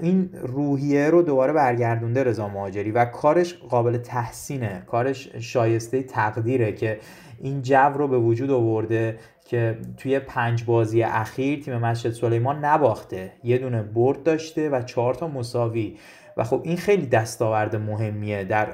[0.01, 6.99] این روحیه رو دوباره برگردونده رضا مهاجری و کارش قابل تحسینه کارش شایسته تقدیره که
[7.41, 13.33] این جو رو به وجود آورده که توی پنج بازی اخیر تیم مسجد سلیمان نباخته.
[13.45, 15.97] یه دونه برد داشته و چهار تا مساوی.
[16.37, 18.69] و خب این خیلی دستاورد مهمیه در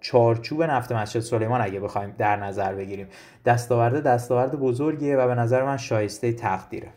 [0.00, 3.06] چارچوب نفت مسجد سلیمان اگه بخوایم در نظر بگیریم.
[3.44, 6.88] دستاورد دستاورد بزرگیه و به نظر من شایسته تقدیره.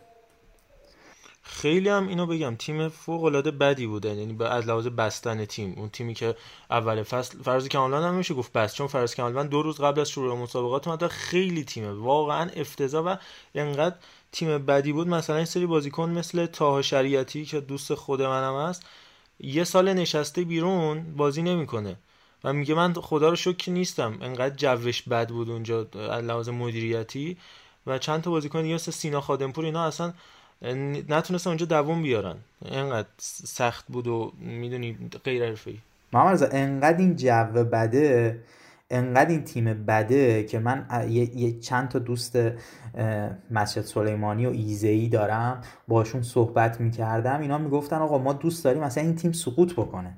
[1.44, 5.74] خیلی هم اینو بگم تیم فوق العاده بدی بوده یعنی از لحاظ بستن تیم.
[5.76, 6.36] اون تیمی که
[6.70, 10.10] اول فصل فرض کمالوند هم میشه گفت بس چون فرض کمالوند دو روز قبل از
[10.10, 11.92] شروع مسابقات اومد خیلی تیمه.
[11.92, 13.16] واقعا افتضاح و
[13.54, 13.96] انقدر
[14.32, 15.08] تیم بدی بود.
[15.08, 18.86] مثلا این سری بازیکن مثل تاه شریعتی که دوست خود منم هست
[19.40, 21.96] یه سال نشسته بیرون بازی نمی‌کنه.
[22.44, 24.18] و میگه من خدا رو شکر نیستم.
[24.20, 27.36] انقدر جوش بد بود اونجا از لحاظ مدیریتی.
[27.86, 30.12] و چند تا بازیکن دیگه سینا خادمپور اینا اصلا
[31.08, 32.36] نتونستن اونجا دووم بیارن.
[32.64, 33.08] اینقدر
[33.44, 35.78] سخت بود و می‌دونی غیر حرفه‌ای.
[36.12, 38.40] محمد انقدر این جو بده
[38.90, 42.38] انقدر این تیم بده که من یه, یه چند تا دوست
[43.50, 47.40] مسجد سلیمانی و ایزهی دارم باشون صحبت می‌کردم.
[47.40, 50.16] اینا می‌گفتن آقا ما دوست داریم مثلا این تیم سقوط بکنه.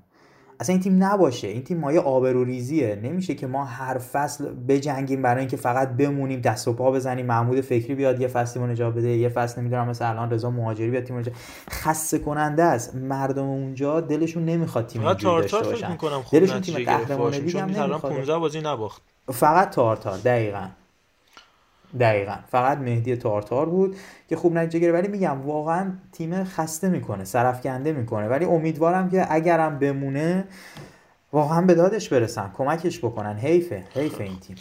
[0.61, 1.49] اصلا این تیم نباشه.
[1.49, 3.01] این تیم مایه آبروریزیه.
[3.03, 7.61] نمیشه که ما هر فصل بجنگیم برای اینکه فقط بمونیم دست و پا بزنیم محمود
[7.61, 11.13] فکری بیاد یه فصل تیمو نجات بده یه فصل نمی‌دونم مثلا الان رضا مهاجری بیاد
[11.13, 11.35] نجات
[11.71, 12.95] خسته کننده است.
[12.95, 15.99] مردم اونجا دلشون نمی‌خواد تیم اینجوری داشته باشن.
[16.33, 18.13] دلشون تیم قهرمان لیگ هم نمی‌خواد.
[18.13, 19.03] 15 بازی نباخت.
[19.33, 20.67] فقط تارتار دقیقاً.
[22.01, 22.37] دقیقا.
[22.49, 23.97] فقط مهدی تارتار بود
[24.29, 24.95] که خوب نتیجه گرفت.
[24.99, 28.29] ولی میگم واقعا تیم خسته می‌کنه سرفکنده می‌کنه.
[28.29, 30.45] ولی امیدوارم که اگرم بمونه
[31.33, 33.37] واقعا به دادش برسن کمکش بکنن.
[33.37, 34.57] حیفه حیف این تیم.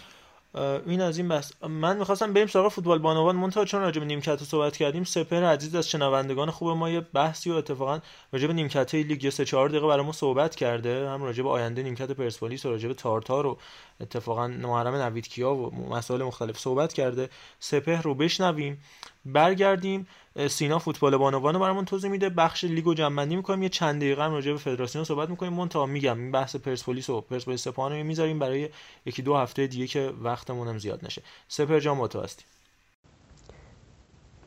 [0.55, 1.51] این از این بس.
[1.63, 2.99] من می‌خواستم بریم سراغ فوتبال.
[2.99, 6.99] بانوان مونتا چون راجع به نیمکت صحبت کردیم سپر عزیز از شنوندگان خوب ما یه
[6.99, 7.99] بحثی و اتفاقا
[8.33, 11.09] راجع به نیمکت لیگ 3 4 دقیقه برای ما صحبت کرده.
[11.09, 13.57] هم راجع به آینده نیمکت پرسپولیس و راجع به تارتار و
[13.99, 17.29] اتفاقا محرم نویدکیا و مسائل مختلف صحبت کرده.
[17.59, 18.81] سپه رو بشنویم.
[19.25, 20.07] برگردیم.
[20.49, 22.29] سینا فوتبال بانوان برامون توضیح میده.
[22.29, 23.63] بخش لیگو جمع می‌کنیم.
[23.63, 25.53] یه چند دقیقه هم راجع به فدراسیون صحبت می‌کنیم.
[25.53, 28.69] مون تا میگم این بحث پرسپولیس و پرسپولیس سپاهان می‌ذاریم برای
[29.05, 31.21] یکی دو هفته دیگه که وقتمون هم زیاد نشه.
[31.47, 32.45] سپر جان با تو هستیم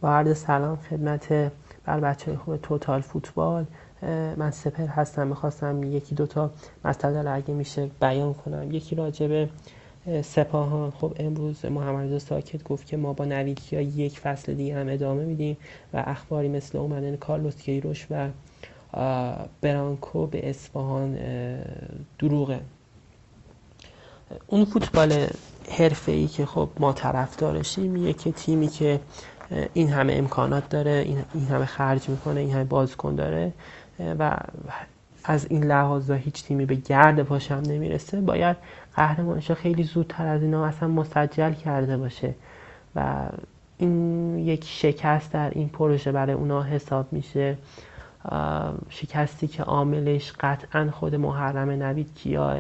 [0.01, 1.53] با سلام خدمت
[1.85, 3.67] بر بچه خوب توتال فوتبال.
[4.37, 5.27] من سپر هستم.
[5.27, 6.51] می‌خواستم یکی دوتا
[6.85, 8.73] مسئله اگه میشه بیان کنم.
[8.73, 9.49] یکی راجبه
[10.23, 10.91] سپاهان.
[10.91, 15.57] خب امروز محمد ساکت گفت که ما با نویدکیا یک فصل دیگه هم ادامه میدیم
[15.93, 18.29] و اخباری مثل اومدن کارلوس کیروش و
[19.61, 21.19] برانکو به اصفهان
[22.19, 22.61] دروغه.
[24.47, 25.27] اون فوتبال
[25.71, 29.01] حرفه ای که خب ما طرف دارشیم یه تیمی که
[29.75, 31.05] این همه امکانات داره
[31.35, 33.53] این همه خرج می‌کنه این همه بازیکن داره
[34.19, 34.37] و
[35.29, 38.57] از این لحاظ هیچ تیمی به گرد پاش هم نمی‌رسه باید
[38.97, 42.35] قهرمانش خیلی زودتر از اینا اصلا مسجل کرده باشه
[42.97, 43.27] و
[43.79, 47.59] این یک شکست در این پروژه برای اونا حساب میشه.
[48.89, 52.59] شکستی که عاملش قطعا خود محرم نوید کیاه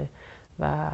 [0.58, 0.90] و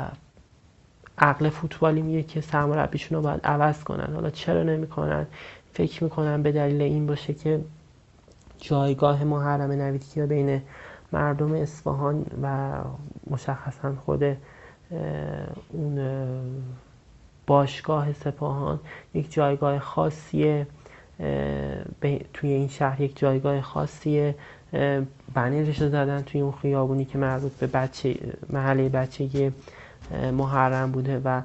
[1.18, 4.14] عقل فوتبالی میگه که سرمربیشون رو باید عوض کنن.
[4.14, 5.26] حالا چرا نمی‌کنن؟
[5.72, 7.60] فکر می‌کنن به دلیل این باشه که
[8.58, 10.62] جایگاه محرم نوید کیا بین
[11.12, 12.68] مردم اصفهان و
[13.30, 14.24] مشخصا خود
[15.72, 16.00] اون
[17.46, 18.80] باشگاه سپاهان
[19.14, 20.66] یک جایگاه خاصیه
[22.32, 24.34] توی این شهر یک جایگاه خاصیه
[25.34, 28.14] بنرش زدن توی اون خیابونی که مربوط به بچه
[28.50, 29.52] محله بچگی
[30.32, 31.40] محرم بوده و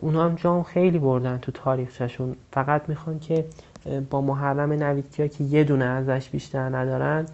[0.00, 3.44] اونا هم جام خیلی بردن تو تاریخشون فقط می‌خوان که
[4.10, 7.26] با محرم نویدکیا که یه دونه ازش بیشتر ندارن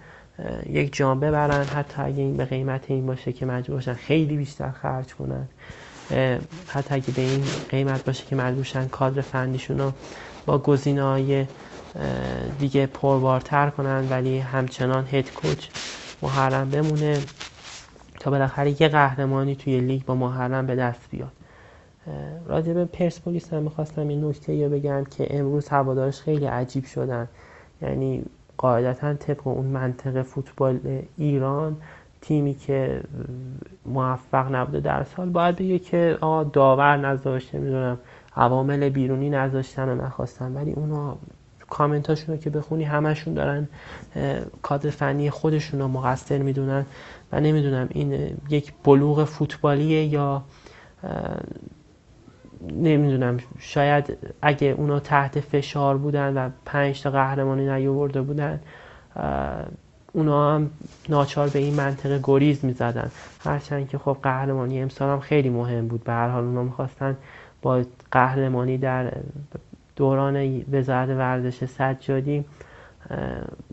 [0.66, 1.64] یک جام ببرن.
[1.64, 5.48] حتی اگه این به قیمت این باشه که مجبور خیلی بیشتر خرج کنن.
[6.66, 9.92] حتی اگه به این قیمت باشه که مجبور باشن کادر فنیشون رو
[10.46, 11.46] با گزینه های
[12.58, 15.66] دیگه پربارتر کنن ولی همچنان هد کوچ
[16.22, 17.18] محرم بمونه
[18.20, 21.32] تا بالاخره یه قهرمانی توی لیگ با محرم به دست بیاد.
[22.46, 27.28] راجع به پرسپولیس هم می‌خواستم این نکته رو بگم که امروز هوادارش خیلی عجیب شدن.
[27.82, 28.24] یعنی
[28.61, 30.78] قاعدتا طبق اون منطق فوتبال
[31.16, 31.77] ایران
[32.20, 33.01] تیمی که
[33.87, 37.99] موفق نبوده در سال باید بگه که آ داور نذاشته می‌دونم
[38.37, 40.55] عوامل بیرونی نذاشتن و نخواستن.
[40.55, 41.16] ولی اونا
[41.70, 43.69] کامنتاشون رو که بخونی همشون دارن
[44.62, 46.87] کادر فنی خودشون رو مقصر می‌دونن
[47.32, 50.43] و نمی‌دونم این یک بلوغ فوتبالیه یا
[52.61, 58.61] نمی‌دونم شاید اگه اونا تحت فشار بودن و پنج تا قهرمانی نیاورده بودن
[60.12, 60.70] اونا هم
[61.09, 63.11] ناچار به این منطقه گریز می‌زدن.
[63.45, 66.05] هرچند که خب قهرمانی امسال هم خیلی مهم بود.
[66.05, 67.16] به هر حال اونا می‌خواستن
[67.62, 67.82] با
[68.12, 69.12] قهرمانی در
[69.97, 72.45] دوران وزارت ورزش سجادی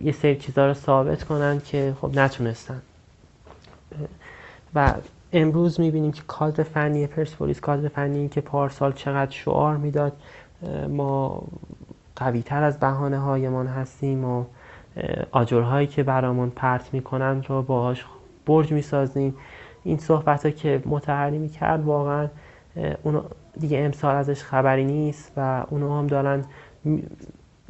[0.02, 2.82] یه سری چیزها رو ثابت کنن که خب نتونستن.
[4.76, 4.94] و
[5.34, 10.14] امروز می‌بینیم که کادر فنی پرسپولیس کادر فنی که پارسال چقدر شعار می‌داد
[10.90, 11.44] ما
[12.16, 14.45] قوی تر از بهانه هایمان هستیم و
[15.32, 18.06] آجرهایی که برامون پرت می‌کنن رو باهاش
[18.45, 19.36] برج می‌سازیم.
[19.84, 22.28] این صحبت ها که متحری می‌کرد واقعا
[23.04, 23.22] اون
[23.60, 26.45] دیگه امسال ازش خبری نیست و اونو هم دارن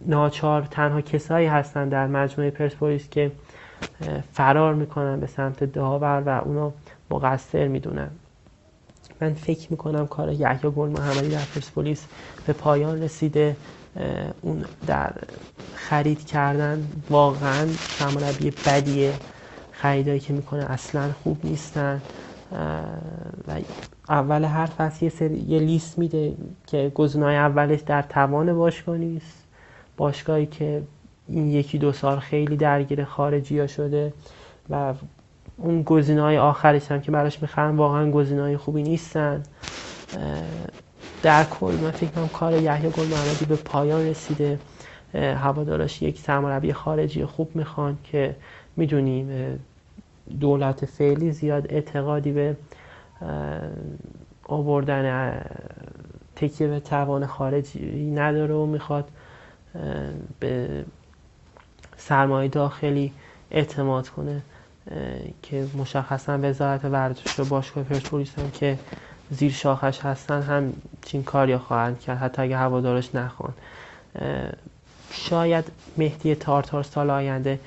[0.05, 3.31] ناچار تنها کسایی هستن در مجموعه پرسپولیس که
[4.33, 6.73] فرار می‌کنن به سمت داور و اونا
[7.09, 8.09] مقصر می‌دونن
[9.21, 12.05] من فکر می‌کنم کار یحیی گل محمدی در پرسپولیس
[12.47, 13.55] به پایان رسیده.
[14.41, 15.13] اون در
[15.73, 17.67] خرید کردن واقعا
[17.99, 19.13] سرمربی بدیه
[19.71, 22.01] خریدایی که می‌کنه اصلا خوب نیستن.
[23.47, 23.59] و
[24.09, 26.33] اول هر فصل یه, سری، یه لیست میده
[26.67, 29.43] که گزینه‌های اولش در توان باشگاه نیست.
[29.97, 30.83] باشگاهی که
[31.27, 34.13] این یکی دو سال خیلی درگیر خارجی ها شده
[34.69, 34.93] و
[35.57, 39.43] اون گزینه های آخرش هم که براش می‌خرن واقعا گزینه های خوبی نیستن.
[41.23, 44.59] در کل من فکر کنم کار یحیی گل محمدی به پایان رسیده.
[45.13, 48.35] هوادارش یک سرمربی خارجی خوب می‌خوان که
[48.75, 49.59] می‌دونیم
[50.39, 52.55] دولت فعلی زیاد اعتقادی به
[54.47, 55.35] آوردن
[56.35, 59.07] تکیه به توان خارجی نداره و می‌خواد
[60.39, 60.85] به
[61.97, 63.13] سرمایه داخلی
[63.51, 64.41] اعتماد کنه.
[65.41, 68.79] که مشخصا وزارت ورزش و باشگاه پرسپولیس هم که
[69.31, 70.73] زیر شاخش هستن هم
[71.05, 73.53] چین کاری خواهند کرد حتی اگه هوادارش نخوان.
[75.11, 75.65] شاید
[75.97, 77.59] مهدی تارتار سال آینده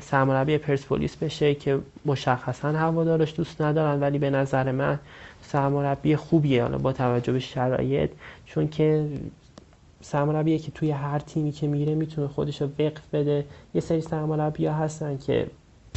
[0.00, 4.98] سرمربی پرسپولیس بشه که مشخصا هوادارش دوست ندارن ولی به نظر من
[5.42, 8.10] سرمربی خوبیه حالا با توجه به شرایط
[8.46, 9.06] چون که
[10.00, 13.44] سرمربیه که توی هر تیمی که میره می‌تونه خودش رو وقف بده.
[13.74, 15.46] یه سری سرمربی هستن که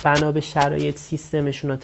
[0.06, 1.78] بنا به شرایط سیستمشون رو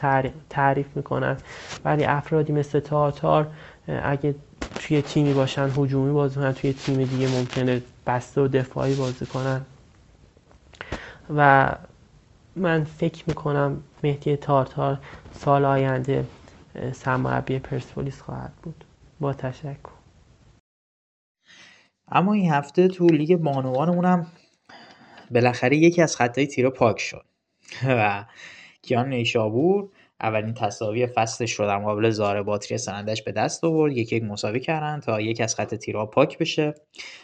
[0.49, 1.37] تعریف می‌کنن.
[1.85, 3.47] ولی افرادی مثل تاتار
[3.87, 4.35] اگه
[4.79, 9.61] توی تیمی باشن هجومی بازی کنن توی تیم دیگه ممکنه بسته و دفاعی بازی کنن.
[11.35, 11.71] و
[12.55, 14.99] من فکر می‌کنم مهدی تارتار
[15.31, 16.25] سال آینده
[16.93, 18.83] سرمربی پرسپولیس خواهد بود.
[19.19, 19.91] با تشکر.
[22.11, 24.27] اما این هفته تو لیگ بانوانمونم
[25.31, 27.25] بالاخره یکی از خطای تیرا پاک شد.
[27.87, 28.25] و
[28.81, 29.89] کیان نیشابور
[30.21, 33.97] اولین تصاوی فصلش رو در مقابل زاره باتری سنندش به دست آورد.
[33.97, 36.73] یکی یک مساوی کردن تا یکی از خط تیرا پاک بشه.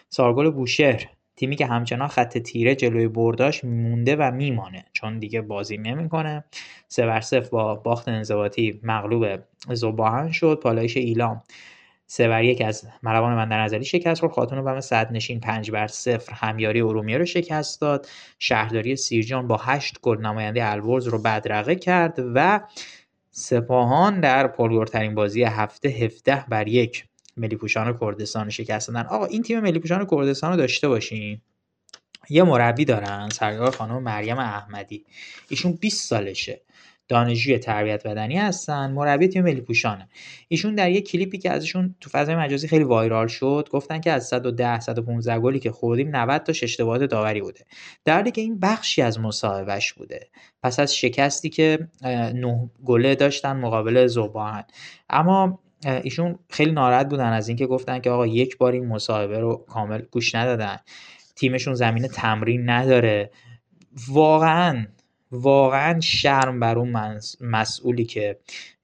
[0.10, 5.78] سارگل بوشهر تیمی که همچنان خط تیره جلوی برداش مونده و میمانه چون دیگه بازی
[5.78, 6.44] نمی‌کنه.
[6.88, 9.40] سه بر با باخت انضباطی مغلوب
[9.74, 10.60] زباهن شد.
[10.64, 11.42] پالایش ایلام.
[12.10, 14.34] سه بر یک از مروان بندر نظری شکست خورد.
[14.34, 16.34] خاتون بم صد نشین پنج بر صفر.
[16.34, 18.08] همیاری ارومیه رو شکست داد.
[18.40, 22.60] شهرداری سیرجان با هشت گل نماینده الورز رو بدرقه کرد و
[23.32, 27.06] سپاهان در پرگورترین بازی هفته 17 بر یک
[27.38, 29.06] ملی پوشان کردستان شکست دادن.
[29.06, 31.42] آقا این تیم ملی پوشان کردستان رو داشته باشین.
[32.30, 35.06] یه مربی دارن سرکار خانم مریم احمدی.
[35.50, 36.62] ایشون 20 سالشه.
[37.08, 40.10] دانشجوی تربیت بدنی هستن مربی تیم ملی پوشانه.
[40.48, 44.28] ایشون در یک کلیپی که ازشون تو فضای مجازی خیلی وایرال شد گفتن که از
[44.28, 47.66] 110 115 گلی که خوردیم 90 تا اشتباهات داوری بوده.
[48.06, 50.28] در حالی که این بخشی از مصاحبهش بوده.
[50.64, 51.88] پس از شکستی که
[52.34, 54.64] نه گله داشتن مقابل زوبان
[55.10, 55.60] اما
[56.04, 60.02] ایشون خیلی ناراحت بودن از اینکه گفتن که آقا یک بار این مصاحبه رو کامل
[60.12, 60.78] گوش ندادن.
[61.36, 63.32] تیمشون زمین تمرین نداره.
[64.08, 64.86] واقعا
[65.32, 68.40] واقعا شرم بر اون مسئولی که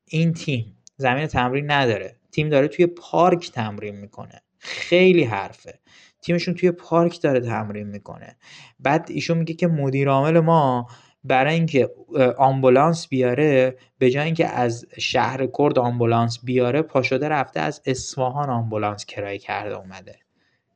[0.06, 2.16] این تیم زمین تمرین نداره.
[2.32, 4.42] تیم داره توی پارک تمرین می‌کنه.
[4.60, 5.80] خیلی حرفه.
[6.22, 8.38] تیمشون توی پارک داره تمرین می‌کنه.
[8.80, 10.88] بعد ایشون میگه که مدیر عامل ما
[11.24, 11.90] برای اینکه
[12.38, 19.06] آمبولانس بیاره به جای اینکه از شهر کرد آمبولانس بیاره پاشده رفته از اصفهان آمبولانس
[19.06, 20.23] کرایه کرده اومده.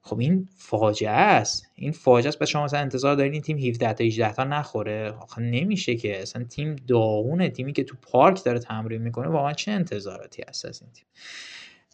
[0.07, 1.67] خب این فاجعه است.
[1.75, 2.39] این فاجعه است.
[2.39, 6.21] پس شما مثلا انتظار دارین این تیم 17 تا 18 تا نخوره؟ آخه نمیشه که.
[6.21, 7.49] اصلا تیم داغونه.
[7.49, 11.05] تیمی که تو پارک داره تمرین می‌کنه واقعا چه انتظاراتی هست از این تیم؟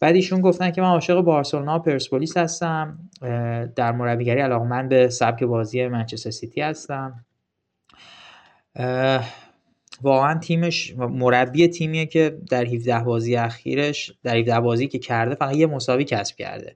[0.02, 3.10] بعد ایشون گفتن که من عاشق بارسلونا و پرسپولیس هستم.
[3.76, 7.26] در مربیگری علاقمند به سبک بازی منچستر سیتی هستم.
[10.02, 15.56] واقعا تیمش مربی تیمیه که در 17 بازی اخیرش در 17 بازی که کرده فقط
[15.56, 16.76] یه مساوی کسب کرده.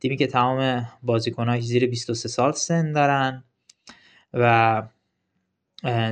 [0.00, 3.44] تیمی که تمام بازیکناش زیر 23 سال سن دارن
[4.34, 4.82] و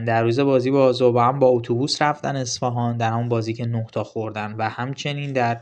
[0.07, 3.87] در روز بازی با زوبا هم با اتوبوس رفتن اصفهان در همون بازی که نه
[3.93, 5.61] تا خوردن و همچنین در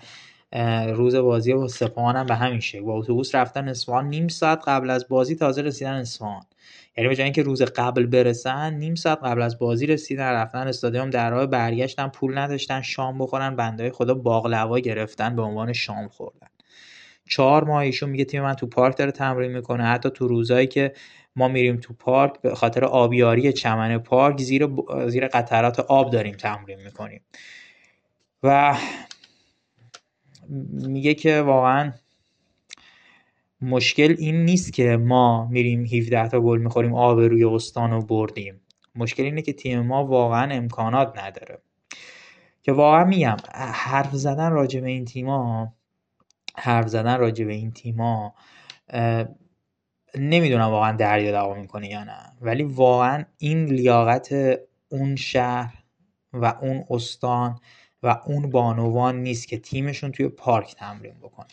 [0.92, 2.80] روز بازی با سپاهان هم به همین شکل.
[2.80, 6.42] با اتوبوس رفتن اصفهان نیم ساعت قبل از بازی تازه رسیدن اصفهان.
[6.96, 11.10] یعنی به جای اینکه روز قبل برسن نیم ساعت قبل از بازی رسیدن رفتن استادیوم
[11.10, 16.48] در راه برگشتن پول نداشتن شام بخورن بنده خدا باقلوا گرفتن به عنوان شام خوردن.
[17.28, 19.84] چهار ماه ایشون میگه تیم من تو پارک داره تمرین می‌کنه.
[19.84, 20.92] حتی تو روزایی که
[21.36, 24.68] ما میریم تو پارک به خاطر آبیاری چمن پارک زیر
[25.08, 27.20] زیر قطرات آب داریم تمرین می‌کنیم.
[28.42, 28.76] و
[30.72, 31.92] میگه که واقعا
[33.60, 38.60] مشکل این نیست که ما میریم 17 تا گل می‌خوریم آب روی استان رو بردیم.
[38.94, 41.58] مشکل اینه که تیم ما واقعا امکانات نداره.
[42.62, 45.72] که واقعا میگم حرف زدن راجع به این تیما
[46.58, 48.34] حرف زدن راجع به این تیما
[50.14, 52.32] نمی‌دونم واقعا دریا دوا می‌کنه یا نه.
[52.40, 54.34] ولی واقعا این لیاقت
[54.88, 55.74] اون شهر
[56.32, 57.58] و اون استان
[58.02, 61.46] و اون بانوان نیست که تیمشون توی پارک تمرین بکنه.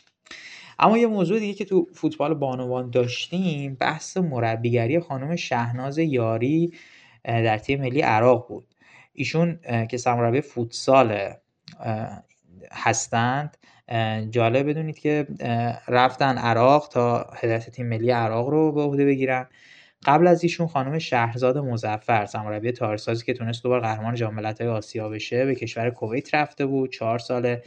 [0.80, 6.73] اما یه موضوع دیگه که تو فوتبال بانوان داشتیم بحث مربیگری خانم شهناز یاری
[7.23, 8.67] در تیم ملی عراق بود.
[9.13, 9.59] ایشون
[9.89, 11.34] که سرمربی فوتسال
[12.71, 13.57] هستند
[14.29, 15.27] جالب بدونید که
[15.87, 19.47] رفتن عراق تا هدایت تیم ملی عراق رو به عهده بگیرن.
[20.05, 25.09] قبل از ایشون خانم شهرزاد مزفر سرمربی تارسازی که تونست دوبار قهرمان جام ملت‌های آسیا
[25.09, 26.91] بشه به کشور کویت رفته بود.
[26.91, 27.57] چهار سال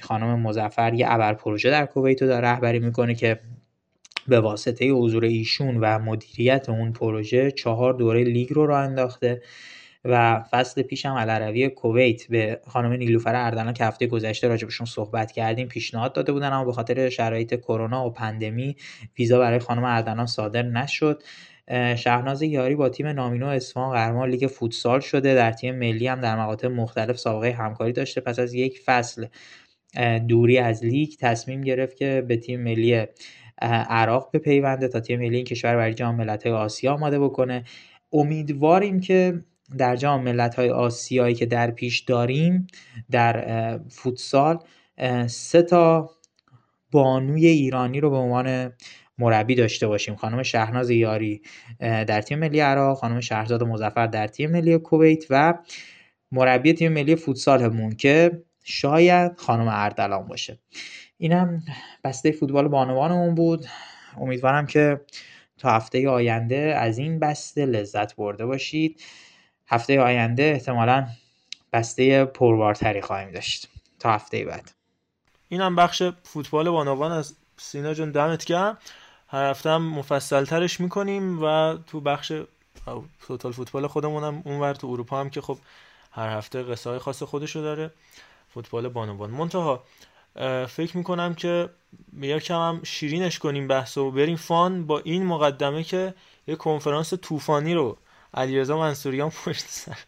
[0.00, 3.40] خانم مزفر یه ابر پروژه در کویت رو داره رهبری می‌کنه که
[4.28, 9.42] به واسطه حضور ایشون و مدیریت اون پروژه چهار دوره لیگ رو راه انداخته.
[10.08, 15.32] و فصل پیش هم العربی کویت به خانم نیلوفر اردلان که هفته گذشته راجبشون صحبت
[15.32, 18.76] کردیم پیشنهاد داده بودن اما به خاطر شرایط کرونا و پندمی
[19.18, 21.22] ویزا برای خانم اردلان صادر نشد.
[21.96, 25.34] شهناز یاری با تیم نامینو اصفهان قهرمان لیگ فوتسال شده.
[25.34, 28.20] در تیم ملی هم در مقاطع مختلف سابقه همکاری داشته.
[28.20, 29.26] پس از یک فصل
[30.28, 33.06] دوری از لیگ تصمیم گرفت که به تیم ملی
[33.88, 37.64] عراق بپیونده تا تیم ملی این کشور برای جام ملت‌های آسیا آماده بکنه.
[38.12, 39.44] امیدواریم که
[39.78, 42.66] در جام ملت‌های آسیایی که در پیش داریم
[43.10, 44.58] در فوتسال
[45.26, 46.10] سه تا
[46.90, 48.72] بانوی ایرانی رو به عنوان
[49.18, 50.16] مربی داشته باشیم.
[50.16, 51.42] خانم شهناز یاری
[51.80, 55.54] در تیم ملی عراق خانم شهرزاد مزفر در تیم ملی کویت و
[56.32, 60.58] مربی تیم ملی فوتسالمون که شاید خانم اردلان باشه.
[61.18, 61.62] اینم
[62.04, 63.66] بسته فوتبال بانوانمون بود.
[64.16, 65.00] امیدوارم که
[65.58, 69.00] تا هفته آینده از این بسته لذت برده باشید.
[69.68, 71.06] هفته آینده احتمالا
[71.72, 73.68] بسته پربارتری خواهیم داشت
[73.98, 74.72] تا هفته بعد.
[75.48, 78.78] اینم بخش فوتبال بانوان از سینا جون دمت گرم.
[79.28, 82.32] هر هفته هم مفصل ترش می‌کنیم و تو بخش
[83.26, 85.58] توتال فوتبال خودمونم اونور تو اروپا هم که خب
[86.12, 87.90] هر هفته قصه های خاص خودشو داره
[88.54, 89.30] فوتبال بانوان.
[89.30, 89.84] منتها
[90.68, 91.68] فکر می‌کنم که
[92.20, 96.14] یکم هم شیرینش کنیم بحث و بریم فان با این مقدمه که
[96.46, 97.98] یه کنفرانس طوفانی رو
[98.36, 99.98] علیرضا منصوریان پشت سر.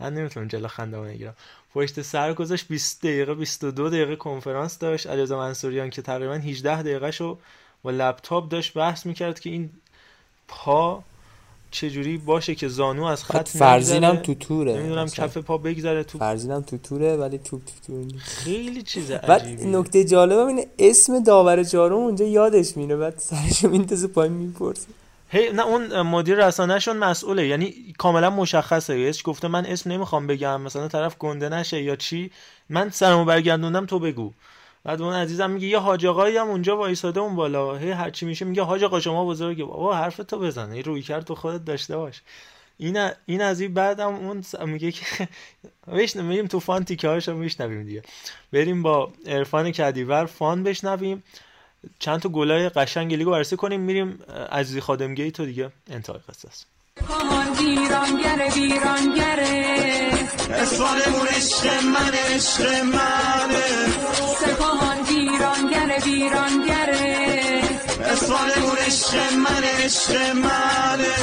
[0.00, 1.34] من نمی‌تونم جلو خنده نگیرم
[1.74, 5.06] پشت سر گذاشت 20 دقیقه 22 دقیقه کنفرانس داشت.
[5.06, 7.38] علیرضا منصوریان که تقریبا 18 دقیقه شو
[7.82, 9.70] با لپتاپ داشت بحث می‌کرد که این
[10.48, 11.02] پا
[11.70, 16.62] چجوری باشه که زانو از خط فرزینم تو توره نمی‌دونم کف پا بگذره تو فرزینم
[16.62, 21.96] تو توره ولی توپ تو تور خیلی چیز عجیبی نکته جالب اینه اسم داور جارو
[21.96, 24.86] اونجا یادش میره بعد سرش میندازه پای می‌پرسه.
[25.30, 28.94] هی نه اون مدیر رسانهشون مسئوله یعنی کاملا مشخصه.
[28.94, 32.30] هیچ گفته من اسم نمی‌خوام بگم مثلا طرف گنده نشه یا چی
[32.68, 34.32] من سرمو برگردوندم تو بگو.
[34.84, 37.76] بعد اون عزیزم میگه یه حاج آقایی هم اونجا وایساده اون بالا.
[37.76, 40.72] هی هر چی میشه میگه حاج آقا شما بزرگه بابا حرف تو بزن.
[40.72, 42.22] این روی کرد تو خودت داشته باش.
[42.78, 45.28] این این از این بعدم اون میگه که
[46.22, 48.02] میریم تو فان تیکه هاشو میشنویم دیگه.
[48.52, 51.22] بریم با عرفان کدیور فان بشنویم.
[51.98, 54.18] چند تا گلای قشنگ لیگو بررسی کنیم میریم
[54.52, 55.70] عزیزی خادمگی تو دیگه.
[55.90, 56.66] انتهای قصه است
[58.54, 59.48] ویرانگره
[61.36, 63.64] عشق من عشق منه
[64.40, 65.98] سپاهان ویرانگره
[68.86, 71.14] عشق من عشق منه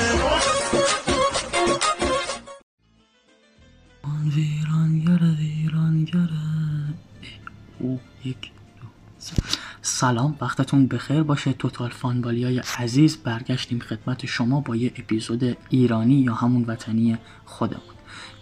[9.98, 11.54] سلام وقتتون بخیر باشه.
[11.54, 17.96] توتال فانبالی های عزیز برگشتیم خدمت شما با یه اپیزود ایرانی یا همون وطنی خودمون.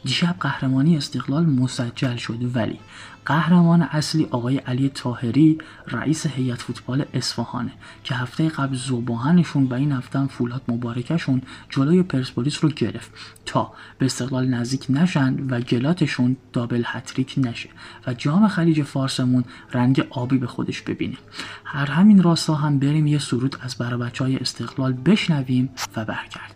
[0.04, 2.80] دیشب قهرمانی استقلال مسجل شد ولی
[3.26, 7.72] قهرمان اصلی آقای علی تاهری رئیس هیئت فوتبال اصفهانه
[8.04, 13.12] که هفته قبل زوباهنشون و این هفته هم فولاد مبارکشون جلوی پرسپولیس رو گرفت
[13.46, 17.70] تا به استقلال نزدیک نشن و گلاتشون دابل هتریک نشه
[18.08, 19.44] و جام خلیج فارسمون
[19.74, 21.18] رنگ آبی به خودش ببینه.
[21.66, 26.53] هر همین راستا هم بریم یه سرود از برای بچه های استقلال بشنویم و برگردیم.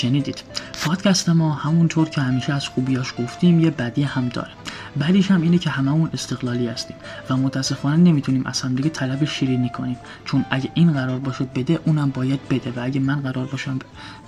[0.00, 0.42] شنیدید.
[0.84, 4.50] پادکست ما همونطور که همیشه از خوبیاش گفتیم یه بدی هم داره.
[4.96, 6.96] بعدیش هم اینه که هممون استقلالی هستیم
[7.30, 9.96] و متاسفانه نمی‌تونیم از هم دیگه طلب شیرینی کنیم.
[10.24, 13.78] چون اگه این قرار باشه بده اونم باید بده و اگه من قرار باشم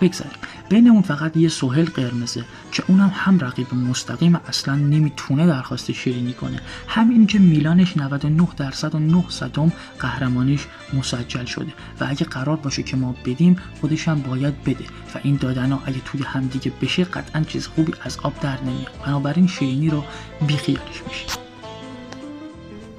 [0.00, 0.32] بگذاریم.
[0.68, 6.32] بین اون فقط یه سهل قرمزه که اونم هم رقیب مستقیم اصلا نمی‌تونه درخواست شیرینی
[6.32, 6.60] کنه.
[6.88, 10.60] همین که میلانش 99 درصد و 9 صدم قهرمانیش
[10.94, 15.36] مسجل شده و اگه قرار باشه که ما بدیم خودش هم باید بده و این
[15.36, 18.92] دادن ها اگه توی همدیگه بشه قطعا چیز خوبی از آب در نمیاد.
[19.06, 20.04] بنابراین شیرینی رو
[20.46, 21.26] بیخیالش میشه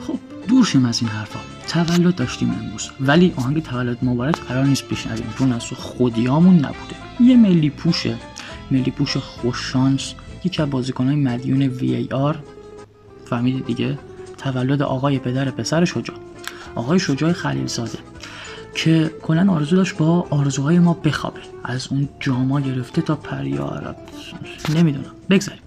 [0.08, 1.40] خب دور شیم از این حرفا.
[1.68, 2.90] تولد داشتیم امروز.
[3.00, 5.34] ولی آهنگ تولد مبارک قرار نیست بشنویم.
[5.38, 6.96] چون از خودیامون نبوده.
[7.20, 8.16] یه ملی پوشه.
[8.72, 10.14] ملی پوش خوششانس.
[10.44, 14.00] یکی از بازیکنهای مدیون وی ای دیگه؟
[14.38, 16.18] تولد آقای پدر پسر شجاع
[16.76, 17.98] آقای شجاع خلیلزاده
[18.76, 21.40] که کلا آرزو داشت با آرزوهای ما بخوابه.
[21.64, 23.96] از اون جاما گرفته تا پریار
[24.76, 25.12] نمی‌دونم.
[25.30, 25.62] بگذاریم.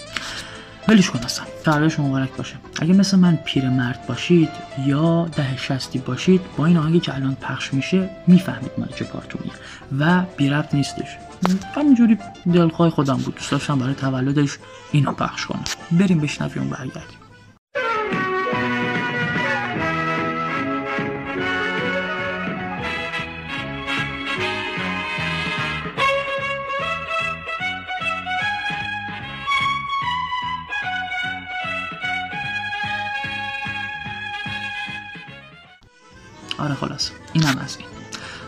[0.88, 1.46] ولش کن اصلا.
[1.64, 2.54] تولدش مبارک باشه.
[2.80, 4.48] اگه مثل من پیرمرد باشید
[4.86, 9.52] یا ده شستی باشید با این آهنگی که الان پخش میشه می‌فهمید من چه کارتونیه
[9.98, 11.16] و بی ربط نیستش.
[11.74, 12.18] همینجوری
[12.52, 13.34] دلخواه خودم بود.
[13.34, 14.58] دوست داشتم برای تولدش
[14.92, 15.64] اینو پخش کنم.
[15.92, 17.15] بریم بشنویم و برگردیم
[36.58, 37.88] آره خلاص اینم از این.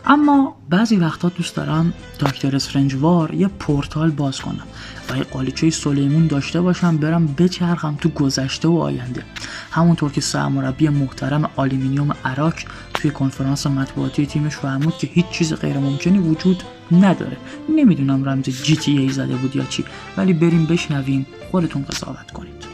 [0.07, 4.67] اما بعضی وقتا دوست دارم دکتر Strange وار یه پورتال باز کنم
[5.11, 9.23] و یه قالیچه سلیمون داشته باشم برم بچرخم تو گذشته و آینده.
[9.71, 12.55] همونطور که سرمربی محترم آلومینیوم اراک
[12.95, 16.63] توی کنفرانس مطبوعاتی تیمش فرمود که هیچ چیز غیر ممکنی وجود
[16.93, 17.37] نداره.
[17.69, 19.85] نمی‌دونم رمز GTA زده بود یا چی
[20.17, 22.69] ولی بریم بشنویم خودتون قضاوت کنید.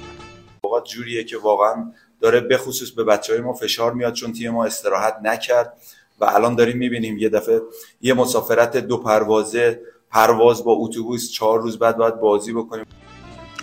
[0.84, 1.92] جوریه که واقعا
[2.24, 5.72] داره به خصوص به بچه های ما فشار میاد چون تیم ما استراحت نکرد
[6.20, 7.60] و الان داریم می‌بینیم یه دفعه
[8.00, 9.80] یه مسافرت دو پروازه
[10.10, 12.84] پرواز با اتوبوس چهار روز بعد باید بازی بکنیم.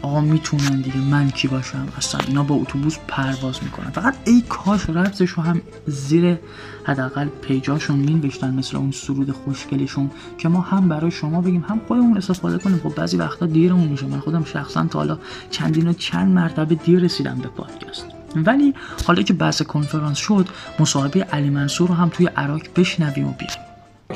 [0.02, 3.90] آقا می‌تونن دیگه من کی باشم؟ اصلا اینا با اتوبوس پرواز می‌کنن.
[3.90, 6.38] فقط ای کاش ربزش رو هم زیر
[6.84, 12.18] حداقل پیجاشون مینوشتن مثل اون سرود خوشگلشون که ما هم برای شما بگیم هم خودمون
[12.18, 12.82] استفاده کنیم.
[12.84, 14.06] خب بعضی وقتا دیرمون میشه.
[14.06, 15.20] من خودم شخصا تا حالا
[15.50, 18.21] چندین و چند مرتبه دیر رسیدم به پادکست.
[18.36, 18.74] ولی
[19.08, 20.48] حالا که بحث کنفرانس شد
[20.80, 23.72] مصاحبه علی منصور رو هم توی عراق بشنویم و بیایم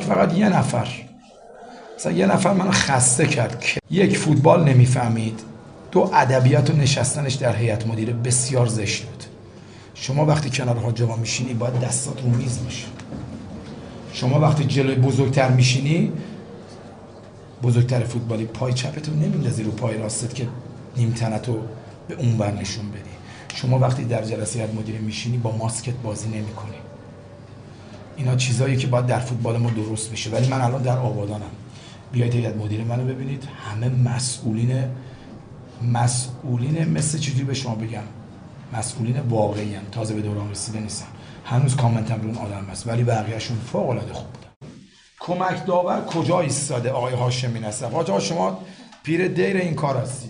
[0.08, 0.88] فقط یه نفر.
[1.98, 3.60] مثلا یه نفر منو خسته کرد.
[3.60, 5.40] که یک فوتبال نمی‌فهمید.
[5.92, 9.24] دو ادبیات و نشستنش در هیئت مدیره بسیار زشت بود.
[9.96, 12.86] شما وقتی کنار حاجبا میشینی باید دستات رو میز باشه.
[14.14, 16.12] شما وقتی جلوی بزرگتر میشینی
[17.64, 20.48] بزرگتر فوتبالی پای چپتو نمیندازی رو پای راستت که
[20.98, 21.58] نیم تنتو
[22.08, 23.24] به اون بر نشون بدی.
[23.56, 26.76] شما وقتی در جلسه هیئت مدیره میشینی با ماسکت بازی نمی‌کنی.
[28.15, 30.30] اینا چیزایی که باید در فوتبال ما درست بشه.
[30.30, 31.52] ولی من الان در آبادانم.
[32.11, 33.44] بیایید هیئت مدیره منو ببینید.
[33.44, 34.84] همه مسئولین
[35.94, 38.03] مسئولین مثل چیزی به شما بگم.
[38.73, 39.84] مسئولین واقعی هم.
[39.91, 41.07] تازه به دوران رسیده نیستن.
[41.45, 42.88] هنوز کامنتم رو اون آدم هست.
[42.88, 44.72] ولی بقیهشون فوق العاده خوب بودن.
[45.19, 48.60] کمک داور کجا ایستاده آقای هاشمی نصر؟ آقا شما
[49.03, 50.30] پیر دیر این کار هستی.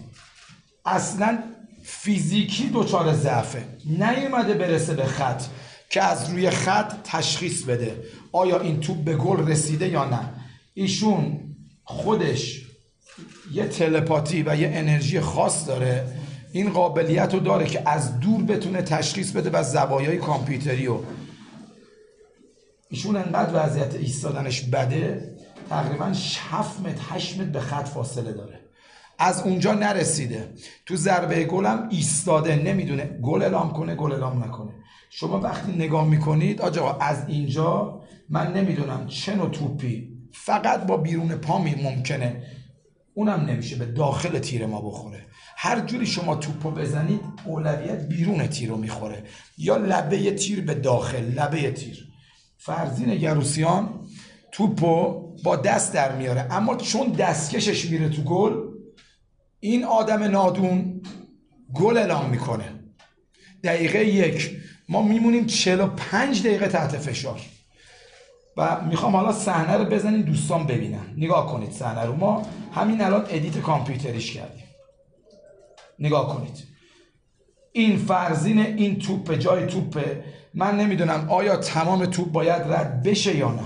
[0.86, 1.40] اصلا
[1.86, 3.64] فیزیکی دچار ضعفه.
[3.86, 5.44] نیومده برسه به خط
[5.90, 10.34] که از روی خط تشخیص بده آیا این توپ به گل رسیده یا نه.
[10.74, 11.40] ایشون
[11.84, 12.62] خودش
[13.54, 16.08] یه تلپاتی و یه انرژی خاص داره.
[16.52, 21.04] این قابلیت رو داره که از دور بتونه تشخیص بده و زوایای کامپیوتری رو.
[22.90, 25.36] ایشون انقدر وضعیت ایستادنش بده
[25.70, 26.14] تقریبا
[26.50, 28.65] 7 متر 8 متر به خط فاصله داره.
[29.20, 30.54] از اونجا نرسیده.
[30.86, 32.56] تو ضربه گلم ایستاده.
[32.56, 33.20] نمی‌دونه.
[33.22, 34.72] گل اعلام کنه گل اعلام نکنه.
[35.10, 40.10] شما وقتی نگاه می‌کنید آجا از اینجا من نمی‌دونم چه نوع توپی.
[40.34, 42.44] فقط با بیرون پا می ممکنه.
[43.14, 45.26] اونم نمیشه به داخل تیر ما بخوره.
[45.58, 49.24] هر جوری شما توپو بزنید اولویت بیرون تیر رو می‌خوره.
[49.58, 52.08] یا لبه تیر به داخل لبه تیر.
[52.58, 53.90] فرزین گروسیان
[54.52, 56.48] توپو با دست در میاره.
[56.52, 58.75] اما چون دستکشش میره تو گل
[59.66, 61.02] این آدم نادون
[61.74, 62.66] گل اعلام می‌کنه.
[63.64, 64.58] دقیقه یک.
[64.90, 67.42] ما میمونیم 45 دقیقه تحت فشار.
[68.58, 71.06] و می‌خوام حالا صحنه رو بزنین دوستان ببینن.
[71.18, 72.16] نگاه کنید صحنه رو.
[72.16, 74.64] ما همین الان ادیت کامپیوتریش کردیم.
[76.00, 76.64] نگاه کنید.
[77.72, 80.24] این فرزین این توپ جای توپه.
[80.54, 83.66] من نمی‌دونم آیا تمام توپ باید رد بشه یا نه.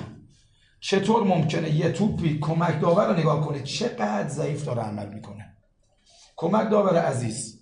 [0.79, 5.38] چطور ممکنه یه توپی کمک داور رو نگاه کنید چقدر ضعیف داره عمل می‌کنه.
[6.41, 7.59] کمک داور عزیز.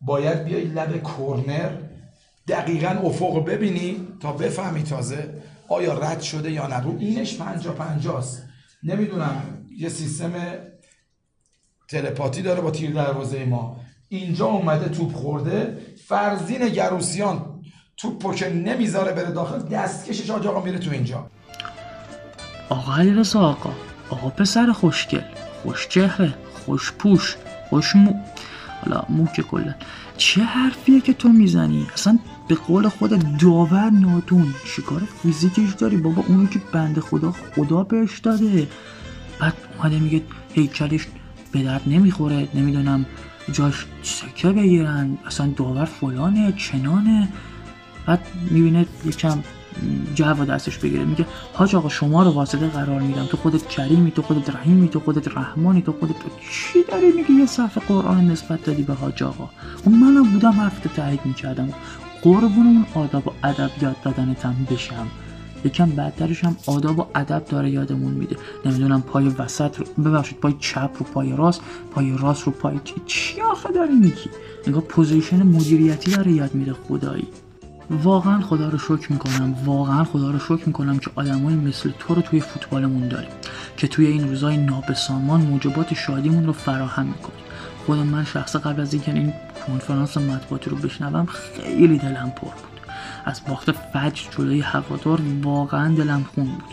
[0.00, 1.70] باید بیای لب کورنر
[2.48, 6.80] دقیقا افق ببینی تا بفهمی تازه آیا رد شده یا نه.
[6.80, 8.42] رو اینش پنجا پنجاست.
[8.82, 10.32] نمی‌دونم یه سیستم
[11.88, 13.80] تلپاتی داره با تیر دروازه ما.
[14.08, 17.62] اینجا اومده توپ خورده فرزین گروسیان
[17.96, 21.30] توپو که نمی‌ذاره بره داخل دستکشش حاج آقا میره تو اینجا.
[22.68, 23.72] آقا علیرضا آقا
[24.10, 25.22] آقا پسر خوشگل
[25.62, 26.34] خوش چهره
[27.70, 28.14] خوش پوش خوش مو.
[28.84, 29.74] حالا مو که کلا.
[30.16, 32.18] چه حرفیه که تو می‌زنی؟ اصلا
[32.48, 38.18] به قول خود داور نادون چیکار فیزیکش داری؟ بابا اونو که بنده خدا خدا بهش
[38.18, 38.68] داده.
[39.40, 40.22] بعد اومده میگه
[40.54, 41.06] هیکلش
[41.52, 42.48] به درد نمی‌خوره.
[42.54, 43.06] نمی‌دونم
[43.52, 45.18] جاش سکه بگیرن.
[45.26, 47.28] اصلا داور فلانه چنانه.
[48.06, 49.42] بعد می‌بینه یکم
[50.14, 51.04] جو دستش بگیره.
[51.04, 53.26] میگه حاج آقا شما رو واسطه قرار میدم.
[53.26, 56.14] تو خودت کریمی تو خودت رحیمی تو خودت رحمانی تو خودت
[56.52, 59.50] چی داری میگه یه صفحه قرآن نسبت دادی به حاج آقا.
[59.84, 61.68] اون منم بودم حرفت تایید می‌کردم.
[62.22, 65.06] قربون اون آداب و ادب یاد دادنتم بشم.
[65.64, 68.36] یکم بعدترش هم آداب و ادب داره یادمون میده.
[68.64, 71.60] نمی‌دونم پای وسط رو ببخشید پای چپ رو پای راست
[71.94, 74.30] پای راست رو پای چی؟ آخه داری میگی؟
[74.66, 77.28] نگاه position مدیریتی داره یاد میده خدایی.
[77.90, 82.22] واقعا خدا رو شکر می‌کنم واقعا خدا رو شکر می‌کنم که آدمایی مثل تو رو
[82.22, 83.30] توی فوتبالمون داریم
[83.76, 87.44] که توی این روزای نابسامان موجبات شادیمون رو فراهم می‌کنیم.
[87.86, 89.32] خود من شخصا قبل از اینکه این
[89.66, 92.80] کنفرانس مطبوعاتی رو بشنوم خیلی دلم پر بود.
[93.24, 96.64] از باخت فجر جلوی هوادار واقعا دلم خون بود.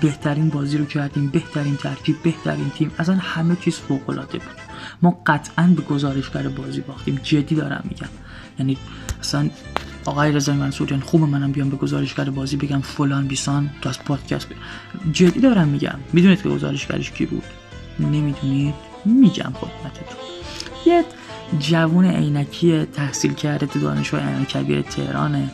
[0.00, 4.56] بهترین بازی رو کردیم بهترین ترکیب بهترین تیم اصلا همه چیز فوق العاده بود.
[5.02, 8.08] ما قطعا به گزارشگر بازی باختیم جدی دارم میگم.
[8.58, 8.78] یعنی
[9.20, 9.50] اصلا
[10.08, 14.48] آقای رضا منصور خوب منم بیام به گزارشگر بازی بگم فلان بیسان تو از پادکست
[15.12, 15.98] جدی دارم میگم.
[16.12, 17.44] می‌دونید که گزارشگرش کی بود؟
[18.00, 18.74] نمی‌دونید؟
[19.04, 20.18] میگم خدمتتون.
[20.86, 21.04] یه
[21.58, 25.50] جوون عینکی تحصیل کرده تو دانشگاه عین کبیر تهرانه.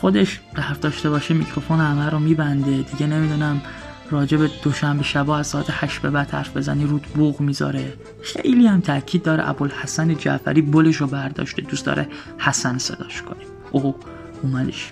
[0.00, 2.82] خودش حرف داشته باشه میکروفون همه رو میبنده.
[2.82, 3.62] دیگه نمی‌دونم
[4.10, 7.92] راجع به دوشنبه شبا از ساعت 8 به بعد حرف بزنی رود بوق می‌ذاره.
[8.22, 11.62] خیلی هم تاکید داره ابوالحسن جعفری بلش رو برداشته.
[11.62, 12.08] دوست داره
[12.38, 13.46] حسن صداش کنیم.
[13.72, 13.94] اوه
[14.42, 14.90] اومدش.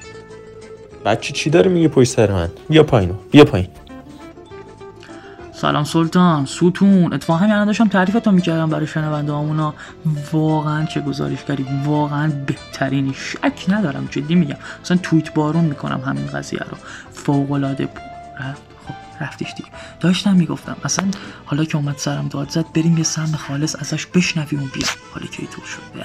[1.05, 3.69] بچه چی داره میگه پشت سر من؟ بیا پایین بیا پایین.
[5.53, 9.75] سلام سلطان ستون اتفاقا همین الان داشتم تعریفتو می‌کردم برای شنونده همونا
[10.33, 14.57] واقعا چه گزارشگری واقعا بهترینی شک ندارم جدی میگم.
[14.83, 16.77] اصلا توییت بارون می‌کنم همین قضیه رو.
[17.13, 18.03] فوق العاده بود
[18.41, 18.63] رفت.
[18.87, 19.69] خب رفتش دیگه.
[20.01, 21.05] داشتم می‌گفتم اصلا
[21.45, 25.27] حالا که اومد سرم داد زد بریم یه سم خالص ازش بشنویم و بیا حالا
[25.27, 26.05] که طور شد؟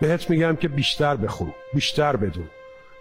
[0.00, 2.50] بهت میگم که بیشتر بخون بیشتر بدون.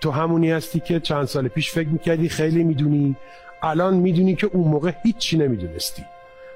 [0.01, 3.15] تو همونی هستی که چند سال پیش فکر می‌کردی خیلی می‌دونی
[3.63, 6.05] الان می‌دونی که اون موقع هیچی نمی‌دونستی.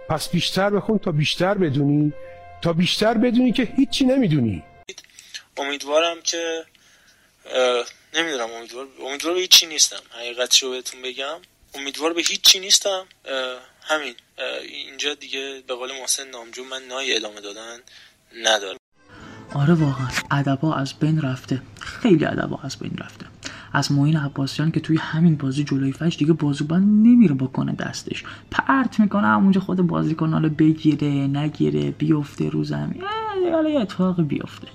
[0.10, 2.14] پس بیشتر بخون تا بیشتر بدونی
[2.62, 4.64] تا بیشتر بدونی که هیچی نمی‌دونی.
[5.58, 6.64] امیدوارم که
[8.14, 10.02] نمی‌دونم امیدوار امیدوار به هیچی نیستم.
[10.10, 11.40] حقیقتشو رو بهتون بگم.
[11.74, 13.06] امیدوار به هیچی نیستم.
[13.82, 14.16] همین.
[14.62, 17.80] اینجا دیگه به قول محسن نامجو من نای ادامه دادن
[18.44, 18.78] ندارم.
[19.54, 20.08] آره واقعا.
[20.32, 21.62] ادبا از بین رفته.
[21.80, 23.26] خیلی ادبا از بین رفته.
[23.74, 28.24] از معین عباسیان که توی همین بازی جلوی فش دیگه بازوبند نمیره بکنه دستش.
[28.52, 33.04] پرت می‌کنه همونجا خود بازیکن حالا بگیره نگیره بیفته رو زمین
[33.54, 34.68] حالا یه اتفاق بیفته.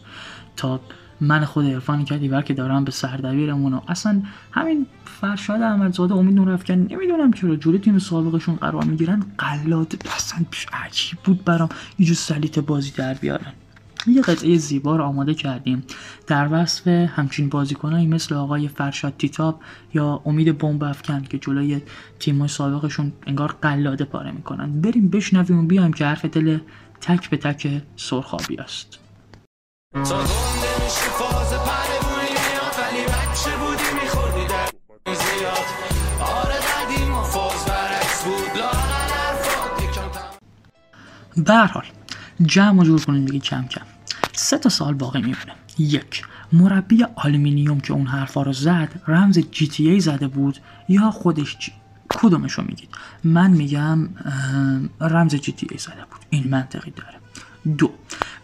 [0.56, 0.80] تا
[1.20, 4.22] من خود عرفانی کردی که دارم به سردبیرمون و اصلا
[4.52, 4.86] همین
[5.20, 11.44] فرشاد احمدزاده امید نورافکن نمی‌دونم چرا جلوی تیم سابقشون قرار می‌گیرن قلاده اصلا عجیب بود
[11.44, 11.68] برام.
[11.98, 13.52] یه جو سلیت بازی در بیارن.
[14.06, 15.85] یه قطعه زیبا رو آماده کردیم.
[16.26, 19.60] در وصف همچین بازیکنایی مثل آقای فرشاد تیتاب
[19.94, 21.82] یا امید بمب افکن که جلوی
[22.18, 24.81] تیم‌های سابقشون انگار قلاده پاره می‌کنن.
[24.81, 26.59] بریم بشنویم و بیایم که حرف دل
[27.01, 28.98] تک به تک سرخابی است.
[41.36, 41.85] به حال
[42.43, 43.93] جمع جور کنیم دیگه کم کم.
[44.36, 45.52] سه تا سال باقی میمونه.
[45.78, 50.59] یک مربی آلومینیوم که اون حرفا رو زد رمز GTA زده بود
[50.89, 51.73] یا خودش جی
[52.09, 52.89] کدومشو میگید؟
[53.24, 54.09] من میگم
[55.01, 56.20] رمز GTA زده بود.
[56.31, 57.15] این منطقی داره.
[57.78, 57.90] دو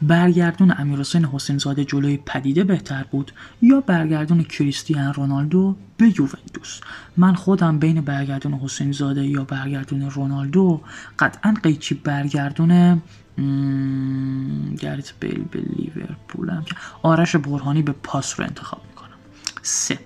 [0.03, 6.81] برگردون امیرحسین حسین زاده جلوی پدیده بهتر بود یا برگردون کریستیان رونالدو به یوونتوس؟
[7.17, 10.81] من خودم بین برگردون حسین زاده یا برگردون رونالدو
[11.19, 13.03] قطعا قیچی برگردون
[14.81, 19.17] گرت بیل به لیورپول هم که آرش برهانی به پاس رو انتخاب می‌کنم.
[19.63, 19.99] سه.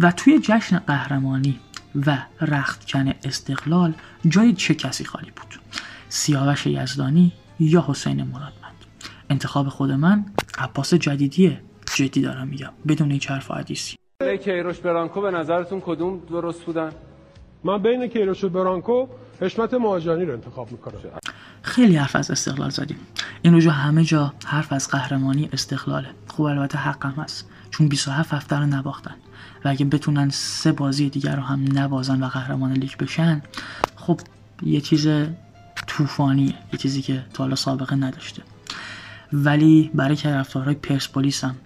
[0.00, 1.60] و توی جشن قهرمانی
[2.06, 3.94] و رختکن استقلال
[4.28, 5.60] جای چه کسی خالی بود؟
[6.08, 8.84] سیاوش یزدانی یا حسین مرادمند؟
[9.30, 10.24] انتخاب خود من
[10.58, 11.60] عباس جدیدیه.
[11.94, 12.72] جدی دارم میگم.
[12.88, 13.96] بدون هیچ حرف حدیثی.
[14.44, 16.90] کیروش برانکو به نظرتون کدوم درست بودن؟
[17.64, 19.06] من بین کیروش و برانکو
[19.40, 20.94] حشمت مهاجرانی رو انتخاب می‌کنم
[21.62, 22.98] خیلی حرف از استقلال زدیم.
[23.42, 26.08] این روزا همه جا حرف از قهرمانی استقلاله.
[26.28, 27.48] خوب البته حقم هست.
[27.70, 29.14] چون 27 هفته رو نباختن.
[29.64, 33.42] و اگه بتونن سه بازی دیگر رو هم نبازن و قهرمان لیگ بشن
[33.96, 34.20] خب
[34.62, 35.08] یه چیز
[35.86, 36.54] طوفانیه.
[36.72, 38.42] یه چیزی که تا حالا سابقه نداشته.
[39.32, 41.56] ولی برای که رفتارهای پرسپولیس هم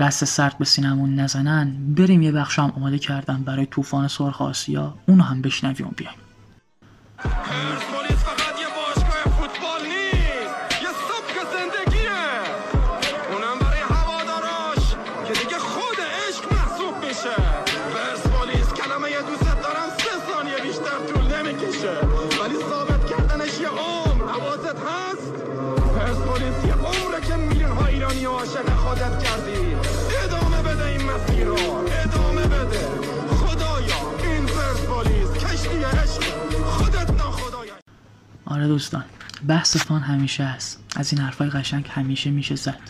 [0.00, 4.94] دست سرد به سینمون نزنن بریم یه بخش هم آماده کردم برای طوفان سرخ آسیا.
[5.08, 6.16] اونو هم بشنویم بیایم.
[38.56, 39.04] آره دوستان
[39.48, 40.84] بحث فان همیشه هست.
[40.96, 42.80] از این حرفای قشنگ همیشه میشه زد.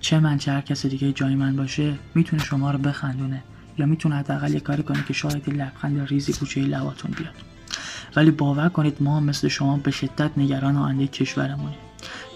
[0.00, 3.42] چه من چه هر کس دیگه جای من باشه می‌تونه شما رو بخندونه
[3.78, 7.34] یا می‌تونه حداقل یه کاری کنه که شاید لبخند ریزی کوچه لباتون بیاد.
[8.16, 11.78] ولی باور کنید ما مثل شما به شدت نگران آینده کشورمونیم.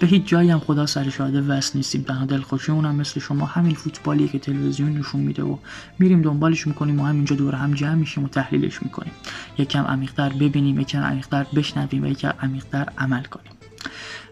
[0.00, 2.02] به هیچ جایی هم خدا سر شاهده وصل نیستیم.
[2.02, 5.56] تنها دلخوشیمون هم مثل شما همین فوتبالیه که تلویزیون نشون میده و
[5.98, 9.12] میریم دنبالش می‌کنیم و همینجا دور هم جمع میشیم و تحلیلش می‌کنیم.
[9.58, 13.52] یکم عمیقتر ببینیم یکم عمیقتر بشنویم و یکم عمیقتر عمل کنیم.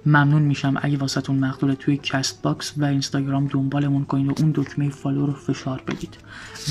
[0.06, 5.26] ممنون میشم اگه واسهتون مقدور توی Castbox و اینستاگرام دنبالمون کنید و اون دکمه follow
[5.26, 6.16] رو فشار بدید.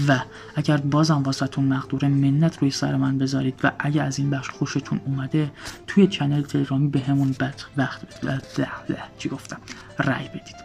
[0.07, 0.19] و
[0.55, 5.01] اگر بازم واسهتون مقدور منت روی سر من بذارید و اگه از این بخش خوشتون
[5.05, 5.51] اومده
[5.87, 9.57] توی channel تلگرامی به همون بد وقت ده ده چی گفتم؟
[9.97, 10.55] رای بدید.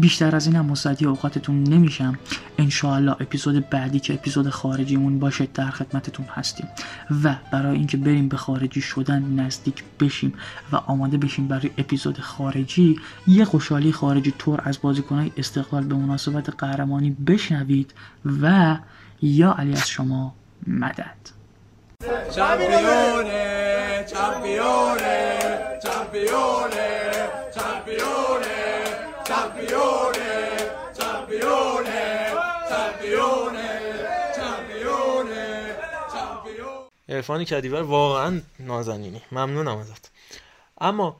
[0.00, 2.18] بیشتر از اینم مصدع اوقاتتون نمیشم.
[2.58, 6.68] انشاءالله اپیزود بعدی که اپیزود خارجیمون باشه در خدمتتون هستیم.
[7.24, 10.34] و برای اینکه بریم به خارجی شدن نزدیک بشیم
[10.72, 16.50] و آماده بشیم برای اپیزود خارجی یه خوشحالی خارجی طور از بازیکنهای استقلال به مناسبت
[16.58, 17.94] قهرمانی بشنوید
[18.42, 18.76] و
[19.22, 20.34] یا علی از شما
[20.66, 21.40] مدد.
[22.36, 25.18] Campione, campione,
[25.84, 26.88] campione,
[27.56, 28.49] campione,
[29.40, 30.32] campione,
[30.98, 32.00] campione,
[34.38, 35.40] campione.
[37.08, 39.22] عرفان کدیور واقعا نازنینی.
[39.32, 40.10] ممنونم ازت.
[40.80, 41.16] اما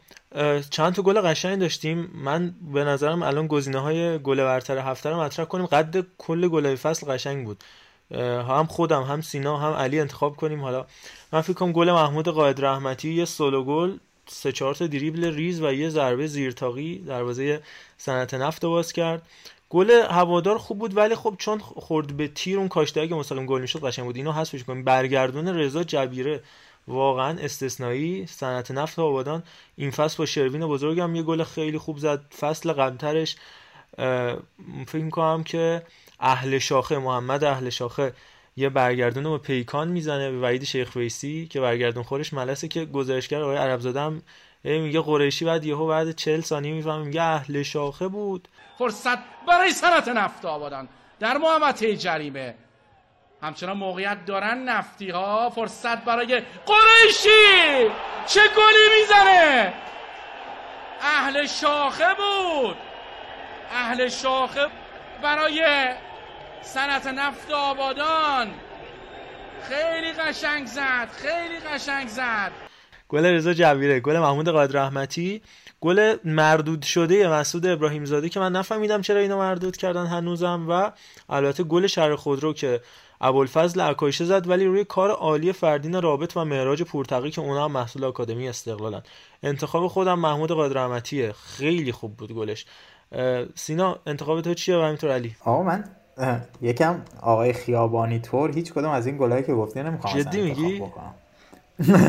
[0.71, 2.11] چند تا گل قشنگ داشتیم.
[2.15, 5.67] من به نظرم الان گزینه های گل برتر هفته رو مطرح کنیم.
[5.67, 7.65] قد کل گل فصل قشنگ بود.
[8.49, 10.61] هم خودم هم سینا هم علی انتخاب کنیم.
[10.61, 10.87] حالا
[11.33, 13.99] من فکر کنم گل محمود قائد رحمتی یه سولو گل.
[14.33, 17.63] سه چهار تا دریبل ریز و یه ضربه زیرتاقی دروازه
[17.99, 19.23] صنعت نفت باز کرد.
[19.71, 23.61] گل هوادار خوب بود ولی خب چون خورد به تیر اون کاشته اگه مستقیم گل
[23.61, 24.17] می‌شد قشنگ بود.
[24.17, 26.43] اینو حذفش کنیم برگردون رضا جبیره.
[26.89, 28.27] واقعا استثنایی.
[28.27, 29.43] صنعت نفت آبادان
[29.77, 32.21] این فصل با شروین بزرگم یه گل خیلی خوب زد.
[32.41, 33.37] فصل قبلترش
[34.87, 35.83] فکر می‌کنم که
[36.21, 38.13] اهل شاخه محمد اهل شاخه
[38.57, 43.43] یه برگردون با پیکان می‌زنه به وحید شیخ ویسی که برگردون خورش ملسه که گزارشگر
[43.43, 44.23] آقای عربزاده هم
[44.65, 48.49] میگه قریشی بعد یهو بعد 40 ثانیه می‌فهمه میگه اهل شاخه بود.
[48.79, 49.19] فرصت
[49.49, 50.89] برای صنعت نفت آبادان.
[51.21, 52.55] در محمد جریمه.
[53.43, 57.91] همچنان موقعیت دارن نفتی ها فرصت برای قریشی.
[58.27, 59.73] چه گلی می‌زنه؟
[61.01, 62.77] اهل شاخه بود.
[63.73, 64.67] اهل شاخه
[65.23, 65.89] برای
[66.63, 68.49] صنعت نفت آبادان.
[69.63, 72.53] خیلی قشنگ زد خیلی قشنگ زد.
[73.09, 75.43] گل رضا جبیره گل محمود قائد رحمتی
[75.81, 80.91] گل مردود شده مسعود ابراهیم زاده که من نفهمیدم چرا اینو مردود کردن هنوزم و
[81.29, 82.81] البته گل شهر خودرو که
[83.21, 87.73] ابوالفضل عکایشه زد ولی روی کار عالی فردین رابط و معراج پورتقی که اونا هم
[87.73, 89.03] محصول آکادمی استقلالن.
[89.43, 92.67] انتخاب خودم محمود قائد رحمتیه خیلی خوب بود گلش.
[93.55, 95.85] سینا انتخاب تو چیه و همینطور علی؟ آقا من
[96.61, 100.81] یکم آقای خیابانی طور هیچ کدوم از این گلایی که گفتی نمی‌خوام جدی انتخاب میگی؟
[100.81, 101.15] بکنم.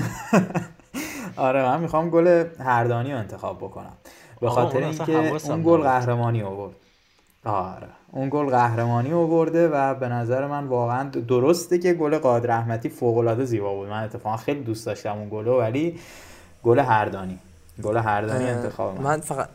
[1.47, 3.93] آره من می‌خوام گل هردانی رو انتخاب بکنم.
[4.41, 5.81] به خاطر اینکه اون گل.
[5.81, 6.75] قهرمانی آورد.
[7.45, 12.89] آره اون گل قهرمانی آورده و به نظر من واقعا درسته که گل قائد رحمتی
[12.89, 13.89] فوق العاده زیبا بود.
[13.89, 15.99] من اتفاقا خیلی دوست داشتم اون گلو ولی
[16.63, 17.39] گل هردانی.
[17.83, 19.03] گل هردانی انتخاب من.
[19.03, 19.49] من فقط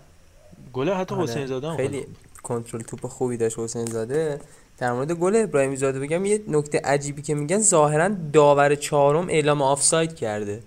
[0.72, 2.06] گل حتی آره، حسین زاده خیلی
[2.48, 4.40] کنترل توپ خوبی داشت حسین زاده.
[4.78, 9.62] در مورد گل ابراهیمی زاده بگم یه نکته عجیبی که میگن ظاهرا داور چهارم اعلام
[9.62, 10.62] آفساید کرده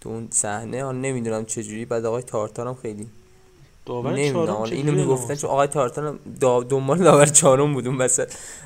[0.00, 0.84] تو اون صحنه.
[0.84, 1.84] حالا نمی‌دونم چجوری.
[1.84, 3.06] بعد آقای تارتار هم خیلی
[3.86, 8.08] داور چهارم اینو می‌گفتن چون آقای تارتار هم دا دنبال داور چهارم بود اون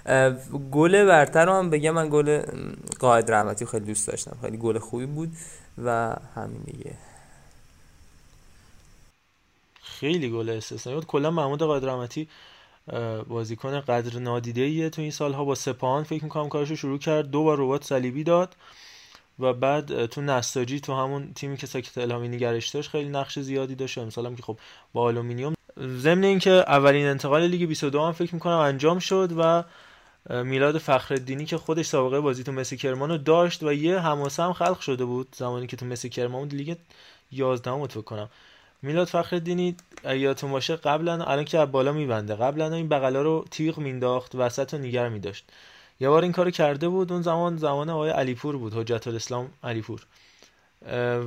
[0.06, 0.30] اه،
[0.70, 4.36] گل برتر هم بگم من گل ام، قائد رحمتی خیلی دوست داشتم.
[4.42, 5.32] خیلی گل خوبی بود
[5.84, 6.94] و همین دیگه.
[9.82, 11.06] خیلی گل استثنایی بود.
[11.06, 12.28] کلا محمود قائد رحمتی
[13.28, 16.04] بازیکن قدر نادیده ایه تو این سالها با سپاهان.
[16.04, 17.30] فکر می‌کنم کارشو شروع کرد.
[17.30, 18.56] دو بار رباط صلیبی داد
[19.38, 23.98] و بعد تو نساجی تو همون تیمی که ساکت الهامی نگرش خیلی نقش زیادی داشت.
[23.98, 24.58] امسال که خب
[24.92, 25.54] با آلومینیوم.
[25.78, 29.64] ضمن اینکه اولین انتقال لیگ 22 هم فکر می‌کنم انجام شد و
[30.44, 34.52] میلاد فخرالدینی که خودش سابقه بازی تو مس کرمان رو داشت و یه حماسه هم
[34.52, 36.54] خلق شده بود زمانی که تو مس کرمان بود.
[36.54, 36.76] لیگ
[37.32, 38.28] 11 هم فکر کنم.
[38.82, 42.34] میلاد فخرالدینی یادتون باشه قبلا الان که بالا میبنده.
[42.34, 45.44] قبلا این بغلا رو تیغ مینداخت وسط رو نیگر میداشت.
[46.00, 50.06] یه بار این کارو کرده بود اون زمان زمان آقای علیپور بود حجت الاسلام علیپور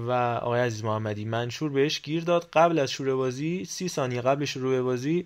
[0.07, 0.11] و
[0.41, 1.25] آقای عزیز محمدی.
[1.25, 2.49] منشور بهش گیر داد.
[2.53, 5.25] قبل از شروع بازی سی ثانیه قبل شروع بازی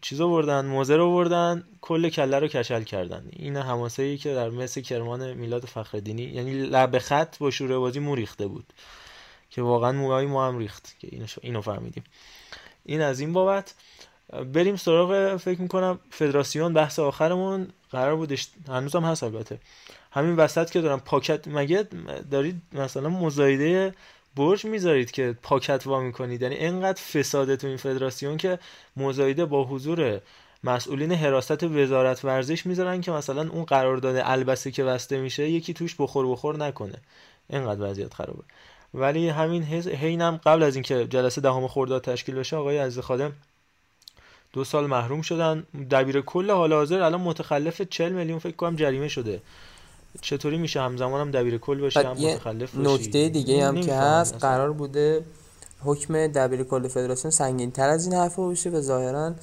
[0.00, 3.28] چیزا بردن موزه رو بردن کل کله رو کچل کردن.
[3.32, 8.14] این حماسه که در مس کرمان میلاد فخردینی یعنی لب خط با شروع بازی مو
[8.14, 8.72] ریخته بود.
[9.50, 12.04] که واقعا موهای ما هم ریخت که اینو, اینو فهمیدیم.
[12.84, 13.74] این از این بابت
[14.52, 18.48] بریم سراغ فکر می‌کنم فدراسیون بحث آخرمون قرار بودش.
[18.68, 19.58] هنوزم هست البته.
[20.10, 21.88] همین وسط که دارم پاکت مگه
[22.30, 23.94] دارید مثلا مزایده
[24.36, 28.58] برج می‌ذارید که پاکت وا می‌کنید؟ یعنی انقدر فساده تو این فدراسیون که
[28.96, 30.20] مزایده با حضور
[30.64, 35.96] مسئولین حراست وزارت ورزش می‌ذارن که مثلا اون قرارداد البسه که بسته میشه یکی توش
[35.98, 36.98] بخور بخور نکنه.
[37.50, 38.42] انقدر وضعیت خرابه.
[38.94, 43.32] ولی همین هینم قبل از اینکه جلسه دهم خرداد تشکیل بشه آقای عزیز خادم
[44.52, 45.66] دو سال محروم شدن.
[45.90, 49.40] دبیر کل حال حاضر الان متخلف 40 میلیون فکر کنم جریمه شده.
[50.20, 54.34] چطوری میشه همزمان هم دبیر کل باشه هم متخلف باشی نکته دیگه هم که هست
[54.34, 54.48] اصلا.
[54.48, 55.24] قرار بوده
[55.84, 59.34] حکم دبیر کل فدراسیون سنگین تر از این حرفا باشه و ظاهرا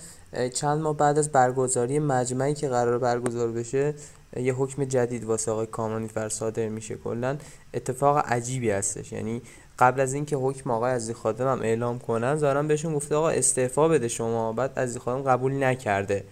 [0.53, 3.93] چند ماه بعد از برگزاری مجمعی که قرار برگزار بشه
[4.37, 6.95] یه حکم جدید واسه آقای کامرانی فر صادر میشه.
[6.95, 7.37] کلا
[7.73, 9.11] اتفاق عجیبی هستش.
[9.11, 9.41] یعنی
[9.79, 13.87] قبل از اینکه حکم آقای عزیز خادم هم اعلام کنن ظاهرا بهشون گفته آقا استعفا
[13.87, 14.53] بده شما.
[14.53, 16.23] بعد عزیز خادم قبول نکرده.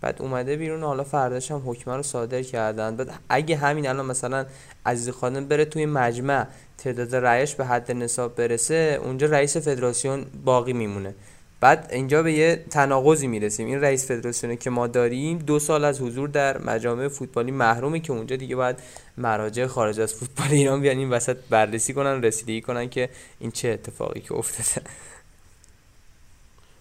[0.00, 2.96] بعد اومده بیرون حالا فرداش هم حکمه رو صادر کردن.
[2.96, 4.46] بعد اگه همین الان مثلا
[4.86, 6.46] عزیز خانم بره توی مجمع
[6.78, 11.14] تعداد رأیش به حد نصاب برسه اونجا رئیس فدراسیون باقی میمونه.
[11.60, 13.66] بعد اینجا به یه تناقضی می‌رسیم.
[13.66, 18.12] این رئیس فدراسیونی که ما داریم دو سال از حضور در مجامع فوتبالی محرومه که
[18.12, 18.76] اونجا دیگه باید
[19.16, 23.08] مراجع خارج از فوتبال ایران بیان این وسط بررسی کنن رسیدگی کنن که
[23.38, 24.86] این چه اتفاقی که افتاده.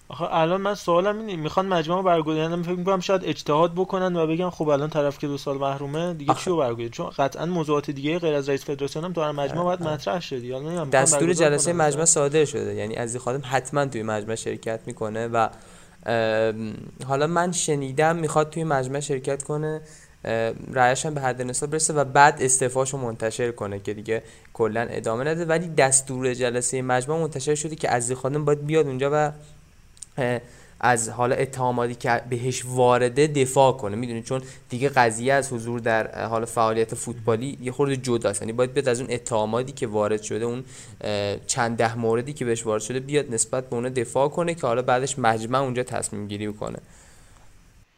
[0.10, 4.50] آخه الان من سوالم اینه می‌خوان مجمع برگزار فکر می‌کنم شاید اجتهاد بکنن و بگن
[4.50, 8.34] خب الان طرف که دو سال محرومه دیگه چی رو چون قطعا موضوعات دیگه غیر
[8.34, 12.76] از رئیس فدراسیون هم تو مجمع باید مطرح شد حالا دستور جلسه مجمع صادر شده.
[12.76, 15.50] یعنی از خادم حتما توی مجمع شرکت می‌کنه و
[17.08, 19.82] حالا من شنیدم می‌خواد توی مجمع شرکت کنه
[20.74, 24.24] رأیش هم به حد نصاب برسه و بعد استعفاشو منتشر کنه که دیگه
[24.54, 25.46] کلا ادامه نده.
[25.46, 29.32] ولی دستور جلسه مجمع منتشر شده که عزیز خانم باید بیاد اونجا و
[30.80, 33.96] از حالا اتهاماتی که بهش وارده دفاع کنه.
[33.96, 38.42] می‌دونید چون دیگه قضیه از حضور در حال فعالیت فوتبالی یه خورده جداست.
[38.42, 40.64] یعنی باید بیاد از اون اتهاماتی که وارد شده اون
[41.48, 44.82] چند ده موردی که بهش وارد شده بیاد نسبت به اون دفاع کنه که حالا
[44.82, 46.80] بعدش مجمع اونجا تصمیم گیری کنه.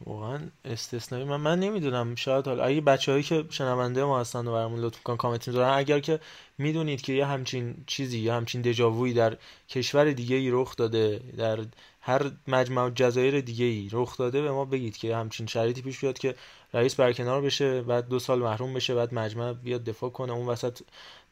[0.05, 1.25] واقعا استثنایی.
[1.25, 2.15] من من نمی‌دونم.
[2.15, 5.99] شاید حالا اگه بچههایی که شنونده ما هستن و برامون لطف کن کامنت می‌ذارن اگر
[5.99, 6.19] که
[6.57, 9.37] می‌دونید که یه همچین چیزی یه همچین دژاوویی در
[9.69, 11.59] کشور دیگه ای رخ داده در
[12.01, 16.17] هر مجمع جزایر دیگه ای رخ داده به ما بگید که همچین شرایطی پیش بیاد
[16.17, 16.35] که
[16.73, 20.31] رئیس برکنار بشه بعد دو سال محروم بشه بعد مجمع بیاد دفاع کنه.
[20.33, 20.79] اون وسط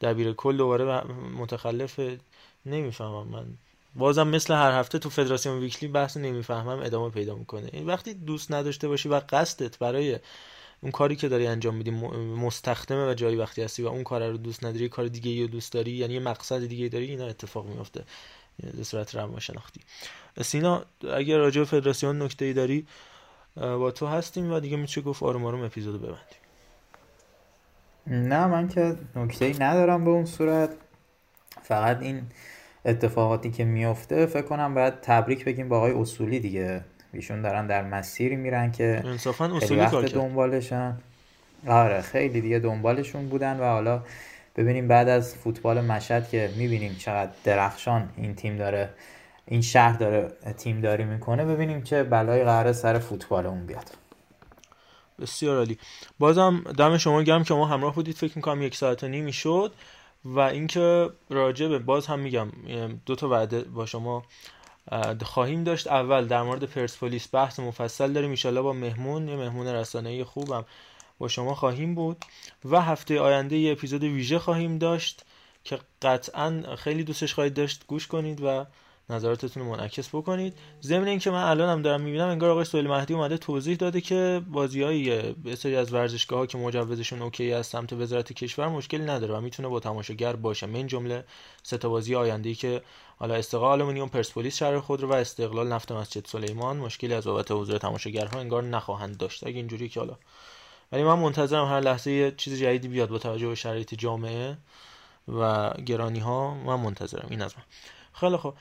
[0.00, 1.04] دبیر کل دوباره
[1.38, 2.00] متخلف.
[2.66, 3.28] نمی‌فهمم.
[3.28, 3.46] من
[3.98, 7.70] بازم مثل هر هفته تو فدراسیون ویکلی بحث نمی‌فهمم ادامه پیدا می‌کنه.
[7.72, 10.18] این وقتی دوست نداشته باشی و قصدت برای
[10.80, 14.36] اون کاری که داری انجام میدی مستخدمه و جایی وقتی هستی و اون کار رو
[14.36, 18.04] دوست نداری کار دیگه رو دوست داری یعنی یه مقصد دیگه داری اینا اتفاق میفته
[18.76, 19.80] به صورت روانشناختی.
[20.42, 20.84] سینا
[21.14, 22.86] اگر راجع به فدراسیون نکته ای داری
[23.56, 26.38] با تو هستیم و دیگه میشه گفت آروم آروم اپیزودو ببندیم.
[28.06, 30.70] نه من که نکته ای ندارم به اون صورت.
[31.62, 32.22] فقط این
[32.84, 36.80] اتفاقاتی که میفته فکر کنم باید تبریک بگیم با آقای اصولی دیگه.
[37.12, 40.96] ایشون دارن در مسیری میرن که انصافا اصولی کار دنبالشن.
[41.66, 44.02] آره خیلی دیگه دنبالشون بودن و حالا
[44.56, 48.90] ببینیم بعد از فوتبال مشهد که می‌بینیم چقدر درخشان این تیم داره
[49.46, 53.90] این شهر داره تیم داری می‌کنه ببینیم چه بلایی قراره سر فوتبال اون بیاد.
[55.20, 55.78] بسیار عالی.
[56.18, 58.16] بازم دم شما گرم که ما همراه بودید.
[58.16, 59.72] فکر می‌کنم یک ساعت و نیمی شد
[60.24, 62.48] و اینکه راجع به باز هم میگم
[63.06, 64.22] دو تا وعده با شما
[65.22, 65.86] خواهیم داشت.
[65.86, 68.34] اول در مورد پرسپولیس بحث مفصل داریم.
[68.44, 70.64] ان با مهمون یه مهمون رسانه‌ای خوبم
[71.18, 72.24] با شما خواهیم بود.
[72.64, 75.24] و هفته آینده یه اپیزود ویژه خواهیم داشت
[75.64, 77.84] که قطعا خیلی دوستش خواهید داشت.
[77.86, 78.66] گوش کنید و
[79.10, 80.54] نظراتتون رو منعکس بکنید.
[80.82, 85.32] ضمن اینکه من الانم دارم می‌بینم انگار آقای سهیل مهدی اومده توضیح داده که بازیای
[85.32, 89.40] به سری از ورزشگاه ها که مجوزشون اوکی از سمت وزارت کشور مشکلی نداره و
[89.40, 90.66] می‌تونه با تماشاگر باشه.
[90.66, 91.24] من جمله
[91.62, 92.82] سه تا بازی آینده که
[93.16, 97.78] حالا استقلال آلومینیوم پرسپولیس شهر خودرو و استقلال نفت مسجد سلیمان مشکلی از بابت حضور
[97.78, 99.46] تماشاگرها انگار نخواهند داشت.
[99.46, 100.16] اگه اینجوری که حالا.
[100.92, 104.56] ولی من منتظرم هر لحظه یه چیز جدیدی بیاد با توجه به شرایط جامعه
[105.28, 107.26] و گرانی ها من منتظرم.
[107.30, 107.64] این از من.
[108.20, 108.54] خیلی خوب.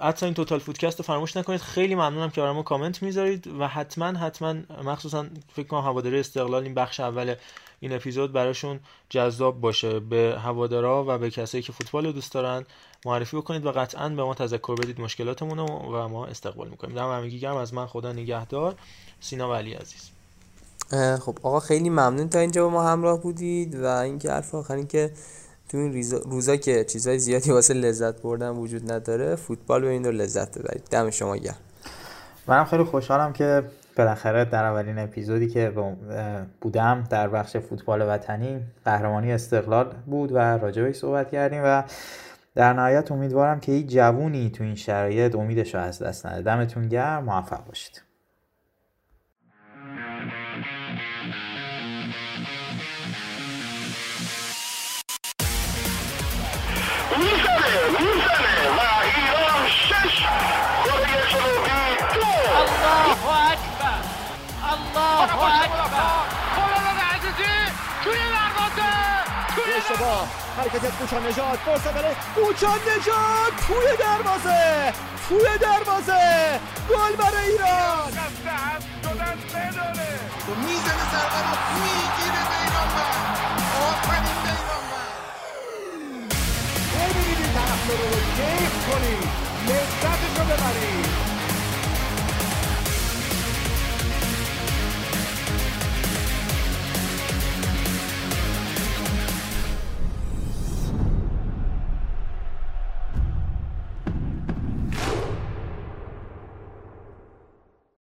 [0.00, 1.60] حتی این Total Footcast رو فراموش نکنید.
[1.60, 4.54] خیلی ممنونم که برای کامنت می‌ذارید و حتما حتما
[4.84, 7.34] مخصوصا فکر کنم هوادارای استقلال این بخش اول
[7.80, 10.00] این اپیزود براشون جذاب باشه.
[10.00, 12.66] به هوادارا و به کسایی که فوتبال رو دوست دارن
[13.06, 16.96] معرفی بکنید و قطعا به ما تذکر بدید مشکلاتمون رو و ما استقبال می‌کنیم.
[16.96, 17.56] دم همگی گرم.
[17.56, 18.74] از من خدا نگهدار.
[19.20, 20.10] سینا ولی عزیز.
[21.20, 25.10] خب آقا خیلی ممنون تا اینجا با ما همراه بودید و اینکه حرف آخرین که
[25.74, 30.10] تو این روزا که چیزهای زیادی واسه لذت بردن وجود نداره فوتبال به این رو
[30.10, 30.82] لذت ببرید.
[30.90, 31.56] دم شما گرم.
[32.46, 33.62] منم خیلی خوشحالم که
[33.96, 35.72] بالاخره در اولین اپیزودی که
[36.60, 41.82] بودم در بخش فوتبال وطنی قهرمانی استقلال بود و راجع صحبت کردیم و
[42.54, 46.42] در نهایت امیدوارم که هیچ جوونی تو این شرایط امیدش رو از دست نده.
[46.42, 48.02] دمتون گرم موفق باشید.
[69.90, 70.28] اشتباه.
[70.56, 74.92] حرکت کوچان نجات فرصت برای کوچان نجات توی دروازه.
[75.28, 76.60] توی دروازه.
[76.90, 78.12] گل برای ایران.
[80.66, 83.38] می‌زنه ضربه رو می‌گیره بیرانوند
[83.84, 85.14] آفرین بیرانوند
[86.94, 89.28] ببینید این طرفدار رو کیف کنید
[89.68, 91.33] لذتش رو ببرید